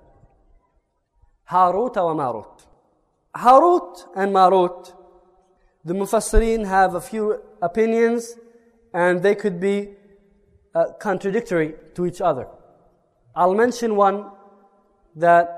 Harut 1.49 1.95
wa 1.95 2.13
Marut. 2.13 2.65
Harut 3.35 4.07
and 4.15 4.33
Marut, 4.33 4.93
the 5.84 5.94
Mufassirin 5.94 6.66
have 6.66 6.94
a 6.94 7.00
few 7.00 7.40
opinions 7.60 8.36
and 8.92 9.22
they 9.22 9.34
could 9.34 9.60
be 9.60 9.90
uh, 10.74 10.92
contradictory 10.98 11.74
to 11.94 12.06
each 12.06 12.20
other. 12.20 12.48
I'll 13.36 13.54
mention 13.54 13.96
one 13.96 14.30
that 15.16 15.48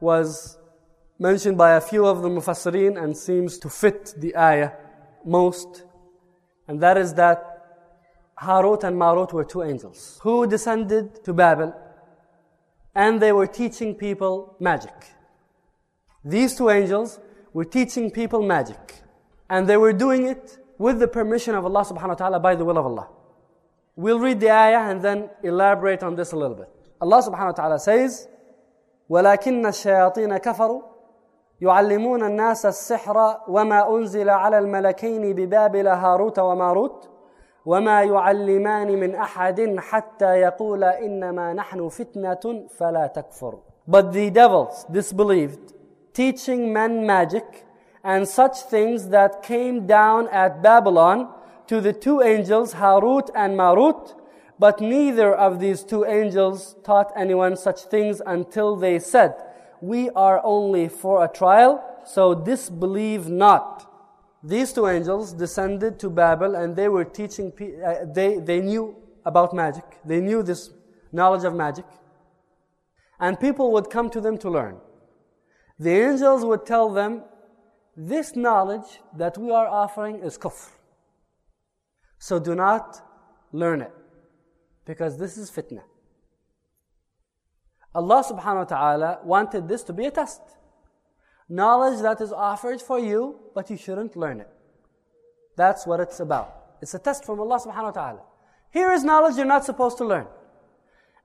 was 0.00 0.58
mentioned 1.18 1.58
by 1.58 1.72
a 1.72 1.80
few 1.80 2.06
of 2.06 2.22
the 2.22 2.28
Mufassirin 2.28 3.02
and 3.02 3.16
seems 3.16 3.58
to 3.58 3.68
fit 3.68 4.14
the 4.16 4.36
ayah 4.36 4.72
most, 5.24 5.84
and 6.68 6.80
that 6.80 6.96
is 6.96 7.14
that 7.14 7.52
Harut 8.40 8.84
and 8.84 8.96
Marut 8.96 9.32
were 9.32 9.44
two 9.44 9.62
angels 9.62 10.18
who 10.22 10.46
descended 10.46 11.24
to 11.24 11.32
Babel 11.32 11.74
and 12.94 13.20
they 13.20 13.32
were 13.32 13.46
teaching 13.46 13.94
people 13.94 14.56
magic. 14.60 14.94
These 16.24 16.56
two 16.56 16.70
angels 16.70 17.18
were 17.52 17.64
teaching 17.64 18.10
people 18.10 18.42
magic 18.42 19.02
and 19.49 19.67
they 19.67 19.77
were 19.77 19.93
doing 19.93 20.27
it 20.27 20.57
with 20.77 20.99
the 20.99 21.07
permission 21.07 21.55
of 21.55 21.65
Allah 21.65 21.85
subhanahu 21.85 22.09
wa 22.09 22.15
ta'ala 22.15 22.39
by 22.39 22.55
the 22.55 22.65
will 22.65 22.77
of 22.77 22.85
Allah. 22.85 23.07
We'll 23.95 24.19
read 24.19 24.39
the 24.39 24.49
ayah 24.49 24.89
and 24.89 25.01
then 25.01 25.29
elaborate 25.43 26.03
on 26.03 26.15
this 26.15 26.31
a 26.31 26.37
little 26.37 26.55
bit. 26.55 26.69
Allah 27.01 27.21
subhanahu 27.21 27.45
wa 27.45 27.51
ta'ala 27.51 27.79
says, 27.79 28.27
وَلَكِنَّ 29.09 29.65
الشَّيَاطِينَ 29.65 30.37
كَفَرُوا 30.37 30.81
يعلمون 31.61 32.23
الناس 32.23 32.65
السحر 32.65 33.37
وما 33.47 33.95
أنزل 33.95 34.29
على 34.29 34.57
الملكين 34.59 35.35
ببابل 35.35 35.87
هاروت 35.87 36.39
وماروت 36.39 37.09
وما 37.65 38.03
يعلمان 38.03 38.99
من 38.99 39.15
أحد 39.15 39.75
حتى 39.77 40.25
يقول 40.25 40.83
إنما 40.83 41.53
نحن 41.53 41.89
فتنة 41.89 42.67
فلا 42.77 43.07
تكفر 43.07 43.59
But 43.87 44.13
the 44.13 44.29
devils 44.29 44.85
disbelieved, 44.91 45.73
teaching 46.13 46.71
men 46.71 47.05
magic 47.05 47.64
and 48.06 48.28
such 48.28 48.60
things 48.60 49.08
that 49.08 49.42
came 49.42 49.84
down 49.84 50.28
at 50.28 50.62
Babylon 50.62 51.28
to 51.66 51.80
the 51.80 51.92
two 51.92 52.22
angels 52.22 52.74
Harut 52.74 53.30
and 53.34 53.56
Marut, 53.56 54.14
but 54.60 54.80
neither 54.80 55.34
of 55.34 55.58
these 55.58 55.82
two 55.82 56.04
angels 56.04 56.76
taught 56.84 57.12
anyone 57.16 57.56
such 57.56 57.80
things 57.94 58.22
until 58.24 58.76
they 58.76 59.00
said, 59.00 59.34
We 59.80 60.08
are 60.10 60.40
only 60.44 60.86
for 60.86 61.24
a 61.24 61.28
trial, 61.28 61.82
so 62.04 62.32
disbelieve 62.32 63.28
not. 63.28 63.92
These 64.40 64.74
two 64.74 64.86
angels 64.86 65.32
descended 65.32 65.98
to 65.98 66.08
Babel 66.08 66.54
and 66.54 66.76
they 66.76 66.86
were 66.86 67.04
teaching, 67.04 67.52
uh, 67.84 68.04
they, 68.04 68.36
they 68.36 68.60
knew 68.60 68.94
about 69.24 69.52
magic. 69.52 69.84
They 70.04 70.20
knew 70.20 70.44
this 70.44 70.70
knowledge 71.10 71.42
of 71.42 71.56
magic. 71.56 71.86
And 73.18 73.40
people 73.40 73.72
would 73.72 73.90
come 73.90 74.10
to 74.10 74.20
them 74.20 74.38
to 74.38 74.48
learn. 74.48 74.76
The 75.80 75.90
angels 75.90 76.44
would 76.44 76.64
tell 76.64 76.88
them, 76.88 77.24
This 77.96 78.36
knowledge 78.36 79.00
that 79.16 79.38
we 79.38 79.50
are 79.50 79.66
offering 79.66 80.20
is 80.20 80.36
kufr. 80.36 80.70
So 82.18 82.38
do 82.38 82.54
not 82.54 83.00
learn 83.52 83.80
it. 83.80 83.92
Because 84.84 85.18
this 85.18 85.36
is 85.38 85.50
fitna. 85.50 85.82
Allah 87.94 88.22
subhanahu 88.22 88.56
wa 88.56 88.64
ta'ala 88.64 89.18
wanted 89.24 89.68
this 89.68 89.82
to 89.84 89.92
be 89.92 90.04
a 90.04 90.10
test. 90.10 90.42
Knowledge 91.48 92.02
that 92.02 92.20
is 92.20 92.32
offered 92.32 92.82
for 92.82 92.98
you, 92.98 93.36
but 93.54 93.70
you 93.70 93.76
shouldn't 93.76 94.16
learn 94.16 94.40
it. 94.40 94.48
That's 95.56 95.86
what 95.86 96.00
it's 96.00 96.20
about. 96.20 96.54
It's 96.82 96.92
a 96.92 96.98
test 96.98 97.24
from 97.24 97.40
Allah 97.40 97.58
subhanahu 97.58 97.84
wa 97.84 97.90
ta'ala. 97.92 98.20
Here 98.70 98.92
is 98.92 99.02
knowledge 99.04 99.36
you're 99.36 99.46
not 99.46 99.64
supposed 99.64 99.96
to 99.98 100.04
learn. 100.04 100.26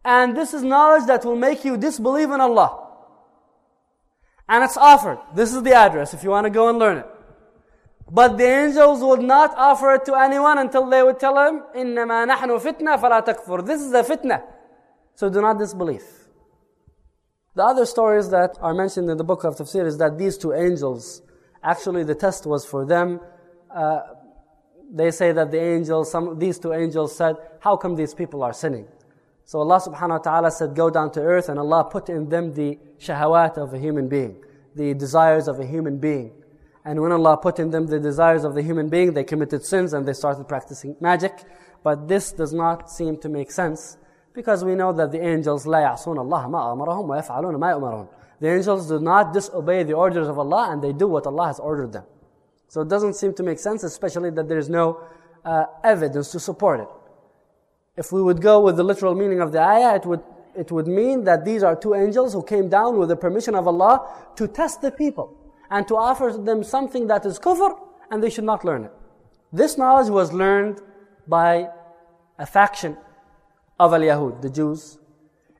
And 0.06 0.38
this 0.38 0.54
is 0.54 0.64
knowledge 0.64 1.06
that 1.08 1.26
will 1.26 1.36
make 1.36 1.66
you 1.66 1.76
disbelieve 1.76 2.32
in 2.32 2.40
Allah. 2.40 2.91
And 4.51 4.63
it's 4.63 4.77
offered. 4.77 5.19
This 5.35 5.53
is 5.55 5.63
the 5.63 5.75
address 5.75 6.15
if 6.15 6.23
you 6.23 6.31
want 6.31 6.45
to 6.45 6.51
go 6.51 6.69
and 6.69 6.79
learn 6.79 6.99
it. 6.99 7.07
But 8.11 8.39
the 8.39 8.45
angels 8.45 9.01
would 9.03 9.23
not 9.23 9.53
offer 9.57 9.95
it 9.95 10.05
to 10.05 10.15
anyone 10.15 10.59
until 10.59 10.89
they 10.89 11.03
would 11.03 11.19
tell 11.19 11.37
him, 11.37 11.63
إِنَّمَا 11.75 12.31
نَحْنُ 12.31 12.61
فِتْنَةً 12.61 13.01
فَلَا 13.01 13.27
تَكْفُرْ 13.27 13.67
This 13.67 13.83
is 13.83 13.93
a 13.93 14.05
fitna. 14.05 14.43
So 15.17 15.29
do 15.29 15.41
not 15.41 15.59
disbelieve. 15.59 16.05
The 17.57 17.65
other 17.65 17.87
stories 17.87 18.29
that 18.31 18.59
are 18.61 18.75
mentioned 18.75 19.11
in 19.11 19.17
the 19.17 19.25
book 19.25 19.43
of 19.43 19.57
Tafsir 19.57 19.87
is 19.87 19.99
that 19.99 20.19
these 20.19 20.37
two 20.37 20.53
angels, 20.53 21.23
actually 21.65 22.05
the 22.05 22.15
test 22.15 22.47
was 22.47 22.65
for 22.65 22.85
them. 22.85 23.19
Uh, 23.75 24.01
they 24.93 25.11
say 25.11 25.33
that 25.33 25.51
the 25.51 25.61
angels, 25.61 26.11
some, 26.11 26.39
these 26.39 26.59
two 26.59 26.73
angels 26.73 27.17
said, 27.17 27.37
how 27.61 27.77
come 27.77 27.97
these 27.97 28.15
people 28.15 28.43
are 28.45 28.53
sinning? 28.53 28.87
So 29.51 29.61
Allah 29.61 29.81
subhanahu 29.81 30.09
wa 30.09 30.19
ta'ala 30.19 30.51
said, 30.51 30.75
go 30.75 30.91
down 30.91 31.13
to 31.13 31.21
earth 31.21 31.49
and 31.49 31.59
Allah 31.59 31.85
put 31.85 32.09
in 32.09 32.29
them 32.29 32.53
the 32.53 32.79
shahawat 32.99 33.57
of 33.59 33.73
a 33.73 33.79
human 33.79 34.09
being, 34.09 34.43
the 34.75 34.93
desires 34.95 35.47
of 35.47 35.61
a 35.61 35.65
human 35.65 35.99
being. 35.99 36.33
And 36.85 37.01
when 37.01 37.13
Allah 37.13 37.37
put 37.37 37.59
in 37.59 37.71
them 37.71 37.87
the 37.87 38.01
desires 38.01 38.45
of 38.45 38.55
the 38.55 38.63
human 38.63 38.89
being, 38.89 39.13
they 39.15 39.25
committed 39.25 39.65
sins 39.65 39.93
and 39.93 40.07
they 40.07 40.13
started 40.13 40.49
practicing 40.49 40.97
magic. 41.01 41.45
But 41.83 42.09
this 42.09 42.33
does 42.33 42.53
not 42.53 42.91
seem 42.91 43.19
to 43.19 43.29
make 43.29 43.53
sense 43.53 43.99
because 44.35 44.65
we 44.65 44.75
know 44.75 44.93
that 44.93 45.13
the 45.13 45.21
angels 45.21 45.65
لا 45.65 45.81
يعصون 45.81 46.19
الله 46.19 46.49
ما 46.49 46.73
أمرهم 46.73 47.09
ويفعلون 47.09 47.57
ما 47.57 47.71
يؤمرون. 47.73 48.09
The 48.41 48.49
angels 48.49 48.89
do 48.89 48.99
not 49.01 49.33
disobey 49.33 49.85
the 49.85 49.95
orders 49.95 50.29
of 50.29 50.39
Allah 50.39 50.71
and 50.73 50.83
they 50.83 50.93
do 50.93 51.07
what 51.07 51.27
Allah 51.27 51.47
has 51.47 51.61
ordered 51.61 51.93
them. 51.93 52.05
So 52.69 52.81
it 52.83 52.89
doesn't 52.89 53.15
seem 53.15 53.33
to 53.35 53.43
make 53.43 53.59
sense, 53.59 53.85
especially 53.85 54.31
that 54.31 54.49
there 54.49 54.59
is 54.59 54.69
no 54.69 55.01
uh, 55.45 55.67
evidence 55.85 56.33
to 56.33 56.41
support 56.41 56.81
it. 56.81 56.89
If 57.98 58.12
we 58.12 58.22
would 58.22 58.42
go 58.42 58.62
with 58.62 58.78
the 58.78 58.84
literal 58.84 59.16
meaning 59.16 59.42
of 59.42 59.52
the 59.52 59.62
ayah, 59.62 59.96
it 59.96 60.06
would, 60.06 60.22
it 60.56 60.72
would 60.72 60.88
mean 60.88 61.26
that 61.26 61.44
these 61.44 61.62
are 61.62 61.76
two 61.76 61.94
angels 61.94 62.34
who 62.34 62.44
came 62.44 62.70
down 62.70 62.98
with 62.98 63.10
the 63.10 63.16
permission 63.16 63.54
of 63.56 63.68
Allah 63.68 64.08
to 64.36 64.48
test 64.48 64.82
the 64.82 64.92
people 64.92 65.38
and 65.70 65.88
to 65.88 65.96
offer 65.96 66.32
them 66.32 66.64
something 66.64 67.08
that 67.08 67.26
is 67.26 67.38
kufr 67.40 67.78
and 68.10 68.24
they 68.24 68.30
should 68.30 68.46
not 68.46 68.64
learn 68.64 68.86
it. 68.86 68.92
This 69.52 69.78
knowledge 69.78 70.10
was 70.10 70.32
learned 70.32 70.82
by 71.28 71.70
a 72.40 72.46
faction 72.46 72.98
of 73.80 73.94
al-Yahud, 73.94 74.42
the 74.42 74.50
Jews, 74.50 74.98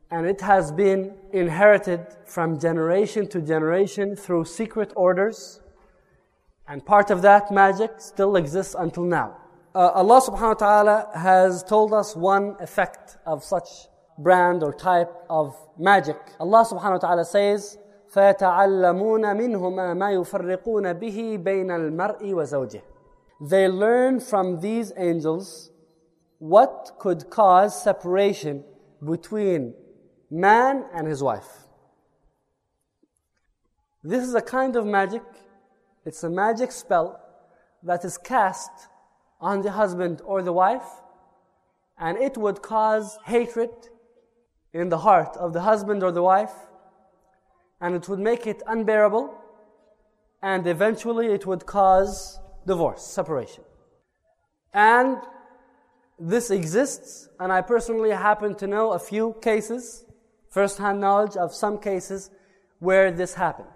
and 0.10 0.26
it 0.26 0.42
has 0.42 0.72
been 0.72 1.16
inherited 1.34 2.06
from 2.26 2.60
generation 2.60 3.28
to 3.28 3.42
generation 3.42 4.16
through 4.16 4.46
secret 4.46 4.92
orders, 4.96 5.62
and 6.68 6.86
part 6.86 7.10
of 7.10 7.22
that 7.22 7.52
magic 7.52 7.92
still 7.98 8.36
exists 8.36 8.76
until 8.78 9.04
now 9.04 9.38
Uh, 9.75 9.91
Allah 9.93 10.21
subhanahu 10.21 10.61
wa 10.61 10.67
ta'ala 10.67 11.09
has 11.15 11.63
told 11.63 11.93
us 11.93 12.17
one 12.17 12.57
effect 12.61 13.19
of 13.27 13.45
such 13.45 13.69
brand 14.19 14.63
or 14.63 14.73
type 14.73 15.13
of 15.29 15.55
magic. 15.79 16.17
Allah 16.41 16.65
subhanahu 16.65 16.93
wa 16.93 16.99
ta'ala 16.99 17.25
says, 17.25 17.77
فَيَتَعَلَّمُونَ 18.15 19.25
مِنْهُمَا 19.37 19.93
مَا 19.93 20.13
يُفَرِّقُونَ 20.17 20.95
بِهِ 20.95 21.45
بَيْنَ 21.45 21.69
الْمَرْءِ 21.69 22.23
وَزَوْجِهِ 22.23 22.81
They 23.51 23.69
learn 23.69 24.21
from 24.21 24.61
these 24.61 24.93
angels 24.97 25.71
what 26.39 26.93
could 26.99 27.29
cause 27.29 27.83
separation 27.83 28.65
between 29.05 29.75
man 30.31 30.87
and 30.95 31.07
his 31.07 31.23
wife. 31.23 31.67
This 34.03 34.25
is 34.25 34.35
a 34.35 34.41
kind 34.41 34.77
of 34.77 34.87
magic, 34.87 35.23
it's 36.05 36.23
a 36.23 36.31
magic 36.31 36.73
spell 36.73 37.21
that 37.83 38.05
is 38.05 38.17
cast 38.17 38.71
on 39.42 39.62
the 39.62 39.72
husband 39.72 40.22
or 40.24 40.42
the 40.42 40.54
wife, 40.54 40.88
and 41.98 42.18
it 42.18 42.38
would 42.38 42.62
cause 42.62 43.18
hatred 43.26 43.72
in 44.74 44.90
the 44.90 45.00
heart 45.00 45.36
of 45.38 45.52
the 45.54 45.62
husband 45.62 46.04
or 46.04 46.12
the 46.12 46.22
wife, 46.22 46.54
and 47.82 47.96
it 47.96 48.08
would 48.08 48.20
make 48.20 48.46
it 48.48 48.62
unbearable, 48.68 49.34
and 50.42 50.66
eventually 50.68 51.28
it 51.28 51.46
would 51.46 51.66
cause 51.66 52.40
divorce, 52.66 53.04
separation. 53.04 53.64
And 54.74 55.18
this 56.20 56.52
exists, 56.52 57.28
and 57.40 57.52
I 57.52 57.62
personally 57.62 58.12
happen 58.12 58.56
to 58.56 58.68
know 58.68 58.92
a 58.92 59.00
few 59.00 59.36
cases, 59.42 60.06
first-hand 60.50 61.02
knowledge 61.02 61.36
of 61.36 61.54
some 61.54 61.80
cases 61.80 62.30
where 62.80 63.12
this 63.12 63.34
happened. 63.34 63.68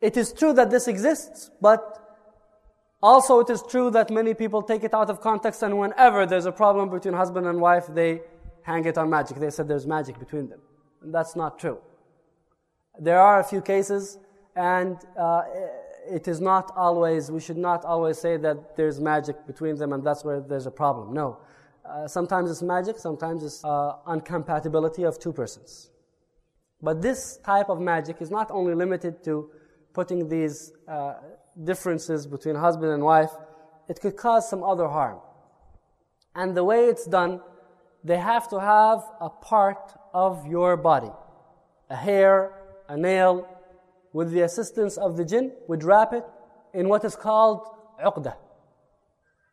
It 0.00 0.16
is 0.16 0.32
true 0.32 0.52
that 0.52 0.70
this 0.70 0.86
exists, 0.86 1.50
but 1.60 2.03
also 3.04 3.40
it 3.40 3.50
is 3.50 3.62
true 3.62 3.90
that 3.90 4.10
many 4.10 4.32
people 4.32 4.62
take 4.62 4.82
it 4.82 4.94
out 4.94 5.10
of 5.10 5.20
context 5.20 5.62
and 5.62 5.78
whenever 5.78 6.24
there's 6.24 6.46
a 6.46 6.52
problem 6.52 6.88
between 6.88 7.14
husband 7.14 7.46
and 7.46 7.60
wife, 7.60 7.86
they 8.00 8.22
hang 8.62 8.84
it 8.86 8.96
on 8.96 9.10
magic. 9.10 9.36
They 9.36 9.50
said 9.50 9.68
there's 9.68 9.86
magic 9.86 10.18
between 10.18 10.48
them. 10.48 10.60
And 11.02 11.14
that's 11.14 11.36
not 11.36 11.58
true. 11.58 11.78
There 12.98 13.20
are 13.20 13.40
a 13.40 13.44
few 13.44 13.60
cases, 13.60 14.18
and 14.56 14.96
uh, 15.18 15.42
it 16.08 16.28
is 16.28 16.40
not 16.40 16.72
always, 16.76 17.30
we 17.30 17.40
should 17.40 17.58
not 17.58 17.84
always 17.84 18.18
say 18.18 18.38
that 18.38 18.76
there's 18.76 18.98
magic 19.00 19.46
between 19.46 19.76
them 19.76 19.92
and 19.92 20.02
that's 20.02 20.24
where 20.24 20.40
there's 20.40 20.66
a 20.66 20.70
problem. 20.70 21.12
No. 21.12 21.38
Uh, 21.84 22.08
sometimes 22.08 22.50
it's 22.50 22.62
magic, 22.62 22.98
sometimes 22.98 23.44
it's 23.44 23.62
uh, 23.64 23.96
uncompatibility 24.06 25.02
of 25.02 25.18
two 25.18 25.32
persons. 25.32 25.90
But 26.80 27.02
this 27.02 27.38
type 27.44 27.68
of 27.68 27.80
magic 27.80 28.22
is 28.22 28.30
not 28.30 28.50
only 28.50 28.74
limited 28.74 29.22
to 29.24 29.50
putting 29.92 30.28
these 30.28 30.72
uh, 30.88 31.14
differences 31.62 32.26
between 32.26 32.56
husband 32.56 32.92
and 32.92 33.02
wife, 33.02 33.30
it 33.88 34.00
could 34.00 34.16
cause 34.16 34.48
some 34.48 34.62
other 34.62 34.88
harm. 34.88 35.18
And 36.34 36.56
the 36.56 36.64
way 36.64 36.86
it's 36.86 37.06
done, 37.06 37.40
they 38.02 38.18
have 38.18 38.48
to 38.48 38.60
have 38.60 39.02
a 39.20 39.30
part 39.30 39.94
of 40.12 40.46
your 40.46 40.76
body, 40.76 41.12
a 41.88 41.96
hair, 41.96 42.52
a 42.88 42.96
nail, 42.96 43.48
with 44.12 44.30
the 44.30 44.42
assistance 44.42 44.96
of 44.96 45.16
the 45.16 45.24
jinn, 45.24 45.52
would 45.68 45.82
wrap 45.84 46.12
it 46.12 46.24
in 46.72 46.88
what 46.88 47.04
is 47.04 47.16
called 47.16 47.66
uqdah, 48.04 48.36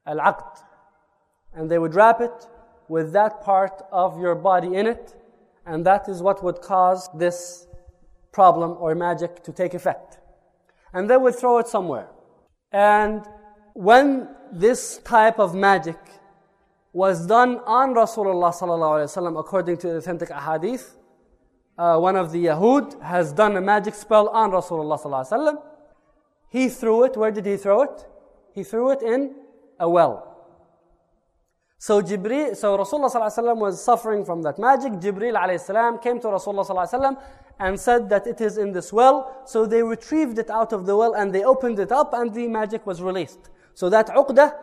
al-aqd. 0.05 0.59
And 1.53 1.69
they 1.69 1.79
would 1.79 1.95
wrap 1.95 2.21
it 2.21 2.47
with 2.87 3.13
that 3.13 3.41
part 3.41 3.83
of 3.91 4.19
your 4.19 4.35
body 4.35 4.75
in 4.75 4.87
it, 4.87 5.15
and 5.65 5.85
that 5.85 6.09
is 6.09 6.21
what 6.21 6.43
would 6.43 6.61
cause 6.61 7.09
this 7.15 7.67
problem 8.31 8.75
or 8.79 8.95
magic 8.95 9.43
to 9.43 9.51
take 9.51 9.73
effect. 9.73 10.19
And 10.93 11.09
they 11.09 11.17
would 11.17 11.35
throw 11.35 11.57
it 11.59 11.67
somewhere. 11.67 12.07
And 12.71 13.25
when 13.73 14.29
this 14.51 14.99
type 14.99 15.39
of 15.39 15.55
magic 15.55 15.97
was 16.93 17.25
done 17.25 17.59
on 17.65 17.93
Rasulullah 17.93 18.53
sallallahu 18.53 19.39
according 19.39 19.77
to 19.77 19.87
the 19.87 19.97
authentic 19.97 20.29
ahadith, 20.29 20.95
uh, 21.77 21.97
one 21.97 22.15
of 22.15 22.31
the 22.31 22.45
Yahud 22.45 23.01
has 23.01 23.31
done 23.31 23.55
a 23.55 23.61
magic 23.61 23.95
spell 23.95 24.27
on 24.29 24.51
Rasulullah 24.51 25.57
He 26.49 26.69
threw 26.69 27.05
it. 27.05 27.15
Where 27.15 27.31
did 27.31 27.45
he 27.45 27.57
throw 27.57 27.83
it? 27.83 28.05
He 28.53 28.63
threw 28.63 28.91
it 28.91 29.01
in 29.01 29.35
a 29.79 29.89
well. 29.89 30.30
So 31.81 31.99
Jibreel, 31.99 32.55
so 32.55 32.77
Rasulullah 32.77 33.09
sallallahu 33.11 33.57
was 33.57 33.83
suffering 33.83 34.23
from 34.23 34.43
that 34.43 34.59
magic. 34.59 34.91
Jibreel 35.01 35.33
alayhi 35.33 36.03
came 36.03 36.21
to 36.21 36.27
Rasulullah 36.27 36.63
sallallahu 36.63 37.19
and 37.59 37.79
said 37.79 38.07
that 38.09 38.27
it 38.27 38.39
is 38.39 38.59
in 38.59 38.71
this 38.71 38.93
well. 38.93 39.41
So 39.47 39.65
they 39.65 39.81
retrieved 39.81 40.37
it 40.37 40.51
out 40.51 40.73
of 40.73 40.85
the 40.85 40.95
well 40.95 41.15
and 41.15 41.33
they 41.33 41.43
opened 41.43 41.79
it 41.79 41.91
up 41.91 42.13
and 42.13 42.31
the 42.31 42.47
magic 42.47 42.85
was 42.85 43.01
released. 43.01 43.49
So 43.73 43.89
that 43.89 44.09
uqdah, 44.09 44.53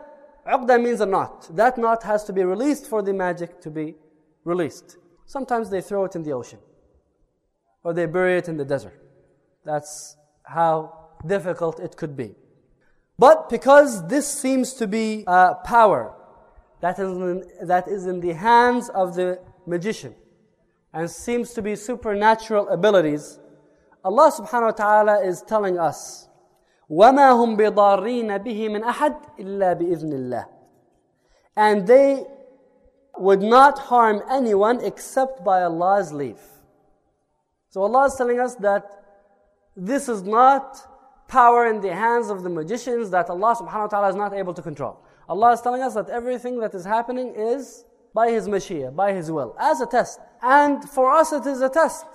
uqdah 0.46 0.80
means 0.80 1.00
a 1.00 1.06
knot. 1.06 1.48
That 1.56 1.76
knot 1.76 2.04
has 2.04 2.22
to 2.22 2.32
be 2.32 2.44
released 2.44 2.86
for 2.86 3.02
the 3.02 3.12
magic 3.12 3.60
to 3.62 3.70
be 3.70 3.96
released. 4.44 4.96
Sometimes 5.26 5.70
they 5.70 5.80
throw 5.80 6.04
it 6.04 6.14
in 6.14 6.22
the 6.22 6.32
ocean 6.32 6.60
or 7.82 7.94
they 7.94 8.06
bury 8.06 8.38
it 8.38 8.48
in 8.48 8.56
the 8.56 8.64
desert. 8.64 8.94
That's 9.64 10.16
how 10.44 11.08
difficult 11.26 11.80
it 11.80 11.96
could 11.96 12.16
be. 12.16 12.36
But 13.18 13.48
because 13.48 14.06
this 14.06 14.28
seems 14.28 14.72
to 14.74 14.86
be 14.86 15.24
a 15.26 15.56
power 15.64 16.14
that 16.82 16.99
is 16.99 17.09
in, 17.09 17.43
that 17.61 17.88
is 17.88 18.05
in 18.05 18.19
the 18.19 18.34
hands 18.34 18.89
of 18.89 19.15
the 19.15 19.39
magician 19.65 20.15
and 20.93 21.09
seems 21.09 21.53
to 21.53 21.61
be 21.61 21.76
supernatural 21.76 22.67
abilities, 22.69 23.39
Allah 24.03 24.32
subhanahu 24.32 24.61
wa 24.61 24.71
ta'ala 24.71 25.26
is 25.26 25.41
telling 25.41 25.80
us, 25.80 26.28
وَمَا 26.89 27.32
هُمْ 27.34 27.57
بِضَارِّينَ 27.57 28.43
بِهِ 28.45 28.69
مِنْ 28.69 28.84
أَحَدٍ 28.84 29.39
إِلَّا 29.39 29.80
بِإِذْنِ 29.80 30.11
اللَّهِ 30.11 30.45
And 31.55 31.88
they 31.88 32.26
would 33.17 33.41
not 33.41 33.80
harm 33.80 34.21
anyone 34.30 34.84
except 34.84 35.43
by 35.43 35.63
Allah's 35.63 36.11
leave. 36.11 36.41
So 37.69 37.82
Allah 37.82 38.05
is 38.05 38.15
telling 38.15 38.39
us 38.39 38.55
that 38.55 38.86
this 39.76 40.09
is 40.09 40.24
not 40.24 40.78
power 41.28 41.65
in 41.67 41.82
the 41.82 41.93
hands 41.95 42.30
of 42.30 42.43
the 42.43 42.49
magicians 42.49 43.09
that 43.11 43.30
Allah 43.30 43.55
subhanahu 43.55 43.82
wa 43.82 43.88
ta'ala 43.88 44.09
is 44.09 44.15
not 44.15 44.34
able 44.34 44.53
to 44.53 44.61
control. 44.61 44.99
Allah 45.29 45.53
is 45.53 45.61
telling 45.61 45.83
us 45.83 45.95
that 45.95 46.09
everything 46.09 46.59
that 46.61 46.74
is 46.74 46.85
happening 46.85 47.35
is 47.37 47.85
by 48.14 48.31
His 48.31 48.49
Mashi'ah, 48.49 48.95
by 48.95 49.12
His 49.12 49.31
will, 49.31 49.55
as 49.61 49.81
a 49.81 49.87
test. 49.87 50.20
And 50.43 50.89
for 50.89 51.12
us 51.12 51.33
it 51.33 51.47
is 51.47 51.61
a 51.61 51.68
test. 51.68 52.07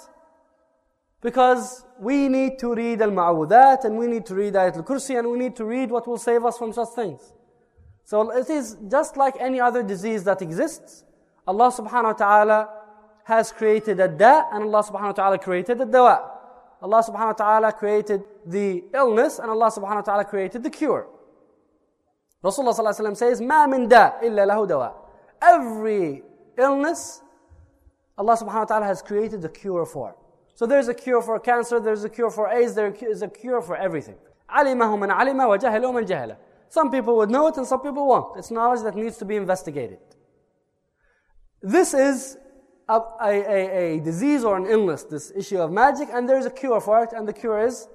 Because 1.22 1.86
we 1.99 2.28
need 2.28 2.59
to 2.59 2.74
read 2.74 3.01
Al-Mu'awwidhat 3.01 3.86
and 3.86 3.97
we 3.97 4.07
need 4.07 4.26
to 4.26 4.36
read 4.36 4.55
Ayat 4.55 4.76
Al-Kursi 4.76 5.18
and 5.18 5.30
we 5.30 5.38
need 5.38 5.55
to 5.55 5.64
read 5.64 5.89
what 5.89 6.07
will 6.07 6.18
save 6.18 6.43
us 6.43 6.57
from 6.57 6.74
such 6.74 6.89
things. 6.89 7.34
So 8.03 8.32
it 8.32 8.49
is 8.49 8.76
just 8.89 9.16
like 9.16 9.36
any 9.39 9.61
other 9.61 9.84
disease 9.84 10.26
that 10.26 10.41
exists. 10.41 11.05
Allah 11.47 11.72
subhanahu 11.72 12.03
wa 12.03 12.14
ta'ala 12.14 12.70
has 13.24 13.51
created 13.51 13.99
a 13.99 14.07
da 14.07 14.43
and 14.51 14.64
Allah 14.66 14.84
subhanahu 14.84 15.01
wa 15.01 15.11
ta'ala 15.11 15.39
created 15.39 15.78
the 15.78 15.86
dawa. 15.86 16.30
Allah 16.82 17.01
subhanahu 17.01 17.39
wa 17.39 17.43
ta'ala 17.45 17.72
created 17.72 18.24
the 18.45 18.84
illness 18.93 19.39
and 19.39 19.49
Allah 19.49 19.72
subhanahu 19.72 19.95
wa 19.95 20.01
ta'ala 20.01 20.26
created 20.26 20.64
the 20.64 20.70
cure. 20.70 21.07
Rasulullah 22.44 22.74
sallallahu 22.74 23.00
alayhi 23.00 23.09
wa 23.09 23.14
says, 23.14 23.40
ما 23.40 23.66
من 23.66 23.88
داء 23.88 24.20
إلا 24.22 24.46
له 24.46 24.66
دواء. 24.66 24.94
Every 25.42 26.22
illness, 26.56 27.22
Allah 28.16 28.36
subhanahu 28.36 28.61
wa 28.61 28.64
ta'ala 28.64 28.86
has 28.86 29.02
created 29.02 29.44
a 29.44 29.48
cure 29.48 29.86
for. 29.86 30.16
So 30.54 30.66
there's 30.66 30.88
a 30.88 30.94
cure 30.94 31.22
for 31.22 31.38
cancer, 31.38 31.80
there's 31.80 32.04
a 32.04 32.09
cure 32.09 32.30
for 32.30 32.48
AIDS, 32.48 32.74
there 32.74 32.92
is 32.92 33.22
a 33.22 33.28
cure 33.28 33.62
for 33.62 33.76
everything. 33.76 34.16
علمه 34.50 34.96
من 34.96 35.11
علم 35.11 35.38
وجهله 35.38 35.92
من 35.92 36.06
جهله. 36.06 36.36
Some 36.68 36.90
people 36.90 37.16
would 37.16 37.30
know 37.30 37.46
it 37.46 37.56
and 37.56 37.66
some 37.66 37.80
people 37.80 38.06
won't. 38.06 38.36
It's 38.36 38.50
knowledge 38.50 38.82
that 38.82 38.94
needs 38.94 39.16
to 39.18 39.24
be 39.24 39.36
investigated. 39.36 39.98
This 41.62 41.94
is 41.94 42.36
a, 42.88 43.00
a, 43.22 43.96
a, 43.96 44.00
disease 44.00 44.44
or 44.44 44.56
an 44.56 44.66
illness, 44.66 45.02
this 45.04 45.32
issue 45.36 45.59
of 45.59 45.70
magic, 45.72 46.09
and 46.12 46.28
there 46.28 46.38
is 46.38 46.46
a 46.46 46.50
cure 46.50 46.80
for 46.80 47.02
it, 47.02 47.12
and 47.12 47.26
the 47.26 47.32
cure 47.32 47.61
is 47.61 47.88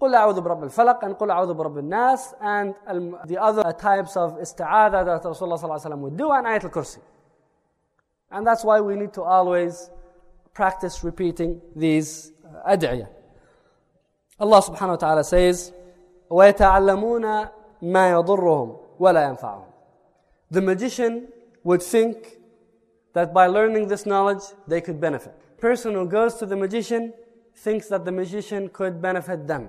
قل 0.00 0.14
أعوذ 0.14 0.40
برب 0.40 0.64
الفلق 0.64 1.04
and 1.04 1.14
قل 1.14 1.30
أعوذ 1.30 1.54
برب 1.54 1.78
الناس 1.78 2.34
and 2.40 2.74
the 3.26 3.38
other 3.40 3.72
types 3.72 4.16
of 4.16 4.32
isti'adha 4.38 5.04
that 5.04 5.22
Rasulullah 5.22 5.58
صلى 5.58 5.64
الله 5.64 5.80
عليه 5.80 5.86
وسلم 5.86 6.00
would 6.00 6.16
do 6.16 6.32
and 6.32 6.46
Ayat 6.46 6.64
al-Kursi. 6.64 6.98
And 8.32 8.46
that's 8.46 8.64
why 8.64 8.80
we 8.80 8.96
need 8.96 9.12
to 9.12 9.22
always 9.22 9.90
practice 10.54 11.04
repeating 11.04 11.60
these 11.76 12.32
uh, 12.44 12.74
ad'iyah. 12.74 13.08
Allah 14.40 14.62
subhanahu 14.62 14.88
wa 14.88 14.96
ta'ala 14.96 15.24
says, 15.24 15.72
وَيَتَعَلَّمُونَ 16.30 17.50
مَا 17.82 18.04
يَضُرُّهُمْ 18.24 18.98
وَلَا 18.98 19.38
يَنفَعُهُم 19.38 19.64
The 20.50 20.62
magician 20.62 21.28
would 21.62 21.82
think 21.82 22.38
that 23.12 23.32
by 23.34 23.46
learning 23.46 23.88
this 23.88 24.06
knowledge, 24.06 24.42
they 24.66 24.80
could 24.80 25.00
benefit. 25.00 25.34
Person 25.58 25.94
who 25.94 26.08
goes 26.08 26.34
to 26.36 26.46
the 26.46 26.56
magician 26.56 27.12
thinks 27.54 27.88
that 27.88 28.04
the 28.04 28.12
magician 28.12 28.68
could 28.68 29.00
benefit 29.00 29.46
them. 29.46 29.68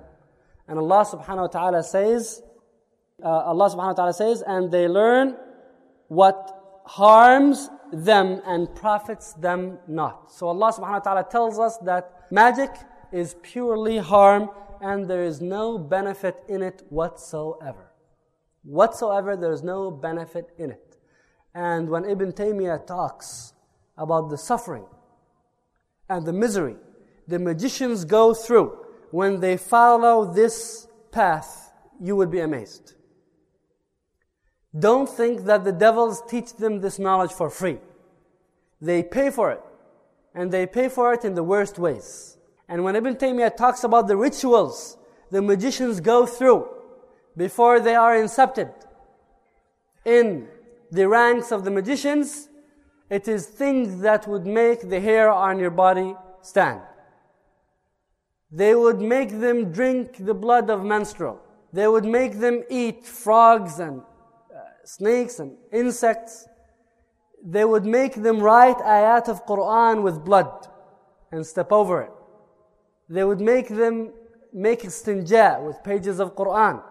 And 0.68 0.78
Allah 0.78 1.04
subhanahu 1.04 1.40
wa 1.40 1.46
ta'ala 1.46 1.82
says, 1.82 2.42
uh, 3.22 3.28
Allah 3.28 3.70
subhanahu 3.70 3.86
wa 3.86 3.92
ta'ala 3.94 4.12
says, 4.12 4.42
and 4.46 4.70
they 4.70 4.86
learn 4.86 5.36
what 6.08 6.82
harms 6.86 7.70
them 7.92 8.40
and 8.46 8.74
profits 8.74 9.32
them 9.34 9.78
not. 9.88 10.30
So 10.30 10.48
Allah 10.48 10.72
subhanahu 10.72 10.92
wa 10.92 10.98
ta'ala 10.98 11.26
tells 11.30 11.58
us 11.58 11.78
that 11.78 12.26
magic 12.30 12.70
is 13.12 13.34
purely 13.42 13.98
harm 13.98 14.50
and 14.80 15.08
there 15.08 15.24
is 15.24 15.40
no 15.40 15.78
benefit 15.78 16.36
in 16.48 16.62
it 16.62 16.82
whatsoever. 16.90 17.90
Whatsoever, 18.62 19.36
there 19.36 19.52
is 19.52 19.62
no 19.62 19.90
benefit 19.90 20.50
in 20.58 20.70
it. 20.70 20.98
And 21.54 21.88
when 21.88 22.04
Ibn 22.04 22.32
Taymiyyah 22.32 22.86
talks 22.86 23.54
about 23.96 24.28
the 24.28 24.38
suffering 24.38 24.84
and 26.08 26.26
the 26.26 26.32
misery 26.32 26.76
the 27.28 27.38
magicians 27.38 28.06
go 28.06 28.32
through 28.32 28.76
when 29.10 29.40
they 29.40 29.56
follow 29.56 30.32
this 30.32 30.86
path, 31.10 31.72
you 32.00 32.16
would 32.16 32.30
be 32.30 32.40
amazed. 32.40 32.94
Don't 34.78 35.08
think 35.08 35.44
that 35.44 35.64
the 35.64 35.72
devils 35.72 36.22
teach 36.28 36.54
them 36.54 36.80
this 36.80 36.98
knowledge 36.98 37.32
for 37.32 37.50
free. 37.50 37.78
They 38.80 39.02
pay 39.02 39.30
for 39.30 39.50
it. 39.50 39.62
And 40.34 40.52
they 40.52 40.66
pay 40.66 40.88
for 40.88 41.12
it 41.12 41.24
in 41.24 41.34
the 41.34 41.42
worst 41.42 41.78
ways. 41.78 42.36
And 42.68 42.84
when 42.84 42.94
Ibn 42.94 43.16
Taymiyyah 43.16 43.56
talks 43.56 43.82
about 43.82 44.06
the 44.08 44.16
rituals 44.16 44.98
the 45.30 45.42
magicians 45.42 46.00
go 46.00 46.26
through 46.26 46.68
before 47.36 47.80
they 47.80 47.94
are 47.94 48.14
incepted 48.14 48.72
in 50.04 50.48
the 50.90 51.06
ranks 51.06 51.52
of 51.52 51.64
the 51.64 51.70
magicians, 51.70 52.48
it 53.10 53.28
is 53.28 53.46
things 53.46 54.00
that 54.00 54.26
would 54.26 54.46
make 54.46 54.88
the 54.88 55.00
hair 55.00 55.30
on 55.30 55.58
your 55.58 55.70
body 55.70 56.14
stand. 56.40 56.80
They 58.50 58.74
would 58.74 59.00
make 59.00 59.40
them 59.40 59.72
drink 59.72 60.24
the 60.24 60.34
blood 60.34 60.70
of 60.70 60.84
menstrual. 60.84 61.40
They 61.72 61.86
would 61.86 62.04
make 62.04 62.38
them 62.38 62.64
eat 62.70 63.04
frogs 63.04 63.78
and 63.78 64.00
uh, 64.00 64.60
snakes 64.84 65.38
and 65.38 65.56
insects. 65.70 66.46
They 67.44 67.64
would 67.64 67.84
make 67.84 68.14
them 68.14 68.40
write 68.40 68.78
ayat 68.78 69.28
of 69.28 69.44
Quran 69.44 70.02
with 70.02 70.24
blood 70.24 70.66
and 71.30 71.46
step 71.46 71.72
over 71.72 72.02
it. 72.02 72.10
They 73.10 73.22
would 73.22 73.40
make 73.40 73.68
them 73.68 74.12
make 74.52 74.80
istinja 74.82 75.62
with 75.62 75.82
pages 75.84 76.18
of 76.18 76.34
Quran. 76.34 76.82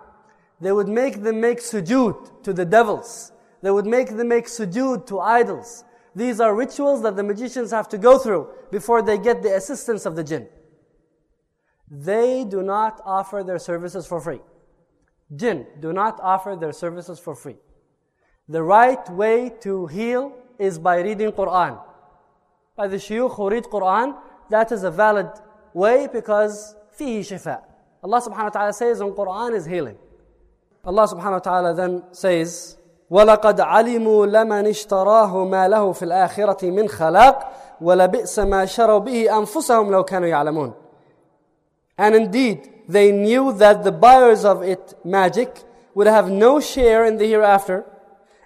They 0.61 0.71
would 0.71 0.87
make 0.87 1.23
them 1.23 1.41
make 1.41 1.59
sujood 1.59 2.43
to 2.43 2.53
the 2.53 2.65
devils. 2.65 3.31
They 3.61 3.71
would 3.71 3.85
make 3.85 4.15
them 4.15 4.27
make 4.27 4.45
sujood 4.45 5.07
to 5.07 5.19
idols. 5.19 5.83
These 6.15 6.39
are 6.39 6.55
rituals 6.55 7.01
that 7.03 7.15
the 7.15 7.23
magicians 7.23 7.71
have 7.71 7.87
to 7.89 7.97
go 7.97 8.17
through 8.17 8.49
before 8.71 9.01
they 9.01 9.17
get 9.17 9.43
the 9.43 9.55
assistance 9.55 10.05
of 10.05 10.15
the 10.15 10.23
jinn. 10.23 10.47
They 11.90 12.44
do 12.44 12.62
not 12.62 13.00
offer 13.04 13.42
their 13.42 13.58
services 13.58 14.06
for 14.06 14.20
free. 14.20 14.40
Jinn 15.34 15.66
do 15.80 15.92
not 15.92 16.20
offer 16.22 16.56
their 16.56 16.72
services 16.72 17.18
for 17.18 17.34
free. 17.34 17.56
The 18.48 18.62
right 18.62 19.08
way 19.10 19.50
to 19.60 19.86
heal 19.86 20.32
is 20.58 20.78
by 20.78 21.00
reading 21.00 21.32
Quran. 21.32 21.80
By 22.76 22.88
the 22.88 22.96
shuyukh 22.96 23.34
who 23.36 23.50
read 23.50 23.64
Quran, 23.64 24.16
that 24.50 24.72
is 24.72 24.84
a 24.84 24.90
valid 24.90 25.30
way 25.74 26.08
because 26.12 26.74
فيه 26.98 27.20
شفاء. 27.20 27.62
Allah 28.04 28.20
subhanahu 28.20 28.44
wa 28.44 28.48
ta'ala 28.50 28.72
says 28.72 29.00
in 29.00 29.12
Quran 29.12 29.54
is 29.54 29.64
healing. 29.64 29.96
Allah 30.84 31.06
subhanahu 31.06 31.32
wa 31.32 31.38
ta'ala 31.38 31.74
then 31.74 32.02
says, 32.12 32.76
وَلَقَدْ 33.10 33.60
عَلِمُوا 33.60 34.26
لَمَنِ 34.26 34.66
اشْتَرَاهُ 34.66 35.32
مَا 35.48 35.68
لَهُ 35.68 35.92
فِي 35.92 36.02
الْآخِرَةِ 36.02 36.70
مِنْ 36.70 36.88
خَلَاقٍ 36.88 37.52
وَلَبِئْسَ 37.80 38.38
مَا 38.38 38.64
شَرَوْا 38.64 38.98
بِهِ 38.98 39.38
أَنفُسَهُمْ 39.38 39.90
لَوْ 39.90 40.04
كَانُوا 40.04 40.28
يَعْلَمُونَ 40.28 40.72
And 41.98 42.14
indeed, 42.14 42.70
they 42.88 43.12
knew 43.12 43.52
that 43.54 43.84
the 43.84 43.92
buyers 43.92 44.44
of 44.44 44.62
it, 44.62 44.94
magic, 45.04 45.62
would 45.94 46.06
have 46.06 46.30
no 46.30 46.60
share 46.60 47.04
in 47.04 47.16
the 47.16 47.26
hereafter, 47.26 47.84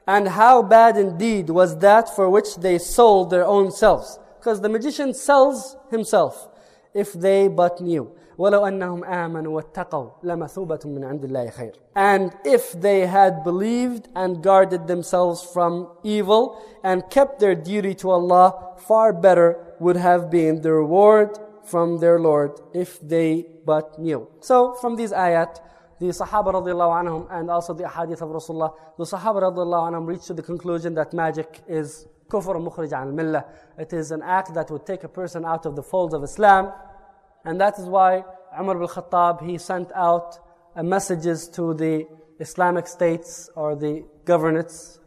and 0.07 0.28
how 0.28 0.62
bad 0.62 0.97
indeed 0.97 1.51
was 1.51 1.78
that 1.78 2.14
for 2.14 2.28
which 2.28 2.57
they 2.57 2.78
sold 2.78 3.30
their 3.30 3.44
own 3.44 3.70
selves. 3.70 4.18
Because 4.38 4.61
the 4.61 4.68
magician 4.68 5.14
sells 5.14 5.76
himself, 5.90 6.49
if 6.94 7.12
they 7.12 7.49
but 7.49 7.80
knew. 7.80 8.12
وَلَوْ 8.38 8.68
أَنَّهُمْ 8.68 9.01
آمَنُوا 9.09 9.62
وَاتَّقَوْا 9.62 10.22
لَمَثُوبَةٌ 10.22 10.84
مِّنْ 10.84 11.03
عِنْدِ 11.05 11.24
اللَّهِ 11.24 11.53
خَيْرٌ 11.55 11.72
And 11.94 12.36
if 12.44 12.72
they 12.72 13.07
had 13.07 13.42
believed 13.42 14.09
and 14.14 14.42
guarded 14.42 14.86
themselves 14.86 15.42
from 15.42 15.88
evil 16.03 16.62
and 16.84 17.09
kept 17.09 17.40
their 17.40 17.55
duty 17.55 17.94
to 17.94 18.11
Allah, 18.11 18.74
far 18.76 19.14
better 19.14 19.74
would 19.80 19.97
have 19.97 20.30
been 20.30 20.61
the 20.61 20.72
reward 20.72 21.38
from 21.70 21.99
their 21.99 22.18
Lord 22.18 22.61
if 22.74 23.01
they 23.01 23.47
but 23.64 23.99
knew. 23.99 24.28
So 24.40 24.74
from 24.74 24.97
these 24.97 25.12
ayat, 25.12 25.61
the 25.99 26.07
Sahaba 26.07 26.53
radiallahu 26.53 27.05
anhum 27.05 27.26
and 27.30 27.51
also 27.51 27.72
the 27.74 27.88
hadith 27.88 28.22
of 28.22 28.28
Rasulullah, 28.28 28.74
the 28.99 29.05
Sahaba 29.05 29.42
radiallahu 29.42 29.90
anhum 29.90 30.07
reached 30.07 30.26
to 30.26 30.34
the 30.34 30.42
conclusion 30.42 30.94
that 30.94 31.12
magic 31.12 31.62
is 31.66 32.07
kufr 32.28 32.55
mukhrij 32.57 32.92
al 32.92 33.07
millah. 33.07 33.44
It 33.78 33.92
is 33.92 34.11
an 34.11 34.22
act 34.22 34.55
that 34.55 34.70
would 34.70 34.86
take 34.86 35.05
a 35.05 35.09
person 35.09 35.44
out 35.44 35.66
of 35.66 35.74
the 35.74 35.82
folds 35.82 36.14
of 36.14 36.22
Islam. 36.22 36.72
And 37.44 37.61
that 37.61 37.78
is 37.78 37.86
why 37.86 38.24
Umar 38.59 38.76
bin 38.76 38.88
Khattab, 38.88 39.42
he 39.42 39.59
sent 39.59 39.90
out 39.92 40.38
uh, 40.74 40.82
messages 40.82 41.49
to 41.49 41.74
the 41.74 42.07
Islamic 42.40 42.86
states 42.86 43.49
or 43.55 43.76
the 43.76 44.05
governorates, 44.24 44.99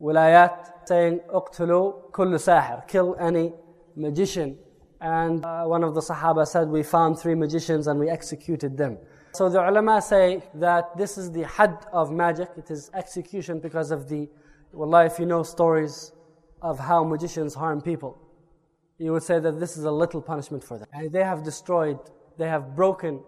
wilayat, 0.00 0.86
saying, 0.86 1.20
اقتلوا 1.30 2.10
كل 2.12 2.40
ساحر, 2.40 2.86
kill 2.88 3.16
any 3.18 3.52
magician. 3.96 4.58
and 5.01 5.45
uh, 5.45 5.65
one 5.65 5.83
of 5.83 5.93
the 5.93 6.01
Sahaba 6.01 6.47
said, 6.47 6.67
we 6.69 6.83
found 6.83 7.19
three 7.19 7.35
magicians 7.35 7.87
and 7.87 7.99
we 7.99 8.09
executed 8.09 8.77
them. 8.77 8.97
So 9.33 9.49
the 9.49 9.59
ulama 9.59 10.01
say 10.01 10.41
that 10.55 10.97
this 10.97 11.17
is 11.17 11.31
the 11.31 11.43
had 11.43 11.85
of 11.93 12.11
magic. 12.11 12.49
It 12.57 12.71
is 12.71 12.89
execution 12.93 13.59
because 13.59 13.91
of 13.91 14.09
the, 14.09 14.27
wallah, 14.73 15.05
if 15.05 15.19
you 15.19 15.25
know 15.25 15.43
stories 15.43 16.11
of 16.61 16.79
how 16.79 17.03
magicians 17.03 17.53
harm 17.53 17.81
people, 17.81 18.17
you 18.97 19.11
would 19.11 19.21
say 19.21 19.39
that 19.39 19.59
this 19.59 19.77
is 19.77 19.83
a 19.83 19.91
little 19.91 20.21
punishment 20.21 20.63
for 20.63 20.79
them. 20.79 20.87
And 20.91 21.11
they 21.11 21.23
have 21.23 21.43
destroyed, 21.43 21.99
they 22.37 22.47
have 22.47 22.75
broken 22.75 23.21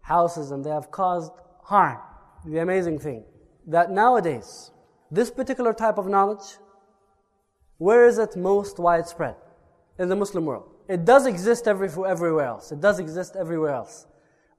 houses 0.00 0.50
and 0.50 0.64
they 0.64 0.70
have 0.70 0.90
caused 0.90 1.32
harm. 1.62 1.98
The 2.44 2.58
amazing 2.58 2.98
thing 2.98 3.24
that 3.68 3.90
nowadays, 3.90 4.72
this 5.10 5.30
particular 5.30 5.72
type 5.72 5.98
of 5.98 6.08
knowledge, 6.08 6.58
where 7.78 8.06
is 8.06 8.18
it 8.18 8.36
most 8.36 8.78
widespread? 8.78 9.36
In 9.98 10.08
the 10.08 10.16
Muslim 10.16 10.44
world. 10.44 10.75
It 10.88 11.04
does 11.04 11.26
exist 11.26 11.66
every, 11.66 11.88
everywhere 12.06 12.46
else. 12.46 12.72
It 12.72 12.80
does 12.80 12.98
exist 12.98 13.36
everywhere 13.36 13.74
else. 13.74 14.06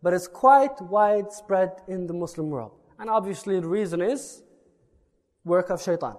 But 0.01 0.13
it's 0.13 0.28
quite 0.28 0.80
widespread 0.82 1.82
in 1.88 2.07
the 2.07 2.13
Muslim 2.13 2.49
world. 2.49 2.71
And 2.99 3.09
obviously 3.09 3.59
the 3.59 3.67
reason 3.67 4.01
is 4.01 4.43
work 5.43 5.69
of 5.69 5.82
shaitan. 5.82 6.15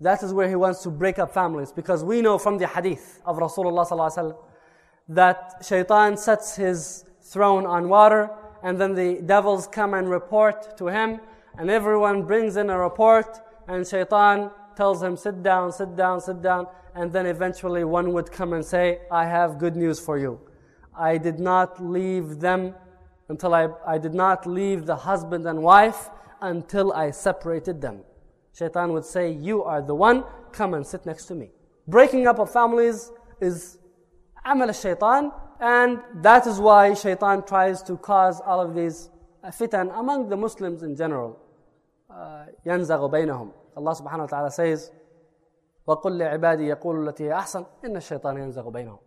That 0.00 0.22
is 0.22 0.32
where 0.32 0.48
he 0.48 0.56
wants 0.56 0.82
to 0.82 0.90
break 0.90 1.18
up 1.18 1.32
families 1.32 1.70
because 1.70 2.02
we 2.02 2.22
know 2.22 2.38
from 2.38 2.58
the 2.58 2.66
hadith 2.66 3.20
of 3.24 3.36
Rasulullah 3.38 4.36
that 5.08 5.62
shaitan 5.64 6.16
sets 6.16 6.56
his 6.56 7.04
throne 7.20 7.66
on 7.66 7.88
water 7.88 8.30
and 8.62 8.80
then 8.80 8.94
the 8.94 9.20
devils 9.22 9.66
come 9.66 9.94
and 9.94 10.08
report 10.08 10.76
to 10.78 10.86
him 10.86 11.20
and 11.58 11.70
everyone 11.70 12.22
brings 12.22 12.56
in 12.56 12.70
a 12.70 12.78
report 12.78 13.38
and 13.68 13.86
shaitan 13.86 14.50
tells 14.75 15.01
him 15.01 15.17
sit 15.17 15.43
down, 15.43 15.71
sit 15.71 15.95
down, 15.95 16.21
sit 16.21 16.41
down 16.41 16.67
and 16.95 17.11
then 17.11 17.25
eventually 17.25 17.83
one 17.83 18.13
would 18.13 18.31
come 18.31 18.53
and 18.53 18.65
say 18.65 19.01
I 19.11 19.25
have 19.25 19.59
good 19.59 19.75
news 19.75 19.99
for 19.99 20.17
you. 20.17 20.39
I 20.97 21.17
did 21.17 21.39
not 21.39 21.83
leave 21.83 22.39
them 22.39 22.73
until 23.29 23.53
I, 23.53 23.69
I 23.85 23.97
did 23.97 24.13
not 24.13 24.47
leave 24.47 24.85
the 24.85 24.95
husband 24.95 25.45
and 25.47 25.61
wife 25.61 26.09
until 26.41 26.93
I 26.93 27.11
separated 27.11 27.81
them. 27.81 28.01
Shaitan 28.57 28.93
would 28.93 29.05
say, 29.05 29.31
You 29.31 29.63
are 29.63 29.81
the 29.81 29.93
one, 29.93 30.23
come 30.51 30.73
and 30.73 30.85
sit 30.85 31.05
next 31.05 31.25
to 31.25 31.35
me. 31.35 31.51
Breaking 31.87 32.25
up 32.27 32.39
of 32.39 32.51
families 32.51 33.11
is 33.39 33.77
amal 34.45 34.71
shaitan, 34.71 35.31
and 35.59 35.99
that 36.15 36.47
is 36.47 36.59
why 36.59 36.93
shaitan 36.93 37.43
tries 37.43 37.83
to 37.83 37.97
cause 37.97 38.41
all 38.41 38.59
of 38.59 38.73
these 38.73 39.09
fitan 39.45 39.97
among 39.99 40.29
the 40.29 40.37
Muslims 40.37 40.83
in 40.83 40.95
general. 40.95 41.39
ينزغ 42.65 43.07
بينهم. 43.11 43.51
Allah 43.75 43.95
subhanahu 43.95 44.19
wa 44.19 44.25
ta'ala 44.27 44.51
says, 44.51 44.91
وَقُلْ 45.87 46.17
لِعِبَادِي 46.17 46.67
يَقُولُ 46.75 47.07
الَّتِي 47.07 47.29
هِيَ 47.29 47.33
أَحْسَنُ 47.33 47.65
إِنَّ 47.85 47.95
الشَّيْطَانَ 47.95 48.37
يَنزَغُ 48.37 48.71
بَيْنَهُم 48.71 48.99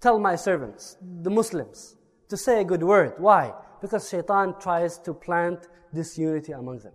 Tell 0.00 0.18
my 0.18 0.36
servants, 0.36 0.96
the 1.22 1.30
Muslims, 1.30 1.96
to 2.28 2.36
say 2.36 2.60
a 2.60 2.64
good 2.64 2.82
word. 2.82 3.14
Why? 3.18 3.52
Because 3.80 4.08
shaitan 4.08 4.54
tries 4.60 4.98
to 4.98 5.14
plant 5.14 5.68
disunity 5.94 6.52
among 6.52 6.78
them. 6.80 6.92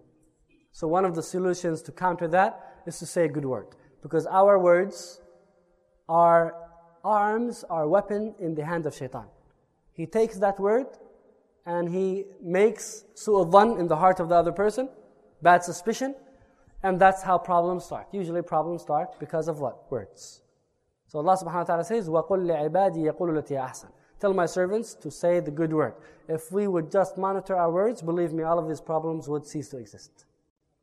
So 0.71 0.87
one 0.87 1.05
of 1.05 1.15
the 1.15 1.23
solutions 1.23 1.81
to 1.83 1.91
counter 1.91 2.27
that 2.29 2.83
is 2.85 2.99
to 2.99 3.05
say 3.05 3.25
a 3.25 3.29
good 3.29 3.45
word. 3.45 3.67
Because 4.01 4.25
our 4.27 4.59
words 4.59 5.21
are 6.07 6.55
arms 7.03 7.63
are 7.69 7.87
weapon 7.87 8.35
in 8.39 8.55
the 8.55 8.65
hand 8.65 8.85
of 8.85 8.95
shaitan. 8.95 9.25
He 9.93 10.05
takes 10.05 10.37
that 10.37 10.59
word 10.59 10.87
and 11.65 11.89
he 11.89 12.25
makes 12.41 13.05
su'adhan 13.15 13.79
in 13.79 13.87
the 13.87 13.95
heart 13.95 14.19
of 14.19 14.29
the 14.29 14.35
other 14.35 14.51
person, 14.51 14.89
bad 15.41 15.63
suspicion, 15.63 16.15
and 16.85 16.99
that's 16.99 17.21
how 17.21 17.37
problems 17.37 17.85
start. 17.85 18.07
Usually 18.11 18.41
problems 18.41 18.81
start 18.81 19.19
because 19.19 19.47
of 19.47 19.59
what? 19.59 19.91
Words. 19.91 20.41
So 21.07 21.19
Allah 21.19 21.37
subhanahu 21.37 21.53
wa 21.53 21.63
ta'ala 21.63 21.83
says, 21.83 22.09
وَقُلْ 22.09 22.45
لِعِبَادِي 22.47 23.11
يَقُولُ 23.11 23.37
الَّتِي 23.37 23.57
أَحْسَنُ 23.59 23.89
Tell 24.19 24.33
my 24.33 24.45
servants 24.45 24.93
to 24.95 25.11
say 25.11 25.39
the 25.39 25.51
good 25.51 25.73
word. 25.73 25.93
If 26.27 26.51
we 26.51 26.67
would 26.67 26.91
just 26.91 27.17
monitor 27.17 27.55
our 27.55 27.71
words, 27.71 28.01
believe 28.01 28.33
me, 28.33 28.43
all 28.43 28.59
of 28.59 28.67
these 28.67 28.79
problems 28.79 29.27
would 29.27 29.45
cease 29.45 29.69
to 29.69 29.77
exist. 29.77 30.25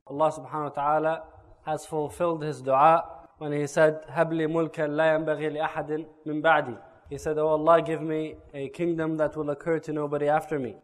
Allah 0.07 0.33
subhanahu 0.33 0.65
wa 0.65 0.69
ta'ala 0.69 1.23
has 1.65 1.87
fulfilled 1.87 2.43
his 2.43 2.61
dua 2.61 3.05
when 3.39 3.53
he 3.53 3.67
said, 3.67 4.03
هَبْ 4.09 4.33
لِي 4.33 4.47
مُلْكًا 4.47 4.89
لَا 4.89 5.19
يَنْبَغِي 5.19 5.57
لِأَحَدٍ 5.57 6.07
مِنْ 6.27 6.43
بَعْدِي 6.43 6.79
He 7.09 7.17
said, 7.17 7.39
Oh 7.39 7.49
Allah, 7.49 7.81
give 7.81 8.03
me 8.03 8.35
a 8.53 8.69
kingdom 8.69 9.17
that 9.17 9.37
will 9.37 9.51
occur 9.51 9.79
to 9.79 9.93
nobody 9.93 10.29
after 10.29 10.59
me. 10.59 10.77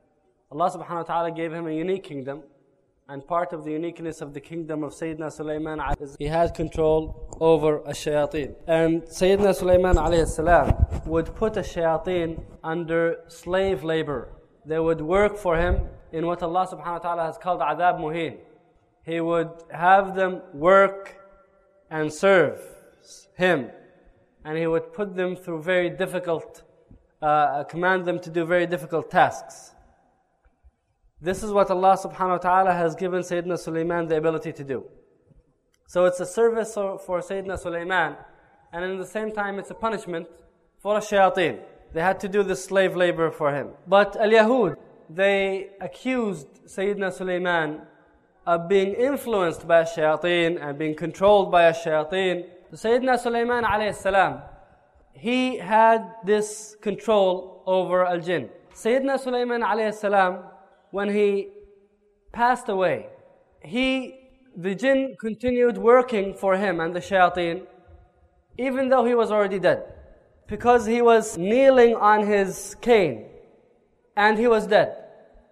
Allah 0.51 0.71
subhanahu 0.71 0.97
wa 0.97 1.03
ta'ala 1.03 1.31
gave 1.33 1.53
him 1.53 1.67
a 1.67 1.73
unique 1.73 2.05
kingdom. 2.05 2.45
and 3.10 3.26
part 3.26 3.54
of 3.54 3.66
the 3.66 3.72
uniqueness 3.72 4.22
of 4.22 4.36
the 4.36 4.40
kingdom 4.40 4.84
of 4.84 4.92
Sayyidina 4.94 5.32
Sulaiman 5.32 5.82
is 6.00 6.16
he 6.20 6.28
had 6.28 6.54
control 6.54 7.28
over 7.42 7.78
a 7.80 7.94
shayateen. 8.02 8.54
And 8.68 9.02
Sayyidina 9.02 9.56
Sulaiman 9.56 9.96
would 11.08 11.34
put 11.36 11.58
a 11.58 11.62
shayateen 11.62 12.44
under 12.64 13.22
slave 13.28 13.84
labor. 13.84 14.30
They 14.64 14.80
would 14.80 15.02
work 15.02 15.38
for 15.38 15.58
him 15.58 15.88
in 16.12 16.28
what 16.28 16.44
Allah 16.44 16.68
subhanahu 16.68 17.00
wa 17.00 17.00
ta'ala 17.00 17.24
has 17.26 17.38
called 17.40 17.62
adhab 17.62 18.00
muhin. 18.00 18.38
He 19.04 19.20
would 19.20 19.50
have 19.72 20.16
them 20.16 20.42
work 20.54 21.16
and 21.90 22.14
serve 22.14 22.62
him. 23.36 23.72
And 24.46 24.56
he 24.56 24.68
would 24.68 24.94
put 24.94 25.16
them 25.16 25.36
through 25.36 25.64
very 25.64 25.90
difficult, 25.90 26.62
uh, 27.24 27.64
command 27.64 28.06
them 28.06 28.20
to 28.20 28.30
do 28.30 28.46
very 28.46 28.68
difficult 28.68 29.10
tasks. 29.10 29.69
This 31.22 31.44
is 31.44 31.52
what 31.52 31.70
Allah 31.70 31.98
subhanahu 31.98 32.30
wa 32.30 32.38
ta'ala 32.38 32.74
has 32.74 32.96
given 32.96 33.22
Sayyidina 33.22 33.60
Sulaiman 33.60 34.08
the 34.08 34.16
ability 34.16 34.54
to 34.54 34.64
do. 34.64 34.86
So 35.86 36.06
it's 36.06 36.20
a 36.22 36.26
service 36.26 36.74
for 36.76 37.20
Sayyidina 37.20 37.60
Sulaiman, 37.60 38.16
and 38.72 38.86
in 38.86 39.00
the 39.00 39.06
same 39.06 39.34
time 39.34 39.60
it's 39.60 39.70
a 39.70 39.74
punishment 39.74 40.28
for 40.78 40.98
a 40.98 41.02
shayateen. 41.02 41.60
They 41.92 42.02
had 42.02 42.22
to 42.22 42.30
do 42.30 42.42
the 42.42 42.56
slave 42.56 42.96
labor 42.96 43.32
for 43.32 43.54
him. 43.54 43.72
But 43.86 44.16
al-Yahud, 44.16 44.78
they 45.10 45.72
accused 45.82 46.48
Sayyidina 46.68 47.12
Sulaiman 47.12 47.82
of 48.46 48.70
being 48.70 48.94
influenced 48.94 49.68
by 49.68 49.82
a 49.82 49.86
shayateen 49.86 50.64
and 50.64 50.78
being 50.78 50.96
controlled 50.96 51.52
by 51.52 51.64
a 51.64 51.74
shayateen. 51.74 52.46
So 52.72 52.88
Sayyidina 52.88 53.20
Sulaiman 53.20 53.66
alayhi 53.66 53.94
salam, 53.94 54.42
he 55.12 55.58
had 55.58 56.16
this 56.24 56.78
control 56.82 57.62
over 57.66 58.06
al-jinn. 58.06 58.50
Sayyidina 58.74 59.20
Sulaiman 59.20 59.62
alayhi 59.64 59.94
salam, 59.94 60.44
when 60.92 61.10
he 61.10 61.50
passed 62.32 62.70
away, 62.70 63.08
he, 63.64 64.30
the 64.56 64.76
jinn 64.76 65.16
continued 65.20 65.78
working 65.78 66.34
for 66.34 66.58
him 66.58 66.80
and 66.80 66.96
the 66.96 67.00
shayateen, 67.00 67.66
even 68.58 68.90
though 68.90 69.06
he 69.06 69.16
was 69.16 69.32
already 69.32 69.60
dead. 69.60 69.84
Because 70.48 70.86
he 70.86 71.02
was 71.02 71.38
kneeling 71.38 71.96
on 71.96 72.26
his 72.26 72.76
cane 72.82 73.26
and 74.18 74.38
he 74.38 74.48
was 74.48 74.68
dead. 74.68 74.96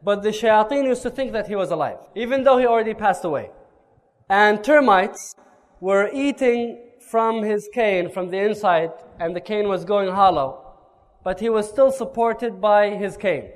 But 0.03 0.23
the 0.23 0.29
shayateen 0.29 0.85
used 0.85 1.03
to 1.03 1.09
think 1.09 1.31
that 1.33 1.47
he 1.47 1.55
was 1.55 1.71
alive, 1.71 1.99
even 2.15 2.43
though 2.43 2.57
he 2.57 2.65
already 2.65 2.93
passed 2.93 3.23
away. 3.23 3.51
And 4.29 4.63
termites 4.63 5.35
were 5.79 6.09
eating 6.13 6.83
from 6.99 7.41
his 7.43 7.69
cane 7.73 8.09
from 8.09 8.29
the 8.29 8.37
inside, 8.37 8.91
and 9.19 9.35
the 9.35 9.41
cane 9.41 9.67
was 9.67 9.85
going 9.85 10.09
hollow. 10.09 10.75
But 11.23 11.39
he 11.39 11.49
was 11.49 11.69
still 11.69 11.91
supported 11.91 12.59
by 12.59 12.89
his 12.89 13.17
cane, 13.17 13.49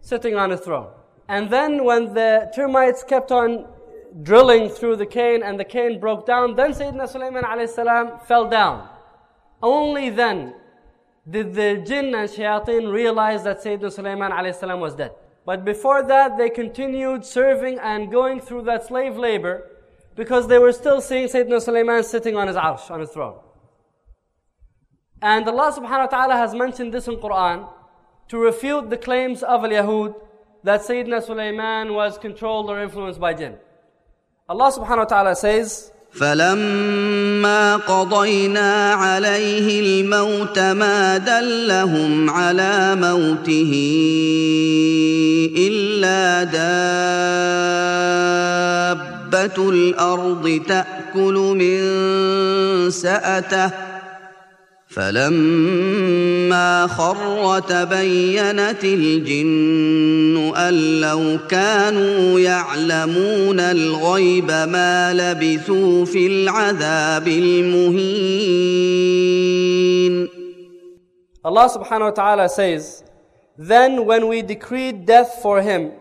sitting 0.00 0.34
on 0.36 0.52
a 0.52 0.56
throne. 0.56 0.90
And 1.28 1.50
then 1.50 1.84
when 1.84 2.14
the 2.14 2.50
termites 2.54 3.02
kept 3.02 3.32
on 3.32 3.66
drilling 4.22 4.68
through 4.68 4.96
the 4.96 5.06
cane 5.06 5.42
and 5.42 5.58
the 5.58 5.64
cane 5.64 5.98
broke 5.98 6.26
down, 6.26 6.54
then 6.54 6.72
Sayyidina 6.72 7.08
Sulaiman 7.08 7.44
alayhi 7.44 8.26
fell 8.26 8.48
down. 8.48 8.88
Only 9.62 10.10
then 10.10 10.54
did 11.28 11.54
the 11.54 11.82
jinn 11.86 12.14
and 12.14 12.28
shayateen 12.28 12.92
realize 12.92 13.42
that 13.44 13.62
Sayyidina 13.62 13.92
Sulaiman 13.92 14.30
alayhi 14.30 14.78
was 14.78 14.94
dead. 14.94 15.12
But 15.46 15.64
before 15.64 16.02
that, 16.06 16.38
they 16.38 16.50
continued 16.50 17.24
serving 17.24 17.78
and 17.78 18.10
going 18.10 18.40
through 18.40 18.62
that 18.62 18.86
slave 18.86 19.16
labor 19.16 19.70
because 20.14 20.46
they 20.48 20.58
were 20.58 20.72
still 20.72 21.00
seeing 21.00 21.26
Sayyidina 21.26 21.60
Sulaiman 21.60 22.04
sitting 22.04 22.36
on 22.36 22.48
his 22.48 22.56
arsh, 22.56 22.90
on 22.90 23.00
his 23.00 23.10
throne. 23.10 23.38
And 25.20 25.48
Allah 25.48 25.72
subhanahu 25.72 26.04
wa 26.04 26.06
ta'ala 26.06 26.34
has 26.36 26.54
mentioned 26.54 26.92
this 26.92 27.08
in 27.08 27.16
Quran 27.16 27.68
to 28.28 28.38
refute 28.38 28.90
the 28.90 28.96
claims 28.96 29.42
of 29.42 29.64
al-Yahud 29.64 30.14
that 30.64 30.80
Sayyidina 30.80 31.22
Sulaiman 31.22 31.92
was 31.92 32.16
controlled 32.18 32.70
or 32.70 32.80
influenced 32.82 33.20
by 33.20 33.34
jinn. 33.34 33.56
Allah 34.48 34.72
subhanahu 34.72 35.04
wa 35.04 35.04
ta'ala 35.04 35.36
says, 35.36 35.90
فلما 36.14 37.76
قضينا 37.76 38.92
عليه 38.94 39.80
الموت 39.80 40.58
ما 40.58 41.16
دلهم 41.18 42.30
على 42.30 42.96
موته 42.96 43.72
الا 45.58 46.44
دابه 49.34 49.70
الأرض 49.70 50.60
تاكل 50.68 51.34
من 51.34 51.80
ساته 52.90 53.93
فلما 54.94 56.86
خر 56.86 57.58
تبينت 57.60 58.84
الجن 58.84 60.52
ان 60.56 61.00
لو 61.00 61.38
كانوا 61.48 62.40
يعلمون 62.40 63.60
الغيب 63.60 64.50
ما 64.50 65.12
لبثوا 65.12 66.04
في 66.04 66.26
العذاب 66.26 67.28
المهين 67.28 68.74
Allah 71.44 71.68
subhanahu 71.68 72.08
wa 72.08 72.16
ta'ala 72.16 72.48
says, 72.48 73.04
Then 73.58 74.06
when 74.06 74.28
we 74.28 74.40
decreed 74.40 75.04
death 75.04 75.40
for 75.42 75.60
him, 75.60 75.92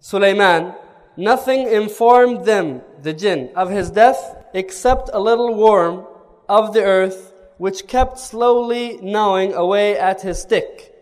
Sulaiman, 0.00 0.72
nothing 1.18 1.68
informed 1.68 2.46
them, 2.46 2.80
the 3.02 3.12
jinn, 3.12 3.50
of 3.54 3.68
his 3.68 3.90
death 3.90 4.36
except 4.54 5.10
a 5.12 5.20
little 5.20 5.52
worm 5.54 6.06
of 6.48 6.72
the 6.72 6.82
earth 6.82 7.27
which 7.58 7.86
kept 7.86 8.18
slowly 8.18 8.98
gnawing 9.02 9.52
away 9.52 9.98
at 9.98 10.22
his 10.22 10.40
stick. 10.40 10.94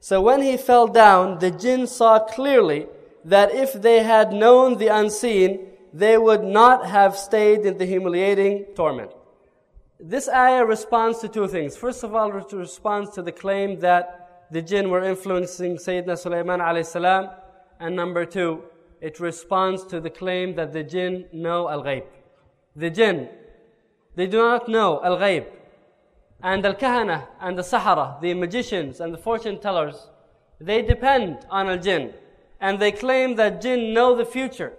So 0.00 0.20
when 0.20 0.42
he 0.42 0.56
fell 0.56 0.86
down, 0.86 1.38
the 1.38 1.50
jinn 1.50 1.86
saw 1.86 2.18
clearly 2.18 2.86
that 3.24 3.54
if 3.54 3.72
they 3.72 4.02
had 4.02 4.32
known 4.32 4.78
the 4.78 4.88
unseen, 4.88 5.66
they 5.92 6.16
would 6.16 6.42
not 6.42 6.86
have 6.86 7.16
stayed 7.16 7.60
in 7.60 7.78
the 7.78 7.86
humiliating 7.86 8.66
torment. 8.74 9.12
This 9.98 10.28
ayah 10.28 10.64
responds 10.64 11.18
to 11.18 11.28
two 11.28 11.46
things. 11.46 11.76
First 11.76 12.02
of 12.02 12.14
all, 12.14 12.34
it 12.36 12.52
responds 12.52 13.10
to 13.10 13.22
the 13.22 13.32
claim 13.32 13.80
that 13.80 14.48
the 14.50 14.62
jinn 14.62 14.88
were 14.88 15.04
influencing 15.04 15.76
Sayyidina 15.76 16.16
Sulaiman 16.18 16.60
alayhi 16.60 16.86
salam. 16.86 17.28
And 17.78 17.94
number 17.94 18.24
two, 18.24 18.62
it 19.00 19.20
responds 19.20 19.84
to 19.86 20.00
the 20.00 20.10
claim 20.10 20.54
that 20.54 20.72
the 20.72 20.82
jinn 20.82 21.26
know 21.32 21.68
al-ghaib. 21.68 22.04
The 22.74 22.90
jinn, 22.90 23.28
they 24.16 24.26
do 24.26 24.38
not 24.38 24.68
know 24.68 25.02
al-ghaib. 25.04 25.46
And 26.42 26.64
Al 26.64 26.74
Kahana 26.74 27.26
and 27.40 27.58
the 27.58 27.62
Sahara, 27.62 28.16
the 28.20 28.34
magicians 28.34 29.00
and 29.00 29.12
the 29.12 29.18
fortune 29.18 29.58
tellers, 29.60 30.08
they 30.60 30.82
depend 30.82 31.46
on 31.50 31.68
Al 31.68 31.78
Jinn. 31.78 32.12
And 32.60 32.78
they 32.78 32.92
claim 32.92 33.36
that 33.36 33.60
Jinn 33.60 33.94
know 33.94 34.14
the 34.16 34.24
future. 34.24 34.72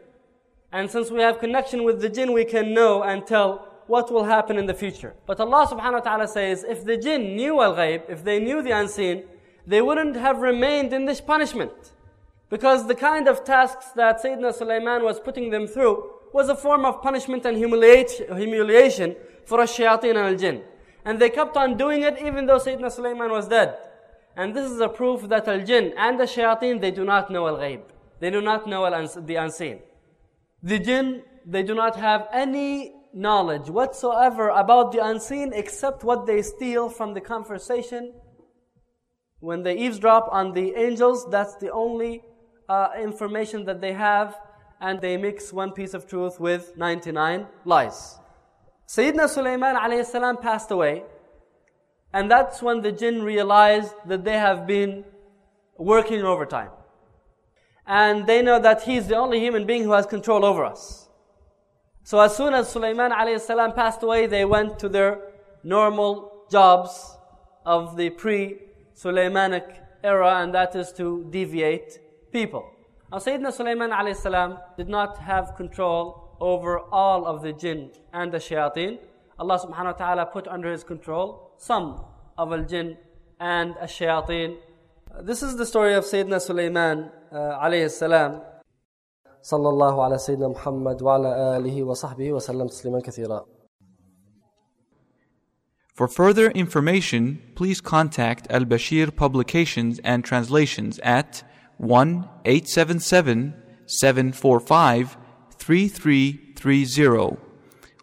And 0.71 0.89
since 0.89 1.11
we 1.11 1.21
have 1.21 1.39
connection 1.39 1.83
with 1.83 2.01
the 2.01 2.09
Jinn, 2.09 2.31
we 2.33 2.45
can 2.45 2.73
know 2.73 3.03
and 3.03 3.25
tell 3.25 3.67
what 3.87 4.11
will 4.11 4.23
happen 4.23 4.57
in 4.57 4.67
the 4.67 4.73
future. 4.73 5.13
But 5.25 5.39
Allah 5.39 5.67
subhanahu 5.67 5.93
wa 5.93 5.99
ta'ala 5.99 6.27
says, 6.27 6.63
if 6.63 6.85
the 6.85 6.97
Jinn 6.97 7.35
knew 7.35 7.61
Al 7.61 7.75
Ghaib, 7.75 8.09
if 8.09 8.23
they 8.23 8.39
knew 8.39 8.61
the 8.61 8.71
unseen, 8.71 9.23
they 9.67 9.81
wouldn't 9.81 10.15
have 10.15 10.39
remained 10.39 10.93
in 10.93 11.05
this 11.05 11.19
punishment. 11.19 11.91
Because 12.49 12.87
the 12.87 12.95
kind 12.95 13.27
of 13.27 13.43
tasks 13.43 13.87
that 13.95 14.23
Sayyidina 14.23 14.53
Sulaiman 14.53 15.03
was 15.03 15.19
putting 15.19 15.49
them 15.49 15.67
through 15.67 16.09
was 16.33 16.49
a 16.49 16.55
form 16.55 16.85
of 16.85 17.01
punishment 17.01 17.45
and 17.45 17.57
humiliation 17.57 19.15
for 19.45 19.61
a 19.61 19.65
shayateen 19.65 20.11
and 20.11 20.19
al 20.19 20.35
jinn. 20.35 20.61
And 21.05 21.19
they 21.19 21.29
kept 21.29 21.57
on 21.57 21.77
doing 21.77 22.03
it 22.03 22.19
even 22.21 22.45
though 22.45 22.57
Sayyidina 22.57 22.91
Sulaiman 22.91 23.31
was 23.31 23.47
dead. 23.47 23.77
And 24.35 24.55
this 24.55 24.69
is 24.69 24.79
a 24.79 24.87
proof 24.87 25.27
that 25.29 25.47
al-jinn 25.47 25.93
and 25.97 26.19
the 26.19 26.23
shayateen, 26.23 26.79
they 26.79 26.91
do 26.91 27.03
not 27.03 27.29
know 27.29 27.47
al-ghaib. 27.47 27.81
They 28.19 28.29
do 28.29 28.41
not 28.41 28.67
know 28.67 28.83
the 29.05 29.35
unseen. 29.35 29.79
The 30.63 30.79
jinn, 30.79 31.23
they 31.45 31.63
do 31.63 31.73
not 31.73 31.95
have 31.95 32.27
any 32.31 32.93
knowledge 33.13 33.69
whatsoever 33.69 34.49
about 34.49 34.91
the 34.91 35.03
unseen 35.03 35.51
except 35.53 36.03
what 36.03 36.25
they 36.27 36.41
steal 36.41 36.87
from 36.87 37.13
the 37.13 37.21
conversation. 37.21 38.13
When 39.39 39.63
they 39.63 39.77
eavesdrop 39.77 40.29
on 40.31 40.53
the 40.53 40.75
angels, 40.75 41.27
that's 41.29 41.55
the 41.55 41.71
only 41.71 42.23
uh, 42.69 42.89
information 42.97 43.65
that 43.65 43.81
they 43.81 43.93
have 43.93 44.37
and 44.79 45.01
they 45.01 45.17
mix 45.17 45.51
one 45.51 45.71
piece 45.71 45.93
of 45.93 46.07
truth 46.07 46.39
with 46.39 46.77
99 46.77 47.47
lies. 47.65 48.20
Sayyidina 48.93 49.29
Sulaiman 49.29 50.37
passed 50.37 50.69
away. 50.69 51.03
And 52.11 52.29
that's 52.29 52.61
when 52.61 52.81
the 52.81 52.91
jinn 52.91 53.23
realized 53.23 53.93
that 54.05 54.25
they 54.25 54.37
have 54.37 54.67
been 54.67 55.05
working 55.77 56.23
overtime. 56.23 56.71
And 57.87 58.27
they 58.27 58.41
know 58.41 58.59
that 58.59 58.83
he's 58.83 59.07
the 59.07 59.15
only 59.15 59.39
human 59.39 59.65
being 59.65 59.83
who 59.83 59.93
has 59.93 60.05
control 60.05 60.43
over 60.43 60.65
us. 60.65 61.07
So 62.03 62.19
as 62.19 62.35
soon 62.35 62.53
as 62.53 62.69
Sulaiman 62.69 63.11
passed 63.71 64.03
away, 64.03 64.27
they 64.27 64.43
went 64.43 64.77
to 64.79 64.89
their 64.89 65.19
normal 65.63 66.45
jobs 66.51 67.15
of 67.65 67.95
the 67.95 68.09
pre-Sulaimanic 68.09 69.67
era, 70.03 70.41
and 70.41 70.53
that 70.53 70.75
is 70.75 70.91
to 70.93 71.25
deviate 71.29 71.99
people. 72.33 72.69
Now 73.09 73.19
Sayyidina 73.19 73.53
Sulaiman 73.53 74.57
did 74.75 74.89
not 74.89 75.17
have 75.19 75.55
control 75.55 76.20
over 76.40 76.80
all 76.92 77.26
of 77.26 77.42
the 77.42 77.52
jinn 77.52 77.90
and 78.12 78.32
the 78.32 78.38
shayateen. 78.38 78.98
Allah 79.38 79.58
subhanahu 79.58 79.84
wa 79.84 79.92
ta'ala 79.92 80.26
put 80.26 80.48
under 80.48 80.70
his 80.70 80.84
control 80.84 81.52
some 81.58 82.04
of 82.38 82.52
al 82.52 82.64
jinn 82.64 82.96
and 83.40 83.74
al 83.78 83.86
shayateen. 83.86 84.56
This 85.22 85.42
is 85.42 85.56
the 85.56 85.66
story 85.66 85.94
of 85.94 86.04
Sayyidina 86.04 86.40
Sulaiman 86.40 87.10
uh, 87.32 87.36
alayhi 87.64 87.90
salam. 87.90 88.42
صلى 89.42 89.68
الله 89.68 90.04
على 90.04 90.18
سيدنا 90.18 90.48
محمد 90.48 91.02
وعلى 91.02 91.56
آله 91.56 91.82
وصحبه 91.82 92.32
وسلم 92.32 92.66
تسليما 92.66 93.00
كثيرا 93.00 93.44
For 95.94 96.08
further 96.08 96.50
information, 96.50 97.40
please 97.54 97.80
contact 97.80 98.46
Al 98.50 98.64
Bashir 98.66 99.14
Publications 99.16 99.98
and 100.04 100.24
Translations 100.24 100.98
at 100.98 101.42
1 101.78 102.28
877 102.44 103.54
745 103.86 105.16
3330 105.87 107.37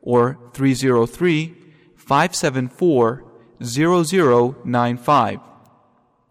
or 0.03 0.39
303 0.53 1.55
574 1.97 3.25
0095. 3.62 5.41